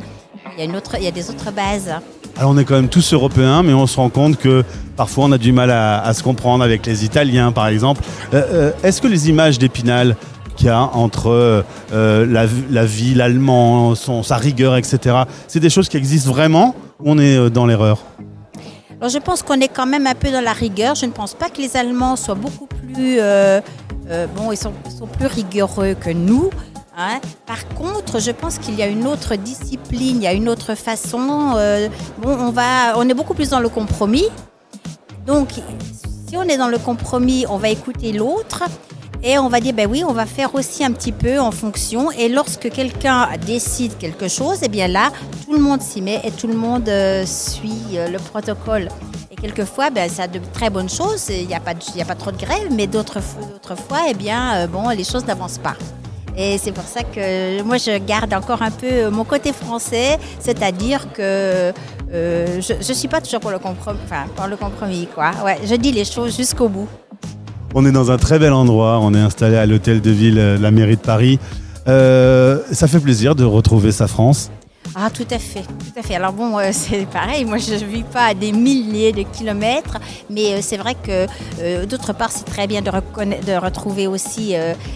Il 0.53 0.59
y, 0.59 0.61
a 0.61 0.65
une 0.65 0.75
autre, 0.75 0.95
il 0.97 1.03
y 1.03 1.07
a 1.07 1.11
des 1.11 1.29
autres 1.29 1.51
bases. 1.51 1.89
Alors 2.37 2.51
on 2.51 2.57
est 2.57 2.65
quand 2.65 2.75
même 2.75 2.89
tous 2.89 3.13
européens, 3.13 3.63
mais 3.63 3.73
on 3.73 3.87
se 3.87 3.95
rend 3.97 4.09
compte 4.09 4.37
que 4.37 4.63
parfois 4.97 5.25
on 5.25 5.31
a 5.31 5.37
du 5.37 5.51
mal 5.51 5.69
à, 5.71 6.01
à 6.01 6.13
se 6.13 6.23
comprendre 6.23 6.63
avec 6.63 6.85
les 6.85 7.05
Italiens, 7.05 7.51
par 7.51 7.67
exemple. 7.67 8.01
Euh, 8.33 8.43
euh, 8.51 8.71
Est-ce 8.83 9.01
que 9.01 9.07
les 9.07 9.29
images 9.29 9.59
d'Épinal 9.59 10.15
qu'il 10.57 10.67
y 10.67 10.69
a 10.69 10.79
entre 10.81 11.29
euh, 11.29 12.25
la, 12.25 12.45
la 12.69 12.85
vie, 12.85 13.13
l'allemand, 13.13 13.95
son- 13.95 14.23
sa 14.23 14.37
rigueur, 14.37 14.75
etc., 14.77 15.23
c'est 15.47 15.59
des 15.59 15.69
choses 15.69 15.87
qui 15.89 15.97
existent 15.97 16.31
vraiment 16.31 16.75
ou 16.99 17.11
on 17.11 17.17
est 17.17 17.49
dans 17.49 17.65
l'erreur? 17.65 17.99
Alors 18.99 19.09
je 19.11 19.17
pense 19.17 19.41
qu'on 19.41 19.59
est 19.59 19.67
quand 19.67 19.87
même 19.87 20.05
un 20.05 20.13
peu 20.15 20.31
dans 20.31 20.41
la 20.43 20.53
rigueur. 20.53 20.95
Je 20.95 21.05
ne 21.05 21.11
pense 21.11 21.33
pas 21.33 21.49
que 21.49 21.57
les 21.61 21.75
Allemands 21.77 22.15
soient 22.15 22.35
beaucoup 22.35 22.67
plus... 22.67 23.17
euh, 23.19 23.61
bon, 24.35 24.51
ils 24.51 24.57
sont, 24.57 24.73
ils 24.85 24.91
sont 24.97 25.07
plus 25.07 25.25
rigoureux 25.27 25.95
que 25.99 26.11
nous. 26.11 26.49
Hein? 26.97 27.19
Par 27.45 27.67
contre, 27.69 28.19
je 28.19 28.31
pense 28.31 28.57
qu'il 28.57 28.75
y 28.75 28.83
a 28.83 28.87
une 28.87 29.07
autre 29.07 29.35
discipline, 29.35 30.17
il 30.17 30.23
y 30.23 30.27
a 30.27 30.33
une 30.33 30.49
autre 30.49 30.75
façon. 30.75 31.53
euh, 31.57 31.89
bon, 32.19 32.29
on, 32.29 32.51
va, 32.51 32.97
on 32.97 33.07
est 33.07 33.13
beaucoup 33.13 33.33
plus 33.33 33.49
dans 33.49 33.59
le 33.59 33.69
compromis. 33.69 34.27
Donc, 35.25 35.49
si 36.27 36.37
on 36.37 36.43
est 36.43 36.57
dans 36.57 36.67
le 36.69 36.77
compromis, 36.77 37.45
on 37.49 37.57
va 37.57 37.69
écouter 37.69 38.11
l'autre 38.13 38.63
et 39.23 39.37
on 39.37 39.49
va 39.49 39.59
dire, 39.59 39.73
ben 39.73 39.87
oui, 39.87 40.03
on 40.03 40.13
va 40.13 40.25
faire 40.25 40.55
aussi 40.55 40.83
un 40.83 40.91
petit 40.91 41.11
peu 41.11 41.39
en 41.39 41.51
fonction. 41.51 42.09
Et 42.11 42.27
lorsque 42.27 42.71
quelqu'un 42.71 43.27
décide 43.45 43.97
quelque 43.97 44.27
chose, 44.27 44.59
eh 44.63 44.67
bien 44.67 44.87
là, 44.87 45.11
tout 45.45 45.53
le 45.53 45.59
monde 45.59 45.81
s'y 45.81 46.01
met 46.01 46.21
et 46.23 46.31
tout 46.31 46.47
le 46.47 46.55
monde 46.55 46.89
euh, 46.89 47.25
suit 47.25 47.95
euh, 47.95 48.07
le 48.07 48.17
protocole. 48.17 48.87
Et 49.29 49.35
quelquefois, 49.35 49.91
ben, 49.91 50.09
ça 50.09 50.23
a 50.23 50.27
de 50.27 50.39
très 50.53 50.69
bonnes 50.69 50.89
choses. 50.89 51.29
Il 51.29 51.47
n'y 51.47 51.53
a, 51.53 51.59
pas 51.59 51.73
y 51.95 52.01
a 52.01 52.05
pas 52.05 52.15
trop 52.15 52.31
de 52.31 52.37
grève, 52.37 52.69
mais 52.71 52.87
d'autres 52.87 53.21
fois, 53.21 53.99
eh 54.09 54.13
bien, 54.15 54.67
bon, 54.67 54.89
les 54.89 55.03
choses 55.03 55.25
n'avancent 55.25 55.59
pas. 55.59 55.75
Et 56.37 56.57
c'est 56.57 56.71
pour 56.71 56.85
ça 56.85 57.03
que 57.03 57.61
moi, 57.63 57.77
je 57.77 57.97
garde 57.97 58.33
encore 58.33 58.61
un 58.61 58.71
peu 58.71 59.09
mon 59.09 59.23
côté 59.23 59.51
français, 59.53 60.17
c'est-à-dire 60.39 61.11
que 61.13 61.21
euh, 62.13 62.61
je 62.61 62.73
ne 62.73 62.93
suis 62.93 63.07
pas 63.07 63.21
toujours 63.21 63.39
pour 63.39 63.51
le 63.51 63.59
compromis, 63.59 63.99
enfin, 64.05 64.23
pour 64.35 64.47
le 64.47 64.55
compromis, 64.55 65.07
quoi. 65.13 65.31
Ouais, 65.45 65.59
je 65.65 65.75
dis 65.75 65.91
les 65.91 66.05
choses 66.05 66.35
jusqu'au 66.35 66.69
bout. 66.69 66.87
On 67.73 67.85
est 67.85 67.91
dans 67.91 68.11
un 68.11 68.17
très 68.17 68.37
bel 68.37 68.51
endroit, 68.51 68.99
on 69.01 69.13
est 69.13 69.19
installé 69.19 69.55
à 69.55 69.65
l'hôtel 69.65 70.01
de 70.01 70.11
ville 70.11 70.39
euh, 70.39 70.57
la 70.57 70.71
mairie 70.71 70.97
de 70.97 71.01
Paris. 71.01 71.39
Euh, 71.87 72.59
ça 72.71 72.87
fait 72.87 72.99
plaisir 72.99 73.35
de 73.35 73.43
retrouver 73.43 73.91
sa 73.91 74.07
France. 74.07 74.51
Ah, 74.93 75.09
tout 75.09 75.27
à 75.31 75.39
fait, 75.39 75.61
tout 75.61 75.99
à 75.99 76.01
fait. 76.01 76.15
Alors 76.15 76.33
bon, 76.33 76.57
euh, 76.57 76.69
c'est 76.73 77.05
pareil, 77.05 77.45
moi 77.45 77.57
je 77.57 77.73
ne 77.73 77.85
vis 77.85 78.03
pas 78.03 78.25
à 78.25 78.33
des 78.33 78.51
milliers 78.51 79.11
de 79.11 79.23
kilomètres, 79.23 79.97
mais 80.29 80.53
euh, 80.53 80.59
c'est 80.61 80.77
vrai 80.77 80.95
que 80.95 81.27
euh, 81.59 81.85
d'autre 81.85 82.13
part, 82.13 82.31
c'est 82.31 82.45
très 82.45 82.67
bien 82.67 82.81
de, 82.81 82.91
retrouver 83.61 84.07
aussi 84.07 84.55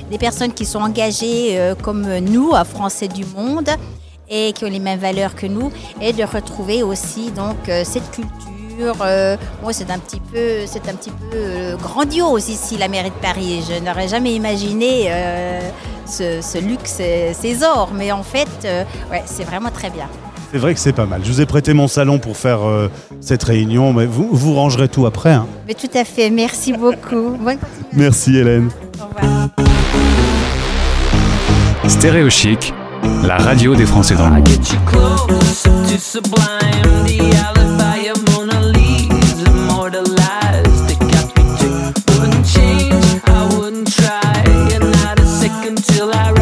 des 0.09 0.17
personnes 0.17 0.53
qui 0.53 0.65
sont 0.65 0.79
engagées 0.79 1.73
comme 1.81 2.17
nous, 2.19 2.53
à 2.53 2.63
Français 2.63 3.07
du 3.07 3.23
Monde, 3.25 3.69
et 4.29 4.53
qui 4.53 4.65
ont 4.65 4.69
les 4.69 4.79
mêmes 4.79 4.99
valeurs 4.99 5.35
que 5.35 5.45
nous, 5.45 5.71
et 6.01 6.13
de 6.13 6.23
retrouver 6.23 6.83
aussi 6.83 7.31
donc 7.31 7.57
cette 7.83 8.09
culture. 8.11 8.54
Euh, 8.81 9.37
moi, 9.61 9.73
c'est 9.73 9.89
un 9.91 9.99
petit 9.99 10.19
peu, 10.19 10.65
c'est 10.65 10.87
un 10.89 10.93
petit 10.93 11.09
peu 11.11 11.35
euh, 11.35 11.75
grandiose 11.77 12.49
ici, 12.49 12.77
la 12.77 12.87
mairie 12.87 13.09
de 13.09 13.15
Paris. 13.21 13.63
Je 13.69 13.83
n'aurais 13.83 14.07
jamais 14.07 14.33
imaginé 14.33 15.05
euh, 15.09 15.59
ce, 16.05 16.41
ce 16.41 16.57
luxe, 16.57 17.01
ces 17.33 17.63
ors, 17.63 17.91
mais 17.93 18.11
en 18.11 18.23
fait, 18.23 18.47
euh, 18.65 18.83
ouais, 19.11 19.23
c'est 19.25 19.43
vraiment 19.45 19.69
très 19.71 19.89
bien. 19.89 20.07
C'est 20.51 20.59
vrai 20.59 20.73
que 20.73 20.79
c'est 20.79 20.93
pas 20.93 21.05
mal. 21.05 21.21
Je 21.23 21.31
vous 21.31 21.41
ai 21.41 21.45
prêté 21.45 21.73
mon 21.73 21.87
salon 21.87 22.17
pour 22.19 22.37
faire 22.37 22.65
euh, 22.65 22.89
cette 23.19 23.43
réunion, 23.43 23.91
mais 23.93 24.05
vous, 24.05 24.29
vous 24.31 24.53
rangerez 24.53 24.87
tout 24.87 25.05
après. 25.05 25.33
hein. 25.33 25.47
Mais 25.67 25.73
tout 25.73 25.89
à 25.93 26.05
fait, 26.05 26.29
merci 26.29 26.71
beaucoup. 26.71 27.31
Bonne 27.39 27.57
Merci 27.93 28.37
Hélène. 28.37 28.69
Stéréo 31.87 32.29
Chic, 32.29 32.73
la 33.23 33.37
radio 33.37 33.75
des 33.75 33.85
Français 33.85 34.15
dans 34.15 34.27
le 34.29 34.35
monde. 34.35 34.49
Till 45.87 46.11
I 46.11 46.34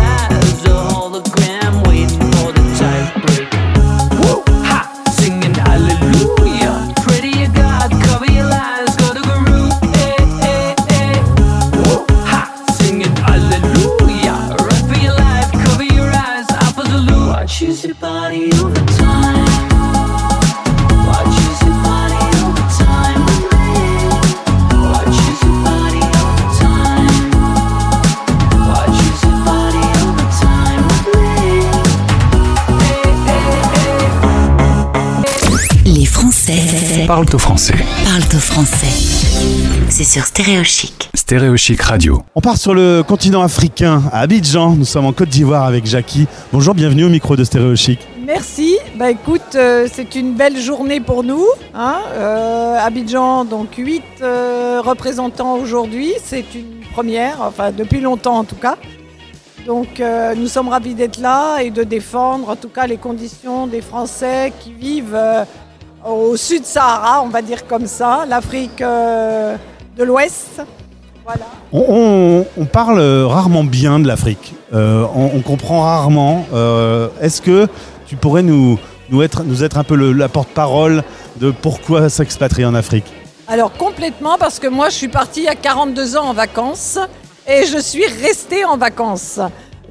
Français 37.13 37.25
Parle 37.27 37.35
au 37.35 37.37
français. 37.37 37.75
parlent 38.05 38.35
au 38.35 38.39
français. 38.39 39.87
C'est 39.87 40.03
sur 40.03 40.25
Stéréo 40.25 40.63
Chic. 40.63 41.11
Stéréo 41.13 41.55
Chic 41.57 41.79
Radio. 41.79 42.23
On 42.33 42.41
part 42.41 42.57
sur 42.57 42.73
le 42.73 43.03
continent 43.03 43.43
africain, 43.43 44.01
à 44.11 44.21
Abidjan. 44.21 44.71
Nous 44.71 44.85
sommes 44.85 45.05
en 45.05 45.13
Côte 45.13 45.29
d'Ivoire 45.29 45.65
avec 45.65 45.85
Jackie. 45.85 46.25
Bonjour, 46.51 46.73
bienvenue 46.73 47.03
au 47.03 47.09
micro 47.09 47.35
de 47.35 47.43
Stéréo 47.43 47.75
Chic. 47.75 47.99
Merci. 48.25 48.77
Bah 48.97 49.11
écoute, 49.11 49.53
euh, 49.53 49.87
c'est 49.93 50.15
une 50.15 50.33
belle 50.33 50.59
journée 50.59 51.01
pour 51.01 51.23
nous. 51.23 51.45
hein. 51.75 51.99
Euh, 52.13 52.77
Abidjan, 52.79 53.45
donc 53.45 53.75
8 53.77 54.01
représentants 54.83 55.57
aujourd'hui. 55.57 56.13
C'est 56.23 56.55
une 56.55 56.79
première, 56.93 57.43
enfin 57.43 57.71
depuis 57.71 58.01
longtemps 58.01 58.39
en 58.39 58.43
tout 58.43 58.55
cas. 58.55 58.75
Donc 59.65 60.01
euh, 60.01 60.35
nous 60.35 60.47
sommes 60.47 60.67
ravis 60.67 60.93
d'être 60.93 61.19
là 61.19 61.59
et 61.61 61.69
de 61.69 61.83
défendre 61.83 62.49
en 62.49 62.55
tout 62.55 62.67
cas 62.67 62.85
les 62.85 62.97
conditions 62.97 63.65
des 63.65 63.81
Français 63.81 64.51
qui 64.59 64.73
vivent 64.73 65.15
euh, 65.15 65.45
au 66.05 66.35
sud 66.37 66.65
Sahara, 66.65 67.21
on 67.23 67.29
va 67.29 67.41
dire 67.41 67.65
comme 67.67 67.87
ça, 67.87 68.25
l'Afrique 68.27 68.81
euh, 68.81 69.55
de 69.97 70.03
l'Ouest. 70.03 70.61
Voilà. 71.25 71.45
On, 71.71 71.85
on- 71.87 72.45
on 72.61 72.65
parle 72.65 72.99
rarement 73.25 73.63
bien 73.63 73.99
de 73.99 74.07
l'Afrique. 74.07 74.53
Euh, 74.73 75.05
on, 75.15 75.31
on 75.35 75.39
comprend 75.41 75.81
rarement. 75.81 76.45
Euh, 76.53 77.07
Est-ce 77.21 77.41
que 77.41 77.67
tu 78.05 78.15
pourrais 78.17 78.43
nous, 78.43 78.77
nous, 79.09 79.21
être, 79.23 79.43
nous 79.43 79.63
être 79.63 79.77
un 79.77 79.83
peu 79.85 79.95
le- 79.95 80.11
la 80.11 80.27
porte-parole 80.27 81.03
de 81.37 81.51
pourquoi 81.51 82.09
s'expatrier 82.09 82.65
en 82.65 82.75
Afrique? 82.75 83.05
Alors 83.47 83.71
complètement 83.73 84.37
parce 84.39 84.57
que 84.59 84.67
moi 84.67 84.89
je 84.89 84.95
suis 84.95 85.07
partie 85.09 85.47
à 85.47 85.55
42 85.55 86.15
ans 86.17 86.27
en 86.29 86.33
vacances 86.33 86.97
et 87.47 87.65
je 87.65 87.77
suis 87.77 88.05
restée 88.05 88.63
en 88.65 88.77
vacances. 88.77 89.39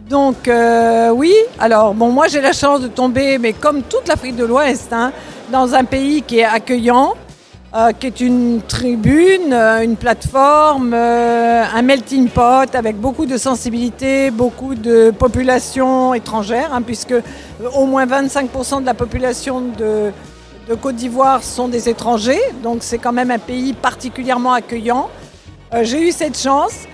Donc 0.09 0.49
euh, 0.49 1.11
oui, 1.11 1.33
alors 1.59 1.93
bon 1.95 2.11
moi 2.11 2.29
j'ai 2.29 2.41
la 2.41 2.53
chance 2.53 2.81
de 2.81 2.89
tomber, 2.89 3.37
mais 3.39 3.53
comme 3.53 3.83
toute 3.83 4.09
l'Afrique 4.09 4.37
de 4.37 4.45
l'Ouest, 4.45 4.91
hein, 4.93 5.13
dans 5.53 5.75
un 5.75 5.85
pays 5.85 6.23
qui 6.23 6.39
est 6.39 6.45
accueillant, 6.45 7.13
euh, 7.77 7.93
qui 7.93 8.07
est 8.07 8.21
une 8.21 8.63
tribune, 8.67 9.53
euh, 9.53 9.83
une 9.83 9.97
plateforme, 9.97 10.95
euh, 10.95 11.63
un 11.75 11.83
melting 11.83 12.29
pot 12.31 12.75
avec 12.75 12.97
beaucoup 12.97 13.27
de 13.27 13.37
sensibilité, 13.37 14.31
beaucoup 14.31 14.75
de 14.75 15.11
population 15.11 16.15
étrangère, 16.15 16.73
hein, 16.73 16.81
puisque 16.81 17.15
au 17.75 17.85
moins 17.85 18.07
25% 18.07 18.81
de 18.81 18.87
la 18.87 18.95
population 18.95 19.61
de, 19.79 20.11
Côte 20.81 20.97
d'Ivoire 20.97 21.43
sont 21.43 21.69
des 21.69 21.91
étrangers, 21.91 22.41
donc 22.63 22.79
c'est 22.81 22.97
quand 22.97 23.13
même 23.13 23.31
un 23.31 23.39
pays 23.39 23.75
particulièrement 23.75 24.55
accueillant. 24.55 25.11
J'ai 25.83 26.09
eu 26.09 26.13
cette 26.13 26.39
chance 26.39 26.87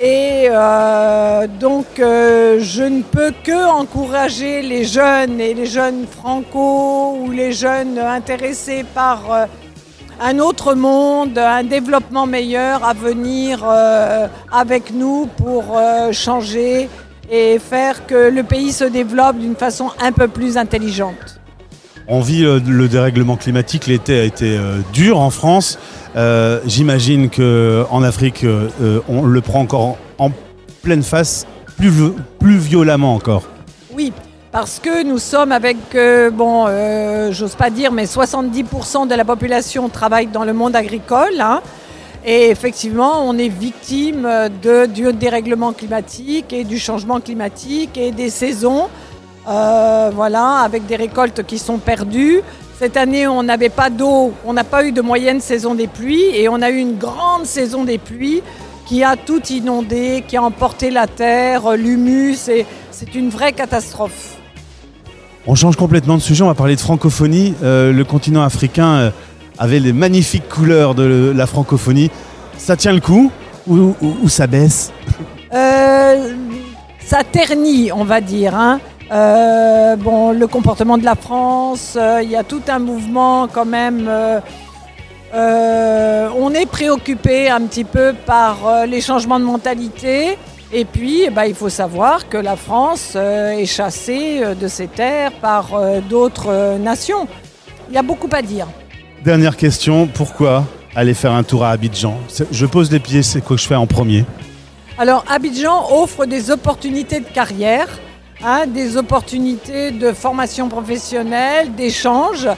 et 0.00 0.48
euh, 0.48 1.46
donc 1.46 1.98
euh, 1.98 2.58
je 2.58 2.82
ne 2.82 3.02
peux 3.02 3.32
que 3.44 3.68
encourager 3.68 4.62
les 4.62 4.84
jeunes 4.84 5.38
et 5.42 5.52
les 5.52 5.66
jeunes 5.66 6.06
franco 6.06 7.18
ou 7.20 7.30
les 7.30 7.52
jeunes 7.52 7.98
intéressés 7.98 8.82
par 8.94 9.30
euh, 9.30 9.44
un 10.22 10.38
autre 10.38 10.74
monde, 10.74 11.36
un 11.36 11.64
développement 11.64 12.26
meilleur 12.26 12.82
à 12.82 12.94
venir 12.94 13.64
avec 14.52 14.92
nous 14.92 15.26
pour 15.38 15.80
changer 16.12 16.90
et 17.30 17.58
faire 17.58 18.06
que 18.06 18.28
le 18.28 18.42
pays 18.42 18.70
se 18.70 18.84
développe 18.84 19.38
d'une 19.38 19.56
façon 19.56 19.90
un 19.98 20.12
peu 20.12 20.28
plus 20.28 20.58
intelligente. 20.58 21.39
On 22.12 22.20
vit 22.20 22.42
le, 22.42 22.58
le 22.58 22.88
dérèglement 22.88 23.36
climatique. 23.36 23.86
L'été 23.86 24.18
a 24.20 24.24
été 24.24 24.56
euh, 24.58 24.78
dur 24.92 25.18
en 25.20 25.30
France. 25.30 25.78
Euh, 26.16 26.58
J'imagine 26.66 27.30
qu'en 27.30 28.02
Afrique, 28.02 28.42
euh, 28.42 28.68
euh, 28.82 28.98
on 29.08 29.22
le 29.22 29.40
prend 29.40 29.60
encore 29.60 29.96
en, 30.18 30.30
pleine 30.82 31.02
face, 31.04 31.46
plus, 31.76 31.90
vi- 31.90 32.12
plus 32.40 32.56
violemment 32.56 33.14
encore. 33.14 33.44
Oui, 33.94 34.12
parce 34.50 34.80
que 34.80 35.04
nous 35.04 35.18
sommes 35.18 35.52
avec, 35.52 35.76
euh, 35.94 36.30
bon, 36.30 36.64
euh, 36.66 37.30
j'ose 37.32 37.54
pas 37.54 37.70
dire, 37.70 37.92
mais 37.92 38.06
70% 38.06 39.06
de 39.06 39.14
la 39.14 39.24
population 39.24 39.88
travaille 39.88 40.26
dans 40.26 40.44
le 40.44 40.52
monde 40.52 40.74
agricole. 40.74 41.38
hein. 41.40 41.60
et 42.24 42.48
effectivement, 42.50 43.24
on 43.28 43.38
est 43.38 43.48
victime 43.48 44.26
de, 44.62 44.86
du 44.86 45.12
dérèglement 45.12 45.72
climatique 45.72 46.52
et 46.52 46.64
du 46.64 46.78
changement 46.78 47.20
climatique 47.20 47.96
et 47.96 48.10
des 48.10 48.30
saisons. 48.30 48.88
Euh, 49.48 50.10
voilà, 50.14 50.58
avec 50.58 50.86
des 50.86 50.96
récoltes 50.96 51.42
qui 51.46 51.58
sont 51.58 51.78
perdues. 51.78 52.40
Cette 52.78 52.96
année, 52.96 53.26
on 53.26 53.42
n'avait 53.42 53.68
pas 53.68 53.90
d'eau, 53.90 54.32
on 54.46 54.52
n'a 54.52 54.64
pas 54.64 54.84
eu 54.84 54.92
de 54.92 55.00
moyenne 55.02 55.40
saison 55.40 55.74
des 55.74 55.86
pluies 55.86 56.34
et 56.34 56.48
on 56.48 56.62
a 56.62 56.70
eu 56.70 56.78
une 56.78 56.96
grande 56.96 57.44
saison 57.44 57.84
des 57.84 57.98
pluies 57.98 58.42
qui 58.86 59.04
a 59.04 59.16
tout 59.16 59.42
inondé, 59.50 60.24
qui 60.26 60.36
a 60.36 60.42
emporté 60.42 60.90
la 60.90 61.06
terre, 61.06 61.76
l'humus, 61.76 62.48
et 62.48 62.66
c'est 62.90 63.14
une 63.14 63.28
vraie 63.28 63.52
catastrophe. 63.52 64.36
On 65.46 65.54
change 65.54 65.76
complètement 65.76 66.16
de 66.16 66.20
sujet, 66.22 66.42
on 66.42 66.48
va 66.48 66.54
parler 66.54 66.74
de 66.76 66.80
francophonie. 66.80 67.54
Euh, 67.62 67.92
le 67.92 68.04
continent 68.04 68.42
africain 68.42 68.88
euh, 68.94 69.10
avait 69.58 69.78
les 69.78 69.92
magnifiques 69.92 70.48
couleurs 70.48 70.94
de 70.94 71.32
la 71.34 71.46
francophonie. 71.46 72.10
Ça 72.58 72.76
tient 72.76 72.92
le 72.92 73.00
coup 73.00 73.30
ou, 73.66 73.94
ou- 74.00 74.16
ou 74.22 74.28
ça 74.28 74.46
baisse? 74.46 74.92
Euh, 75.54 76.34
ça 77.04 77.24
ternit, 77.24 77.90
on 77.92 78.04
va 78.04 78.20
dire. 78.20 78.54
hein. 78.54 78.80
Euh, 79.10 79.96
bon, 79.96 80.30
le 80.30 80.46
comportement 80.46 80.96
de 80.96 81.04
la 81.04 81.16
France, 81.16 81.94
euh, 81.96 82.20
il 82.22 82.30
y 82.30 82.36
a 82.36 82.44
tout 82.44 82.62
un 82.68 82.78
mouvement 82.78 83.48
quand 83.48 83.64
même. 83.64 84.06
euh, 84.08 84.40
on 86.38 86.54
est 86.54 86.66
préoccupé 86.66 87.50
un 87.50 87.62
petit 87.62 87.84
peu 87.84 88.14
par 88.24 88.86
les 88.86 89.00
changements 89.00 89.40
de 89.40 89.44
mentalité. 89.44 90.38
Et 90.72 90.84
puis, 90.84 91.22
eh 91.26 91.30
ben, 91.30 91.44
il 91.44 91.54
faut 91.54 91.68
savoir 91.68 92.28
que 92.28 92.36
la 92.36 92.54
France 92.54 93.16
est 93.16 93.66
chassée 93.66 94.42
de 94.54 94.68
ses 94.68 94.86
terres 94.86 95.32
par 95.32 95.70
d'autres 96.08 96.78
nations. 96.78 97.26
Il 97.88 97.96
y 97.96 97.98
a 97.98 98.02
beaucoup 98.02 98.28
à 98.32 98.40
dire. 98.40 98.68
Dernière 99.24 99.56
question, 99.56 100.06
pourquoi 100.06 100.64
aller 100.94 101.14
faire 101.14 101.32
un 101.32 101.42
tour 101.42 101.64
à 101.64 101.70
Abidjan? 101.70 102.14
Je 102.52 102.66
pose 102.66 102.92
les 102.92 103.00
pieds, 103.00 103.24
c'est 103.24 103.40
quoi 103.40 103.56
que 103.56 103.62
je 103.62 103.66
fais 103.66 103.74
en 103.74 103.88
premier? 103.88 104.24
Alors 104.96 105.24
Abidjan 105.28 105.88
offre 105.92 106.26
des 106.26 106.52
opportunités 106.52 107.18
de 107.18 107.26
carrière, 107.26 107.88
hein, 108.44 108.66
des 108.66 108.96
opportunités 108.96 109.90
de 109.90 110.12
formation 110.12 110.68
professionnelle, 110.68 111.74
d'échange. 111.74 112.48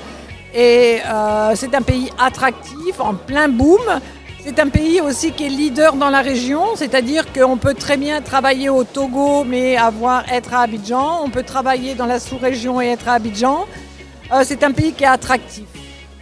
Et 0.54 0.98
euh, 1.06 1.52
c'est 1.54 1.74
un 1.74 1.82
pays 1.82 2.10
attractif, 2.18 3.00
en 3.00 3.14
plein 3.14 3.48
boom. 3.48 3.80
C'est 4.44 4.58
un 4.58 4.68
pays 4.68 5.00
aussi 5.00 5.30
qui 5.30 5.46
est 5.46 5.48
leader 5.48 5.94
dans 5.94 6.10
la 6.10 6.20
région, 6.20 6.62
c'est-à-dire 6.74 7.32
qu'on 7.32 7.56
peut 7.56 7.74
très 7.74 7.96
bien 7.96 8.20
travailler 8.20 8.68
au 8.68 8.82
Togo 8.82 9.44
mais 9.44 9.76
avoir, 9.76 10.24
être 10.32 10.52
à 10.52 10.62
Abidjan. 10.62 11.20
On 11.24 11.30
peut 11.30 11.44
travailler 11.44 11.94
dans 11.94 12.06
la 12.06 12.18
sous-région 12.18 12.80
et 12.82 12.88
être 12.88 13.08
à 13.08 13.12
Abidjan. 13.14 13.66
Euh, 14.32 14.42
c'est 14.44 14.64
un 14.64 14.72
pays 14.72 14.92
qui 14.92 15.04
est 15.04 15.08
attractif, 15.08 15.64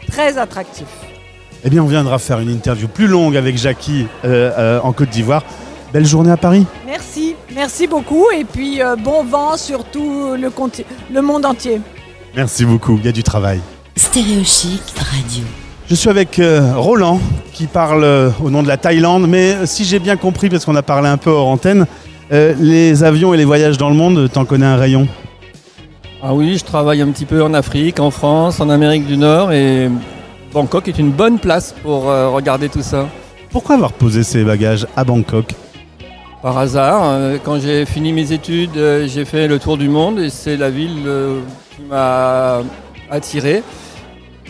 très 0.06 0.36
attractif. 0.36 0.86
Eh 1.64 1.70
bien, 1.70 1.82
on 1.82 1.86
viendra 1.86 2.18
faire 2.18 2.40
une 2.40 2.50
interview 2.50 2.88
plus 2.88 3.06
longue 3.06 3.36
avec 3.36 3.56
Jackie 3.56 4.06
euh, 4.24 4.50
euh, 4.58 4.80
en 4.82 4.92
Côte 4.92 5.10
d'Ivoire. 5.10 5.42
Belle 5.92 6.06
journée 6.06 6.30
à 6.30 6.36
Paris. 6.36 6.66
Merci, 6.86 7.36
merci 7.54 7.86
beaucoup 7.86 8.26
et 8.36 8.44
puis 8.44 8.82
euh, 8.82 8.96
bon 8.96 9.24
vent 9.24 9.56
sur 9.56 9.84
tout 9.84 10.34
le, 10.40 10.48
conti- 10.50 10.84
le 11.12 11.22
monde 11.22 11.44
entier. 11.44 11.80
Merci 12.34 12.64
beaucoup, 12.64 12.96
il 12.98 13.04
y 13.04 13.08
a 13.08 13.12
du 13.12 13.22
travail. 13.22 13.60
Stéréo 13.96 14.42
Chic 14.44 14.82
Radio. 14.96 15.44
Je 15.88 15.94
suis 15.96 16.08
avec 16.08 16.38
euh, 16.38 16.72
Roland 16.76 17.20
qui 17.52 17.66
parle 17.66 18.04
euh, 18.04 18.30
au 18.42 18.50
nom 18.50 18.62
de 18.62 18.68
la 18.68 18.76
Thaïlande, 18.76 19.26
mais 19.28 19.66
si 19.66 19.84
j'ai 19.84 19.98
bien 19.98 20.16
compris, 20.16 20.48
parce 20.48 20.64
qu'on 20.64 20.76
a 20.76 20.82
parlé 20.82 21.08
un 21.08 21.16
peu 21.16 21.30
hors 21.30 21.48
antenne, 21.48 21.86
euh, 22.32 22.54
les 22.60 23.02
avions 23.02 23.34
et 23.34 23.36
les 23.36 23.44
voyages 23.44 23.76
dans 23.76 23.88
le 23.88 23.96
monde, 23.96 24.30
t'en 24.32 24.44
connais 24.44 24.66
un 24.66 24.76
rayon? 24.76 25.08
Ah 26.22 26.32
oui, 26.32 26.56
je 26.58 26.64
travaille 26.64 27.00
un 27.02 27.08
petit 27.08 27.24
peu 27.24 27.42
en 27.42 27.52
Afrique, 27.54 27.98
en 27.98 28.12
France, 28.12 28.60
en 28.60 28.70
Amérique 28.70 29.06
du 29.06 29.16
Nord 29.16 29.52
et 29.52 29.90
Bangkok 30.52 30.86
est 30.86 30.98
une 30.98 31.10
bonne 31.10 31.38
place 31.40 31.74
pour 31.82 32.08
euh, 32.08 32.28
regarder 32.28 32.68
tout 32.68 32.82
ça. 32.82 33.08
Pourquoi 33.50 33.74
avoir 33.74 33.92
posé 33.92 34.22
ses 34.22 34.44
bagages 34.44 34.86
à 34.96 35.02
Bangkok? 35.02 35.54
Par 36.42 36.56
hasard, 36.56 37.02
euh, 37.04 37.36
quand 37.44 37.60
j'ai 37.60 37.84
fini 37.84 38.14
mes 38.14 38.32
études, 38.32 38.78
euh, 38.78 39.06
j'ai 39.06 39.26
fait 39.26 39.46
le 39.46 39.58
tour 39.58 39.76
du 39.76 39.90
monde 39.90 40.18
et 40.18 40.30
c'est 40.30 40.56
la 40.56 40.70
ville 40.70 41.02
euh, 41.06 41.40
qui 41.76 41.82
m'a 41.82 42.62
attiré. 43.10 43.62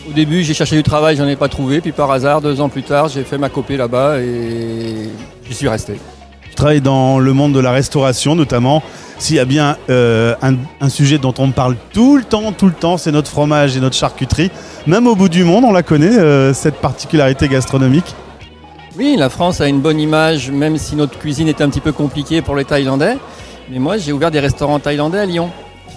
Au 0.09 0.13
début, 0.13 0.41
j'ai 0.43 0.53
cherché 0.53 0.77
du 0.77 0.83
travail, 0.83 1.17
j'en 1.17 1.27
ai 1.27 1.35
pas 1.35 1.49
trouvé, 1.49 1.81
puis 1.81 1.91
par 1.91 2.09
hasard, 2.09 2.39
deux 2.39 2.61
ans 2.61 2.69
plus 2.69 2.83
tard, 2.83 3.09
j'ai 3.09 3.23
fait 3.23 3.37
ma 3.37 3.49
copie 3.49 3.75
là-bas 3.75 4.19
et 4.19 5.09
j'y 5.45 5.53
suis 5.53 5.67
resté. 5.67 5.99
Tu 6.49 6.55
travailles 6.55 6.79
dans 6.79 7.19
le 7.19 7.33
monde 7.33 7.53
de 7.53 7.59
la 7.59 7.71
restauration 7.71 8.35
notamment. 8.35 8.81
S'il 9.19 9.35
y 9.35 9.39
a 9.39 9.45
bien 9.45 9.77
un, 9.89 10.89
sujet 10.89 11.17
dont 11.17 11.33
on 11.37 11.51
parle 11.51 11.75
tout 11.93 12.17
le 12.17 12.23
temps, 12.23 12.53
tout 12.53 12.65
le 12.67 12.73
temps, 12.73 12.97
c'est 12.97 13.11
notre 13.11 13.29
fromage 13.29 13.77
et 13.77 13.79
notre 13.79 13.95
charcuterie. 13.95 14.49
Même 14.87 15.07
au 15.07 15.15
bout 15.15 15.29
du 15.29 15.43
monde, 15.43 15.65
on 15.65 15.71
la 15.71 15.83
connaît, 15.83 16.53
cette 16.53 16.75
particularité 16.75 17.47
gastronomique. 17.47 18.15
Oui, 18.97 19.15
la 19.17 19.29
France 19.29 19.61
a 19.61 19.67
une 19.67 19.79
bonne 19.79 19.99
image, 19.99 20.51
même 20.51 20.77
si 20.77 20.95
notre 20.97 21.17
cuisine 21.17 21.47
est 21.47 21.61
un 21.61 21.69
petit 21.69 21.79
peu 21.79 21.93
compliquée 21.93 22.41
pour 22.41 22.55
les 22.55 22.65
Thaïlandais. 22.65 23.17
Mais 23.69 23.79
moi, 23.79 23.97
j'ai 23.97 24.11
ouvert 24.11 24.31
des 24.31 24.41
restaurants 24.41 24.79
thaïlandais 24.79 25.19
à 25.19 25.25
Lyon. 25.25 25.49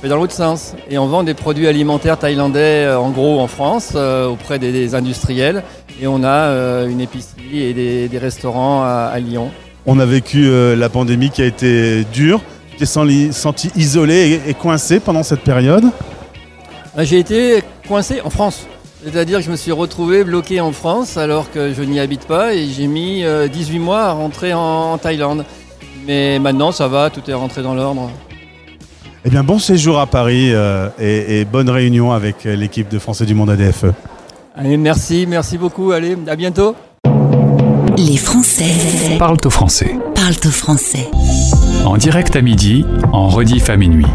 fais 0.04 0.08
dans 0.10 0.16
l'autre 0.16 0.34
sens. 0.34 0.74
Et 0.90 0.98
on 0.98 1.06
vend 1.06 1.22
des 1.22 1.32
produits 1.32 1.66
alimentaires 1.66 2.18
thaïlandais 2.18 2.84
euh, 2.84 2.98
en 2.98 3.10
gros 3.10 3.40
en 3.40 3.46
France 3.46 3.92
euh, 3.94 4.28
auprès 4.28 4.58
des, 4.58 4.70
des 4.70 4.94
industriels. 4.94 5.62
Et 6.00 6.06
on 6.06 6.22
a 6.22 6.28
euh, 6.28 6.88
une 6.88 7.00
épicerie 7.00 7.62
et 7.62 7.72
des, 7.72 8.08
des 8.08 8.18
restaurants 8.18 8.82
à, 8.82 9.10
à 9.12 9.18
Lyon. 9.18 9.50
On 9.86 9.98
a 9.98 10.04
vécu 10.04 10.46
euh, 10.46 10.76
la 10.76 10.90
pandémie 10.90 11.30
qui 11.30 11.40
a 11.40 11.46
été 11.46 12.04
dure. 12.12 12.42
Tu 12.70 12.76
t'es 12.76 12.86
senti, 12.86 13.70
isolé 13.76 14.40
et, 14.46 14.50
et 14.50 14.54
coincé 14.54 15.00
pendant 15.00 15.22
cette 15.22 15.40
période? 15.40 15.84
J'ai 16.98 17.18
été 17.18 17.62
coincé 17.88 18.20
en 18.22 18.30
France. 18.30 18.66
C'est-à-dire 19.04 19.38
que 19.40 19.44
je 19.44 19.50
me 19.50 19.56
suis 19.56 19.72
retrouvé 19.72 20.24
bloqué 20.24 20.62
en 20.62 20.72
France 20.72 21.18
alors 21.18 21.50
que 21.50 21.74
je 21.74 21.82
n'y 21.82 22.00
habite 22.00 22.24
pas 22.24 22.54
et 22.54 22.68
j'ai 22.68 22.86
mis 22.86 23.22
euh, 23.22 23.48
18 23.48 23.78
mois 23.78 24.04
à 24.04 24.12
rentrer 24.12 24.54
en, 24.54 24.96
Thaïlande. 24.96 25.44
Mais 26.06 26.38
maintenant 26.38 26.72
ça 26.72 26.88
va, 26.88 27.10
tout 27.10 27.20
est 27.28 27.34
rentré 27.34 27.62
dans 27.62 27.74
l'ordre. 27.74 28.10
Eh 29.26 29.30
bien, 29.30 29.44
bon 29.44 29.58
séjour 29.58 30.00
à 30.00 30.06
Paris 30.06 30.54
euh, 30.54 30.88
et, 30.98 31.40
et 31.40 31.44
bonne 31.44 31.68
réunion 31.68 32.12
avec 32.12 32.46
euh, 32.46 32.56
l'équipe 32.56 32.88
de 32.88 32.98
Français 32.98 33.26
du 33.26 33.34
Monde 33.34 33.50
ADFE. 33.50 33.86
Allez, 34.56 34.76
merci, 34.78 35.26
merci 35.28 35.58
beaucoup. 35.58 35.92
Allez, 35.92 36.16
à 36.26 36.36
bientôt. 36.36 36.74
Les 37.98 38.16
Français 38.16 39.16
Parle 39.18 39.36
au 39.44 39.50
français. 39.50 39.96
parlent 40.14 40.34
au 40.46 40.50
français. 40.50 41.08
En 41.84 41.96
direct 41.98 42.36
à 42.36 42.40
midi, 42.40 42.86
en 43.12 43.28
rediff 43.28 43.68
à 43.68 43.76
minuit. 43.76 44.06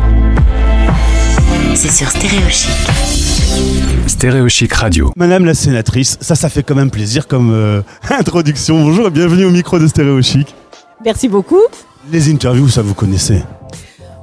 C'est 1.75 1.91
sur 1.91 2.09
Stéréo 2.09 2.41
Chic. 2.49 3.88
Stéréochic 4.23 4.73
Radio. 4.73 5.13
Madame 5.15 5.45
la 5.45 5.53
sénatrice, 5.53 6.17
ça, 6.19 6.35
ça 6.35 6.49
fait 6.49 6.61
quand 6.61 6.75
même 6.75 6.91
plaisir 6.91 7.25
comme 7.25 7.51
euh, 7.53 7.81
introduction. 8.09 8.77
Bonjour 8.83 9.07
et 9.07 9.11
bienvenue 9.11 9.45
au 9.45 9.49
micro 9.49 9.79
de 9.79 9.87
Stéréo 9.87 10.21
Chic. 10.21 10.53
Merci 11.05 11.29
beaucoup. 11.29 11.61
Les 12.11 12.29
interviews, 12.29 12.67
ça 12.67 12.81
vous 12.81 12.93
connaissez. 12.93 13.41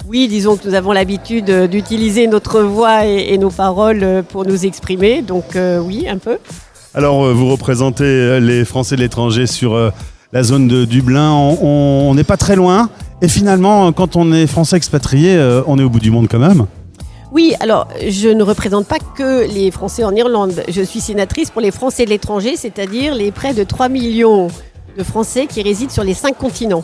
Oui, 0.07 0.29
disons 0.29 0.59
que 0.59 0.69
nous 0.69 0.75
avons 0.75 0.93
l'habitude 0.93 1.49
euh, 1.49 1.67
d'utiliser 1.67 2.27
notre 2.27 2.61
voix 2.61 3.07
et, 3.07 3.33
et 3.33 3.39
nos 3.39 3.49
paroles 3.49 4.01
euh, 4.03 4.23
pour 4.23 4.45
nous 4.45 4.67
exprimer, 4.67 5.23
donc 5.23 5.57
euh, 5.57 5.79
oui, 5.81 6.05
un 6.11 6.19
peu. 6.19 6.37
Alors, 6.93 7.33
vous 7.33 7.49
représentez 7.51 8.39
les 8.39 8.67
Français 8.67 8.97
de 8.97 9.01
l'étranger 9.01 9.47
sur 9.47 9.73
euh, 9.75 9.89
la 10.31 10.43
zone 10.43 10.69
de 10.69 10.85
Dublin. 10.85 11.31
On- 11.33 12.13
n'est 12.15 12.23
pas 12.23 12.37
très 12.37 12.55
loin. 12.55 12.91
Et 13.23 13.29
finalement, 13.29 13.91
quand 13.93 14.15
on 14.17 14.31
est 14.35 14.47
Français 14.47 14.77
expatrié, 14.77 15.37
euh, 15.37 15.63
on 15.67 15.79
est 15.79 15.83
au 15.85 15.89
bout 15.89 16.01
du 16.01 16.11
monde 16.11 16.29
quand 16.31 16.39
même. 16.39 16.67
Oui, 17.37 17.55
alors 17.61 17.87
je 18.09 18.31
ne 18.31 18.43
représente 18.43 18.87
pas 18.87 18.97
que 18.99 19.47
les 19.47 19.71
Français 19.71 20.05
en 20.05 20.15
Irlande. 20.15 20.63
Je 20.71 20.81
suis 20.81 21.01
sénatrice 21.01 21.51
pour 21.51 21.61
les 21.61 21.71
Français 21.71 22.07
de 22.07 22.09
l'étranger, 22.09 22.57
c'est-à-dire 22.57 23.15
les 23.15 23.31
près 23.31 23.53
de 23.53 23.63
3 23.63 23.91
millions 23.91 24.49
de 24.97 25.05
Français 25.05 25.47
qui 25.47 25.61
résident 25.61 25.93
sur 25.93 26.03
les 26.03 26.15
cinq 26.15 26.39
continents, 26.39 26.83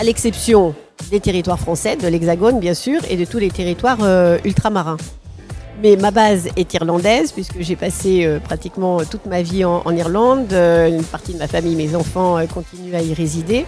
à 0.00 0.02
l'exception 0.02 0.74
des 1.12 1.20
territoires 1.20 1.60
français, 1.60 1.94
de 1.94 2.08
l'Hexagone 2.08 2.58
bien 2.58 2.74
sûr, 2.74 3.00
et 3.08 3.16
de 3.16 3.24
tous 3.24 3.38
les 3.38 3.48
territoires 3.48 4.00
euh, 4.02 4.38
ultramarins. 4.44 4.96
Mais 5.84 5.94
ma 5.94 6.10
base 6.10 6.48
est 6.56 6.74
irlandaise, 6.74 7.30
puisque 7.30 7.60
j'ai 7.60 7.76
passé 7.76 8.26
euh, 8.26 8.40
pratiquement 8.40 9.04
toute 9.04 9.26
ma 9.26 9.42
vie 9.42 9.64
en, 9.64 9.88
Irlande. 9.92 10.52
Euh, 10.52 10.88
une 10.88 11.04
partie 11.04 11.32
de 11.32 11.38
ma 11.38 11.46
famille, 11.46 11.76
mes 11.76 11.94
enfants, 11.94 12.44
continuent 12.52 12.96
à 12.96 13.02
y 13.02 13.14
résider. 13.14 13.64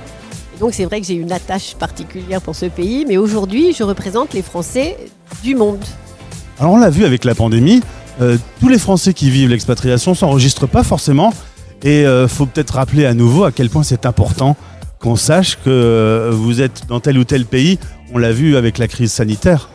Donc 0.59 0.75
c'est 0.75 0.85
vrai 0.85 1.01
que 1.01 1.07
j'ai 1.07 1.15
une 1.15 1.31
attache 1.31 1.77
particulière 1.77 2.43
pour 2.43 2.57
ce 2.57 2.67
pays, 2.67 3.05
mais 3.07 3.19
aujourd'hui 3.19 3.73
je 3.73 3.85
représente 3.85 4.35
les 4.35 4.43
Français 4.43 4.97
du 5.45 5.55
monde. 5.55 5.85
Alors, 6.61 6.73
on 6.73 6.79
l'a 6.79 6.91
vu 6.91 7.05
avec 7.05 7.25
la 7.25 7.35
pandémie, 7.35 7.83
euh, 8.21 8.37
tous 8.61 8.69
les 8.69 8.79
Français 8.79 9.15
qui 9.15 9.31
vivent 9.31 9.51
l'expatriation 9.51 10.15
s'enregistrent 10.15 10.69
pas 10.69 10.83
forcément. 10.83 11.33
Et 11.83 12.05
euh, 12.05 12.27
faut 12.27 12.47
peut-être 12.47 12.75
rappeler 12.75 13.07
à 13.07 13.15
nouveau 13.15 13.45
à 13.45 13.53
quel 13.53 13.71
point 13.71 13.85
c'est 13.85 14.07
important 14.07 14.57
qu'on 14.99 15.15
sache 15.15 15.57
que 15.57 15.71
euh, 15.71 16.31
vous 16.33 16.61
êtes 16.61 16.89
dans 16.89 16.99
tel 16.99 17.17
ou 17.19 17.25
tel 17.25 17.45
pays. 17.45 17.79
On 18.13 18.19
l'a 18.19 18.33
vu 18.33 18.57
avec 18.57 18.79
la 18.79 18.89
crise 18.89 19.13
sanitaire. 19.13 19.71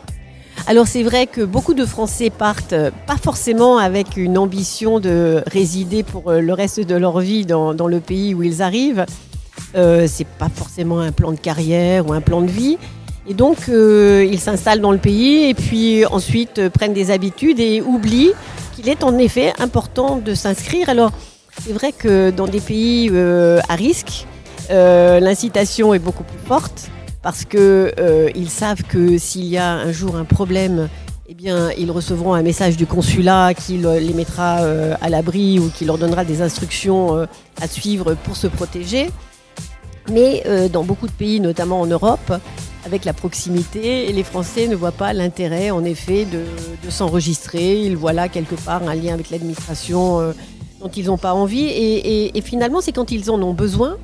Alors 0.66 0.86
c'est 0.86 1.02
vrai 1.02 1.26
que 1.26 1.42
beaucoup 1.42 1.74
de 1.74 1.84
Français 1.84 2.30
partent 2.30 2.74
euh, 2.74 2.90
pas 3.06 3.16
forcément 3.16 3.78
avec 3.78 4.16
une 4.16 4.36
ambition 4.36 5.00
de 5.00 5.42
résider 5.46 6.02
pour 6.02 6.30
le 6.32 6.52
reste 6.52 6.80
de 6.80 6.94
leur 6.94 7.18
vie 7.20 7.46
dans, 7.46 7.74
dans 7.74 7.88
le 7.88 8.00
pays 8.00 8.34
où 8.34 8.42
ils 8.42 8.62
arrivent. 8.62 9.06
Euh, 9.76 10.06
c'est 10.08 10.26
pas 10.26 10.48
forcément 10.48 11.00
un 11.00 11.12
plan 11.12 11.32
de 11.32 11.38
carrière 11.38 12.08
ou 12.08 12.12
un 12.12 12.20
plan 12.20 12.40
de 12.42 12.50
vie. 12.50 12.78
Et 13.26 13.34
donc 13.34 13.68
euh, 13.68 14.26
ils 14.30 14.38
s'installent 14.38 14.80
dans 14.80 14.92
le 14.92 14.98
pays 14.98 15.48
et 15.48 15.54
puis 15.54 16.04
ensuite 16.06 16.58
euh, 16.58 16.68
prennent 16.68 16.92
des 16.92 17.10
habitudes 17.10 17.58
et 17.58 17.80
oublient 17.80 18.32
qu'il 18.74 18.88
est 18.88 19.02
en 19.02 19.16
effet 19.16 19.52
important 19.58 20.16
de 20.16 20.34
s'inscrire. 20.34 20.88
Alors 20.90 21.10
c'est 21.62 21.72
vrai 21.72 21.92
que 21.92 22.30
dans 22.30 22.46
des 22.46 22.60
pays 22.60 23.08
euh, 23.12 23.60
à 23.68 23.76
risque, 23.76 24.26
euh, 24.70 25.20
l'incitation 25.20 25.94
est 25.94 25.98
beaucoup 25.98 26.24
plus 26.24 26.38
forte 26.46 26.90
parce 27.22 27.46
que 27.46 27.92
euh, 27.98 28.28
savent 28.48 28.82
que 28.82 29.16
s'il 29.16 29.46
y 29.46 29.56
a 29.56 29.70
un 29.72 29.92
jour 29.92 30.16
un 30.16 30.24
problème, 30.24 30.88
eh 31.26 31.32
bien, 31.32 31.70
ils 31.78 31.90
recevront 31.90 32.34
un 32.34 32.42
message 32.42 32.76
du 32.76 32.84
consulat 32.84 33.54
qui 33.54 33.78
le- 33.78 33.98
les 33.98 34.12
mettra 34.12 34.56
à 35.00 35.08
l'abri 35.08 35.58
ou 35.58 35.70
qui 35.70 35.86
leur 35.86 35.96
donnera 35.96 36.22
des 36.26 36.42
instructions 36.42 37.26
à 37.62 37.66
suivre 37.66 38.12
pour 38.24 38.36
se 38.36 38.46
protéger. 38.46 39.10
Mais 40.10 40.42
euh, 40.46 40.68
dans 40.68 40.84
beaucoup 40.84 41.06
de 41.06 41.12
pays, 41.12 41.40
notamment 41.40 41.80
en 41.80 41.86
Europe, 41.86 42.32
avec 42.84 43.04
la 43.04 43.12
proximité, 43.12 44.12
les 44.12 44.22
Français 44.22 44.68
ne 44.68 44.76
voient 44.76 44.92
pas 44.92 45.12
l'intérêt, 45.12 45.70
en 45.70 45.84
effet, 45.84 46.26
de, 46.26 46.44
s'enregistrer. 46.90 47.82
Ils 47.82 47.96
voient 47.96 48.12
là 48.12 48.28
quelque 48.28 48.54
part 48.54 48.86
un 48.86 48.94
lien 48.94 49.14
avec 49.14 49.30
l'administration 49.30 50.20
euh, 50.20 50.32
dont 50.80 50.88
ils 50.88 51.06
n'ont 51.06 51.18
pas 51.18 51.32
envie. 51.32 51.64
Et, 51.64 52.40
finalement, 52.42 52.80
c'est 52.80 52.92
quand 52.92 53.10
ils 53.10 53.30
en 53.30 53.42
ont 53.42 53.54
besoin 53.54 53.96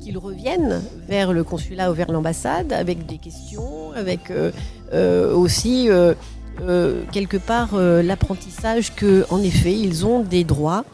qu'ils 0.00 0.18
reviennent 0.18 0.82
vers 1.08 1.32
le 1.32 1.44
consulat 1.44 1.90
ou 1.90 1.94
vers 1.94 2.10
l'ambassade 2.10 2.72
avec 2.72 3.06
des 3.06 3.18
questions, 3.18 3.92
avec 3.92 4.30
euh, 4.30 4.50
euh, 4.92 5.34
aussi 5.34 5.88
quelque 7.12 7.36
part 7.36 7.76
l'apprentissage 7.76 8.94
que, 8.94 9.24
en 9.30 9.42
effet, 9.42 9.72
ils 9.72 10.06
ont 10.06 10.20
des 10.20 10.44
droits 10.44 10.84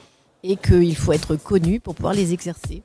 et 0.43 0.57
qu'il 0.57 0.97
faut 0.97 1.13
être 1.13 1.37
connu 1.37 1.81
pour 1.81 1.95
pouvoir 1.95 2.15
les 2.15 2.33
exercer. 2.33 2.83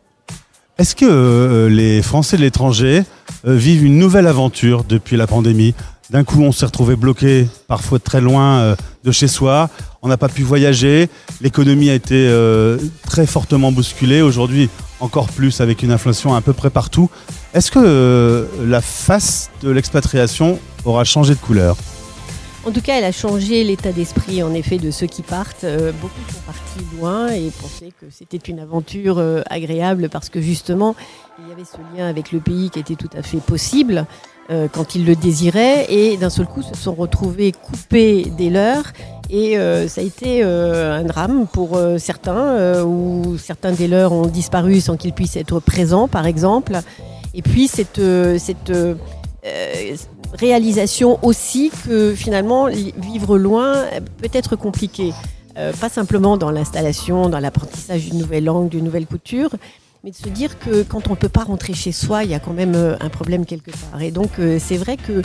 Est-ce 0.77 0.93
que 0.93 1.05
euh, 1.05 1.69
les 1.69 2.01
Français 2.01 2.35
de 2.35 2.41
l'étranger 2.41 3.03
euh, 3.47 3.55
vivent 3.55 3.85
une 3.85 3.97
nouvelle 3.97 4.27
aventure 4.27 4.83
depuis 4.83 5.15
la 5.15 5.25
pandémie? 5.25 5.73
D'un 6.09 6.25
coup, 6.25 6.41
on 6.41 6.51
s'est 6.51 6.65
retrouvé 6.65 6.97
bloqué, 6.97 7.47
parfois 7.67 7.97
très 7.97 8.19
loin 8.19 8.59
euh, 8.59 8.75
de 9.05 9.11
chez 9.13 9.29
soi. 9.29 9.69
On 10.01 10.09
n'a 10.09 10.17
pas 10.17 10.27
pu 10.27 10.43
voyager. 10.43 11.09
L'économie 11.39 11.89
a 11.89 11.93
été 11.93 12.29
très 13.07 13.25
fortement 13.25 13.71
bousculée. 13.71 14.21
Aujourd'hui, 14.21 14.69
encore 14.99 15.29
plus 15.29 15.61
avec 15.61 15.81
une 15.81 15.91
inflation 15.91 16.35
à 16.35 16.41
peu 16.41 16.53
près 16.53 16.69
partout. 16.69 17.09
Est-ce 17.53 17.71
que 17.71 18.47
la 18.63 18.81
face 18.81 19.49
de 19.63 19.71
l'expatriation 19.71 20.59
aura 20.83 21.05
changé 21.05 21.33
de 21.33 21.39
couleur? 21.39 21.75
En 22.65 22.71
tout 22.71 22.81
cas, 22.81 22.97
elle 22.97 23.03
a 23.03 23.11
changé 23.11 23.63
l'état 23.63 23.91
d'esprit, 23.91 24.41
en 24.41 24.51
effet, 24.55 24.79
de 24.79 24.89
ceux 24.89 25.05
qui 25.05 25.21
partent. 25.21 25.65
Euh, 25.65 25.91
beaucoup 26.01 26.19
sont 26.33 26.41
partis 26.47 26.97
loin 26.97 27.27
et 27.27 27.51
pensaient 27.61 27.91
que 28.01 28.07
c'était 28.09 28.37
une 28.37 28.59
aventure 28.59 29.19
euh, 29.19 29.43
agréable 29.51 30.09
parce 30.09 30.29
que 30.29 30.41
justement, 30.41 30.95
il 31.37 31.47
y 31.47 31.51
avait 31.51 31.63
ce 31.63 31.77
lien 31.95 32.09
avec 32.09 32.31
le 32.31 32.39
pays 32.39 32.71
qui 32.71 32.79
était 32.79 32.95
tout 32.95 33.09
à 33.15 33.21
fait 33.21 33.37
possible 33.37 34.07
euh, 34.49 34.67
quand 34.71 34.95
ils 34.95 35.05
le 35.05 35.15
désiraient 35.15 35.85
et 35.89 36.17
d'un 36.17 36.31
seul 36.31 36.47
coup 36.47 36.63
se 36.63 36.75
sont 36.75 36.95
retrouvés 36.95 37.51
coupés 37.51 38.23
des 38.35 38.49
leurs. 38.49 38.93
Et 39.29 39.57
ça 39.87 40.01
a 40.01 40.03
été 40.03 40.43
un 40.43 41.03
drame 41.03 41.47
pour 41.47 41.79
certains, 41.97 42.83
où 42.83 43.37
certains 43.39 43.71
des 43.71 43.87
leurs 43.87 44.11
ont 44.11 44.27
disparu 44.27 44.79
sans 44.81 44.97
qu'ils 44.97 45.13
puissent 45.13 45.35
être 45.35 45.59
présents, 45.59 46.07
par 46.07 46.27
exemple. 46.27 46.79
Et 47.33 47.41
puis 47.41 47.67
cette, 47.67 47.99
cette 48.37 48.71
réalisation 50.33 51.19
aussi 51.23 51.71
que 51.85 52.13
finalement 52.15 52.67
vivre 52.67 53.37
loin 53.37 53.75
euh, 53.75 53.99
peut 54.17 54.29
être 54.33 54.55
compliqué. 54.55 55.13
Euh, 55.57 55.71
pas 55.73 55.89
simplement 55.89 56.37
dans 56.37 56.51
l'installation, 56.51 57.29
dans 57.29 57.39
l'apprentissage 57.39 58.05
d'une 58.05 58.19
nouvelle 58.19 58.43
langue, 58.43 58.69
d'une 58.69 58.83
nouvelle 58.83 59.05
couture, 59.05 59.51
mais 60.03 60.11
de 60.11 60.15
se 60.15 60.27
dire 60.27 60.59
que 60.59 60.83
quand 60.83 61.07
on 61.07 61.11
ne 61.11 61.15
peut 61.15 61.29
pas 61.29 61.43
rentrer 61.43 61.73
chez 61.73 61.91
soi, 61.91 62.23
il 62.23 62.31
y 62.31 62.33
a 62.33 62.39
quand 62.39 62.53
même 62.53 62.75
euh, 62.75 62.97
un 62.99 63.09
problème 63.09 63.45
quelque 63.45 63.71
part. 63.71 64.01
Et 64.01 64.11
donc 64.11 64.31
c'est 64.59 64.77
vrai 64.77 64.97
que 64.97 65.21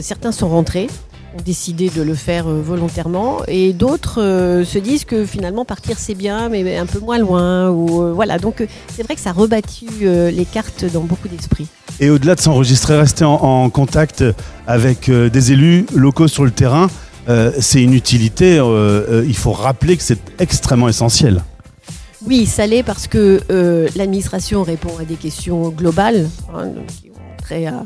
certains 0.00 0.32
sont 0.32 0.48
rentrés, 0.48 0.88
ont 1.36 1.42
décidé 1.42 1.90
de 1.90 2.02
le 2.02 2.14
faire 2.14 2.48
euh, 2.48 2.60
volontairement, 2.60 3.38
et 3.46 3.72
d'autres 3.72 4.20
euh, 4.20 4.64
se 4.64 4.78
disent 4.78 5.04
que 5.04 5.24
finalement 5.24 5.64
partir 5.64 5.98
c'est 5.98 6.14
bien, 6.14 6.48
mais 6.48 6.76
un 6.76 6.86
peu 6.86 6.98
moins 6.98 7.18
loin. 7.18 7.70
Ou 7.70 8.02
euh, 8.02 8.12
voilà, 8.12 8.38
donc 8.38 8.60
euh, 8.60 8.66
c'est 8.94 9.02
vrai 9.02 9.14
que 9.14 9.20
ça 9.20 9.30
a 9.30 9.32
rebattu 9.32 9.86
euh, 10.02 10.30
les 10.30 10.44
cartes 10.44 10.84
dans 10.92 11.02
beaucoup 11.02 11.28
d'esprits. 11.28 11.68
Et 12.00 12.10
au-delà 12.10 12.34
de 12.34 12.40
s'enregistrer, 12.40 12.96
rester 12.96 13.24
en, 13.24 13.34
en 13.34 13.70
contact 13.70 14.24
avec 14.66 15.08
euh, 15.08 15.28
des 15.28 15.52
élus 15.52 15.86
locaux 15.94 16.28
sur 16.28 16.44
le 16.44 16.50
terrain, 16.50 16.88
euh, 17.28 17.52
c'est 17.60 17.82
une 17.82 17.94
utilité. 17.94 18.58
euh, 18.58 18.64
euh, 18.64 19.24
il 19.26 19.36
faut 19.36 19.52
rappeler 19.52 19.96
que 19.96 20.02
c'est 20.02 20.18
extrêmement 20.40 20.88
essentiel. 20.88 21.42
Oui, 22.26 22.46
ça 22.46 22.66
l'est 22.66 22.82
parce 22.82 23.06
que 23.06 23.40
euh, 23.50 23.88
l'administration 23.96 24.62
répond 24.62 24.92
à 25.00 25.04
des 25.04 25.14
questions 25.14 25.68
globales 25.70 26.28
hein, 26.54 26.68
qui 26.86 27.10
ont 27.10 27.36
trait 27.38 27.66
à 27.66 27.74
euh, 27.74 27.82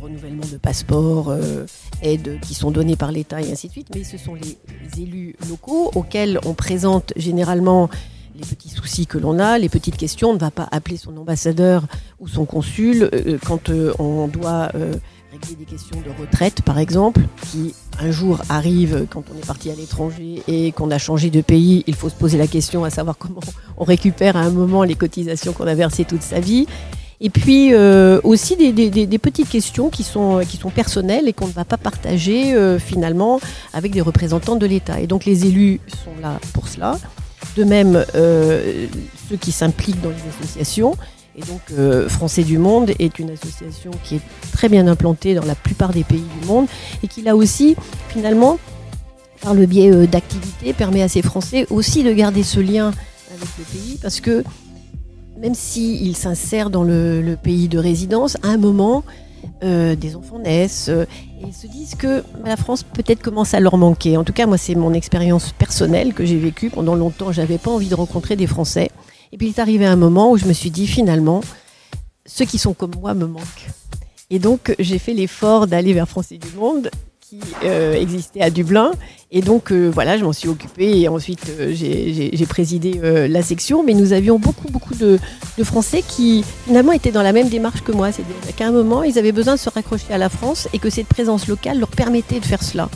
renouvellement 0.00 0.44
de 0.50 0.56
passeports, 0.56 1.30
euh, 1.30 1.66
aides 2.02 2.38
qui 2.40 2.54
sont 2.54 2.70
données 2.70 2.96
par 2.96 3.12
l'État 3.12 3.40
et 3.40 3.50
ainsi 3.50 3.68
de 3.68 3.72
suite. 3.72 3.88
Mais 3.94 4.04
ce 4.04 4.18
sont 4.18 4.34
les, 4.34 4.58
élus 5.00 5.36
locaux 5.48 5.90
auxquels 5.94 6.38
on 6.44 6.54
présente 6.54 7.12
généralement 7.16 7.90
les 8.36 8.44
petits 8.44 8.68
soucis 8.68 9.06
que 9.06 9.18
l'on 9.18 9.38
a, 9.38 9.58
les 9.58 9.68
petites 9.68 9.96
questions. 9.96 10.30
On 10.30 10.34
ne 10.34 10.38
va 10.38 10.50
pas 10.50 10.68
appeler 10.70 10.96
son 10.96 11.16
ambassadeur 11.16 11.84
ou 12.20 12.28
son 12.28 12.44
consul 12.44 13.08
euh, 13.12 13.38
quand 13.44 13.70
euh, 13.70 13.92
on 13.98 14.28
doit 14.28 14.70
euh, 14.74 14.94
régler 15.32 15.56
des 15.56 15.64
questions 15.64 15.96
de 16.00 16.20
retraite, 16.20 16.62
par 16.62 16.78
exemple, 16.78 17.22
qui 17.50 17.74
un 18.00 18.10
jour 18.10 18.42
arrivent 18.48 19.06
quand 19.10 19.24
on 19.32 19.38
est 19.38 19.46
parti 19.46 19.70
à 19.70 19.74
l'étranger 19.74 20.42
et 20.48 20.72
qu'on 20.72 20.90
a 20.90 20.98
changé 20.98 21.30
de 21.30 21.40
pays. 21.40 21.84
Il 21.86 21.94
faut 21.94 22.08
se 22.08 22.14
poser 22.14 22.38
la 22.38 22.46
question 22.46 22.84
à 22.84 22.90
savoir 22.90 23.16
comment 23.18 23.40
on 23.76 23.84
récupère 23.84 24.36
à 24.36 24.40
un 24.40 24.50
moment 24.50 24.82
les 24.82 24.96
cotisations 24.96 25.52
qu'on 25.52 25.66
a 25.66 25.74
versées 25.74 26.04
toute 26.04 26.22
sa 26.22 26.40
vie. 26.40 26.66
Et 27.20 27.30
puis 27.30 27.72
euh, 27.72 28.20
aussi 28.24 28.56
des, 28.56 29.18
petites 29.18 29.48
questions 29.48 29.88
qui 29.88 30.02
sont, 30.02 30.40
qui 30.48 30.56
sont 30.56 30.70
personnelles 30.70 31.28
et 31.28 31.32
qu'on 31.32 31.46
ne 31.46 31.52
va 31.52 31.64
pas 31.64 31.76
partager 31.76 32.54
euh, 32.54 32.78
finalement 32.78 33.40
avec 33.72 33.92
des 33.92 34.00
représentants 34.00 34.56
de 34.56 34.66
l'État. 34.66 35.00
Et 35.00 35.06
donc 35.06 35.24
les 35.24 35.46
élus 35.46 35.80
sont 36.04 36.20
là 36.20 36.38
pour 36.52 36.68
cela. 36.68 36.98
De 37.56 37.64
même, 37.64 38.04
euh, 38.14 38.86
ceux 39.28 39.36
qui 39.36 39.52
s'impliquent 39.52 40.00
dans 40.02 40.10
les 40.10 40.16
associations. 40.36 40.96
Et 41.36 41.40
donc, 41.40 42.08
Français 42.08 42.44
du 42.44 42.58
Monde 42.58 42.92
est 43.00 43.18
une 43.18 43.30
association 43.30 43.90
qui 44.04 44.16
est 44.16 44.20
très 44.52 44.68
bien 44.68 44.86
implantée 44.86 45.34
dans 45.34 45.44
la 45.44 45.56
plupart 45.56 45.92
des 45.92 46.04
pays 46.04 46.22
du 46.40 46.46
monde 46.46 46.68
et 47.02 47.08
qui 47.08 47.22
là 47.22 47.34
aussi, 47.34 47.74
finalement, 48.08 48.60
par 49.40 49.52
le 49.52 49.66
biais 49.66 50.06
d'activités, 50.06 50.72
permet 50.72 51.02
à 51.02 51.08
ces 51.08 51.22
Français 51.22 51.66
aussi 51.70 52.04
de 52.04 52.12
garder 52.12 52.44
ce 52.44 52.60
lien 52.60 52.92
avec 53.32 53.48
le 53.58 53.64
pays 53.64 53.98
parce 54.00 54.20
que 54.20 54.44
même 55.38 55.54
s'ils 55.54 56.16
s'insèrent 56.16 56.70
dans 56.70 56.84
le, 56.84 57.36
pays 57.42 57.68
de 57.68 57.78
résidence, 57.78 58.36
à 58.42 58.48
un 58.48 58.56
moment, 58.56 59.04
euh, 59.62 59.94
des 59.94 60.16
enfants 60.16 60.38
naissent 60.38 60.88
euh, 60.88 61.04
et 61.40 61.46
ils 61.46 61.52
se 61.52 61.66
disent 61.66 61.94
que 61.94 62.20
bah, 62.20 62.48
la 62.48 62.56
France 62.56 62.82
peut-être 62.82 63.22
commence 63.22 63.52
à 63.52 63.60
leur 63.60 63.76
manquer. 63.76 64.16
En 64.16 64.24
tout 64.24 64.32
cas, 64.32 64.46
moi, 64.46 64.56
c'est 64.56 64.74
mon 64.74 64.94
expérience 64.94 65.52
personnelle 65.52 66.14
que 66.14 66.24
j'ai 66.24 66.38
vécue. 66.38 66.70
Pendant 66.70 66.94
longtemps, 66.94 67.32
j'avais 67.32 67.58
pas 67.58 67.70
envie 67.70 67.88
de 67.88 67.94
rencontrer 67.94 68.36
des 68.36 68.46
Français. 68.46 68.90
Et 69.32 69.36
puis, 69.36 69.48
il 69.48 69.50
est 69.50 69.58
arrivé 69.58 69.84
un 69.84 69.96
moment 69.96 70.30
où 70.30 70.38
je 70.38 70.46
me 70.46 70.52
suis 70.52 70.70
dit, 70.70 70.86
finalement, 70.86 71.42
ceux 72.24 72.44
qui 72.44 72.58
sont 72.58 72.72
comme 72.72 72.92
moi 72.98 73.14
me 73.14 73.26
manquent. 73.26 73.68
Et 74.30 74.38
donc, 74.38 74.74
j'ai 74.78 74.98
fait 74.98 75.12
l'effort 75.12 75.66
d'aller 75.66 75.92
vers 75.92 76.08
Français 76.08 76.38
du 76.38 76.48
Monde, 76.56 76.90
qui 77.40 77.54
euh, 77.64 77.94
existait 77.94 78.40
à 78.40 78.50
Dublin. 78.50 78.92
Et 79.30 79.40
donc, 79.40 79.72
euh, 79.72 79.90
voilà, 79.92 80.16
je 80.16 80.24
m'en 80.24 80.32
suis 80.32 80.48
occupée. 80.48 81.00
Et 81.00 81.08
ensuite, 81.08 81.50
euh, 81.58 81.72
j'ai 81.74 82.46
présidé 82.46 83.00
la 83.28 83.42
section. 83.42 83.82
Mais 83.82 83.94
nous 83.94 84.12
avions 84.12 84.38
beaucoup, 84.38 84.68
beaucoup 84.68 84.94
de, 84.94 85.18
de 85.58 85.64
Français 85.64 86.02
qui, 86.06 86.44
finalement, 86.66 86.92
étaient 86.92 87.12
dans 87.12 87.22
la 87.22 87.32
même 87.32 87.48
démarche 87.48 87.82
que 87.82 87.92
moi. 87.92 88.12
C'est-à-dire 88.12 88.54
qu'à 88.56 88.68
un 88.68 88.72
moment, 88.72 89.02
ils 89.02 89.18
avaient 89.18 89.32
besoin 89.32 89.54
de 89.54 89.60
se 89.60 89.70
raccrocher 89.70 90.12
à 90.12 90.18
la 90.18 90.28
France 90.28 90.68
et 90.72 90.78
que 90.78 90.90
cette 90.90 91.08
présence 91.08 91.48
locale 91.48 91.78
leur 91.78 91.88
permettait 91.88 92.40
de 92.40 92.44
faire 92.44 92.62
cela. 92.62 92.88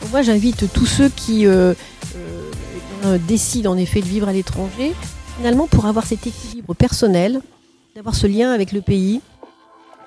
Donc, 0.00 0.10
moi, 0.10 0.22
j'invite 0.22 0.72
tous 0.72 0.86
ceux 0.86 1.08
qui 1.08 1.46
décident, 3.28 3.72
en 3.72 3.76
effet, 3.76 4.00
de 4.00 4.06
vivre 4.06 4.28
à 4.28 4.32
l'étranger, 4.32 4.92
finalement, 5.36 5.66
pour 5.66 5.86
avoir 5.86 6.06
cet 6.06 6.26
équilibre 6.26 6.74
personnel, 6.74 7.40
d'avoir 7.94 8.14
ce 8.14 8.26
lien 8.26 8.50
avec 8.50 8.72
le 8.72 8.80
pays, 8.80 9.20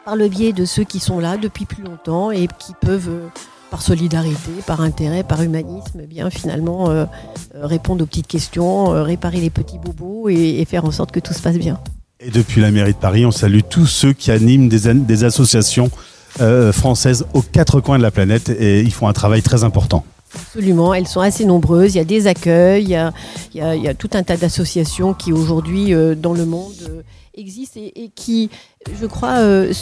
par 0.04 0.16
le 0.16 0.28
biais 0.30 0.54
de 0.54 0.66
ceux 0.66 0.84
qui 0.84 1.00
sont 1.00 1.20
là 1.20 1.38
depuis 1.38 1.66
plus 1.66 1.84
longtemps 1.84 2.32
et 2.32 2.48
qui 2.48 2.74
peuvent, 2.80 3.30
par 3.70 3.82
solidarité, 3.82 4.52
par 4.66 4.82
intérêt, 4.82 5.24
par 5.24 5.42
humanisme, 5.42 6.00
eh 6.02 6.08
bien 6.08 6.30
finalement 6.30 6.90
euh, 6.90 7.06
euh, 7.56 7.66
répondre 7.66 8.04
aux 8.04 8.08
petites 8.08 8.28
questions, 8.28 8.94
euh, 8.94 9.04
réparer 9.04 9.40
les 9.40 9.50
petits 9.50 9.78
bobos 9.78 10.30
et, 10.30 10.66
faire 10.66 10.86
en 10.86 10.92
sorte 10.92 11.12
que 11.12 11.20
tout 11.20 11.34
se 11.34 11.42
passe 11.42 11.58
bien. 11.58 11.80
Et 12.20 12.32
depuis 12.32 12.62
la 12.62 12.72
mairie 12.72 12.94
de 12.94 12.98
Paris, 12.98 13.26
on 13.26 13.32
salue 13.32 13.60
tous 13.70 13.86
ceux 13.86 14.14
qui 14.14 14.32
animent 14.32 14.70
des, 14.70 15.24
associations 15.24 15.92
françaises 16.72 17.26
aux 17.34 17.42
quatre 17.42 17.80
coins 17.80 17.98
de 17.98 18.04
la 18.04 18.12
planète 18.12 18.50
et 18.50 18.82
ils 18.82 18.94
font 18.94 19.08
un 19.08 19.14
travail 19.14 19.42
très 19.42 19.64
important. 19.64 20.04
Absolument, 20.38 20.94
elles 20.94 21.08
sont 21.08 21.22
assez 21.22 21.46
nombreuses. 21.46 21.96
Il 21.96 21.98
y 21.98 22.02
a 22.02 22.06
des 22.06 22.28
accueils, 22.28 22.98
il 23.54 23.60
y 23.60 23.88
a, 23.88 23.94
tout 23.94 24.10
un 24.14 24.24
tas 24.24 24.38
d'associations 24.38 25.14
qui 25.14 25.34
aujourd'hui 25.34 25.94
euh, 25.94 26.16
dans 26.16 26.34
le 26.34 26.46
monde 26.46 26.74
euh, 26.88 27.02
existent 27.36 27.80
et, 27.80 28.12
qui, 28.14 28.50
je 29.00 29.06
crois, 29.08 29.40
euh, 29.40 29.74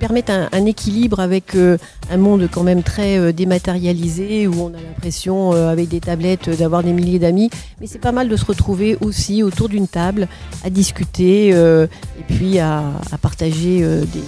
permettent 0.00 0.30
un, 0.30 0.66
équilibre 0.66 1.20
avec 1.20 1.56
un 1.56 2.16
monde 2.16 2.48
quand 2.50 2.62
même 2.62 2.82
très 2.82 3.32
dématérialisé 3.32 4.46
où 4.46 4.54
on 4.60 4.68
a 4.68 4.80
l'impression 4.80 5.52
avec 5.52 5.88
des 5.88 6.00
tablettes 6.00 6.48
d'avoir 6.50 6.84
des 6.84 6.92
milliers 6.92 7.18
d'amis. 7.18 7.50
Mais 7.80 7.88
c'est 7.88 7.98
pas 7.98 8.12
mal 8.12 8.28
de 8.28 8.36
se 8.36 8.44
retrouver 8.44 8.96
aussi 9.00 9.42
autour 9.42 9.68
d'une 9.68 9.88
table 9.88 10.28
à 10.64 10.70
discuter 10.70 11.48
et 11.48 12.24
puis 12.28 12.60
à, 12.60 12.84
partager 13.20 13.80
des, 13.80 14.22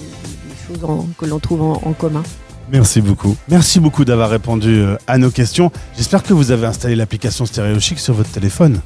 choses 0.66 0.84
que 1.16 1.26
l'on 1.26 1.38
trouve 1.38 1.62
en 1.62 1.92
commun. 1.92 2.24
Merci 2.70 3.00
beaucoup. 3.00 3.36
Merci 3.48 3.80
beaucoup 3.80 4.04
d'avoir 4.04 4.30
répondu 4.30 4.80
euh, 4.80 4.96
à 5.06 5.18
nos 5.18 5.30
questions. 5.30 5.70
J'espère 5.96 6.22
que 6.22 6.32
vous 6.32 6.50
avez 6.50 6.66
installé 6.66 6.96
l'application 6.96 7.46
Stéréo 7.46 7.78
Chic 7.80 7.98
sur 7.98 8.14
votre 8.14 8.30
téléphone. 8.30 8.80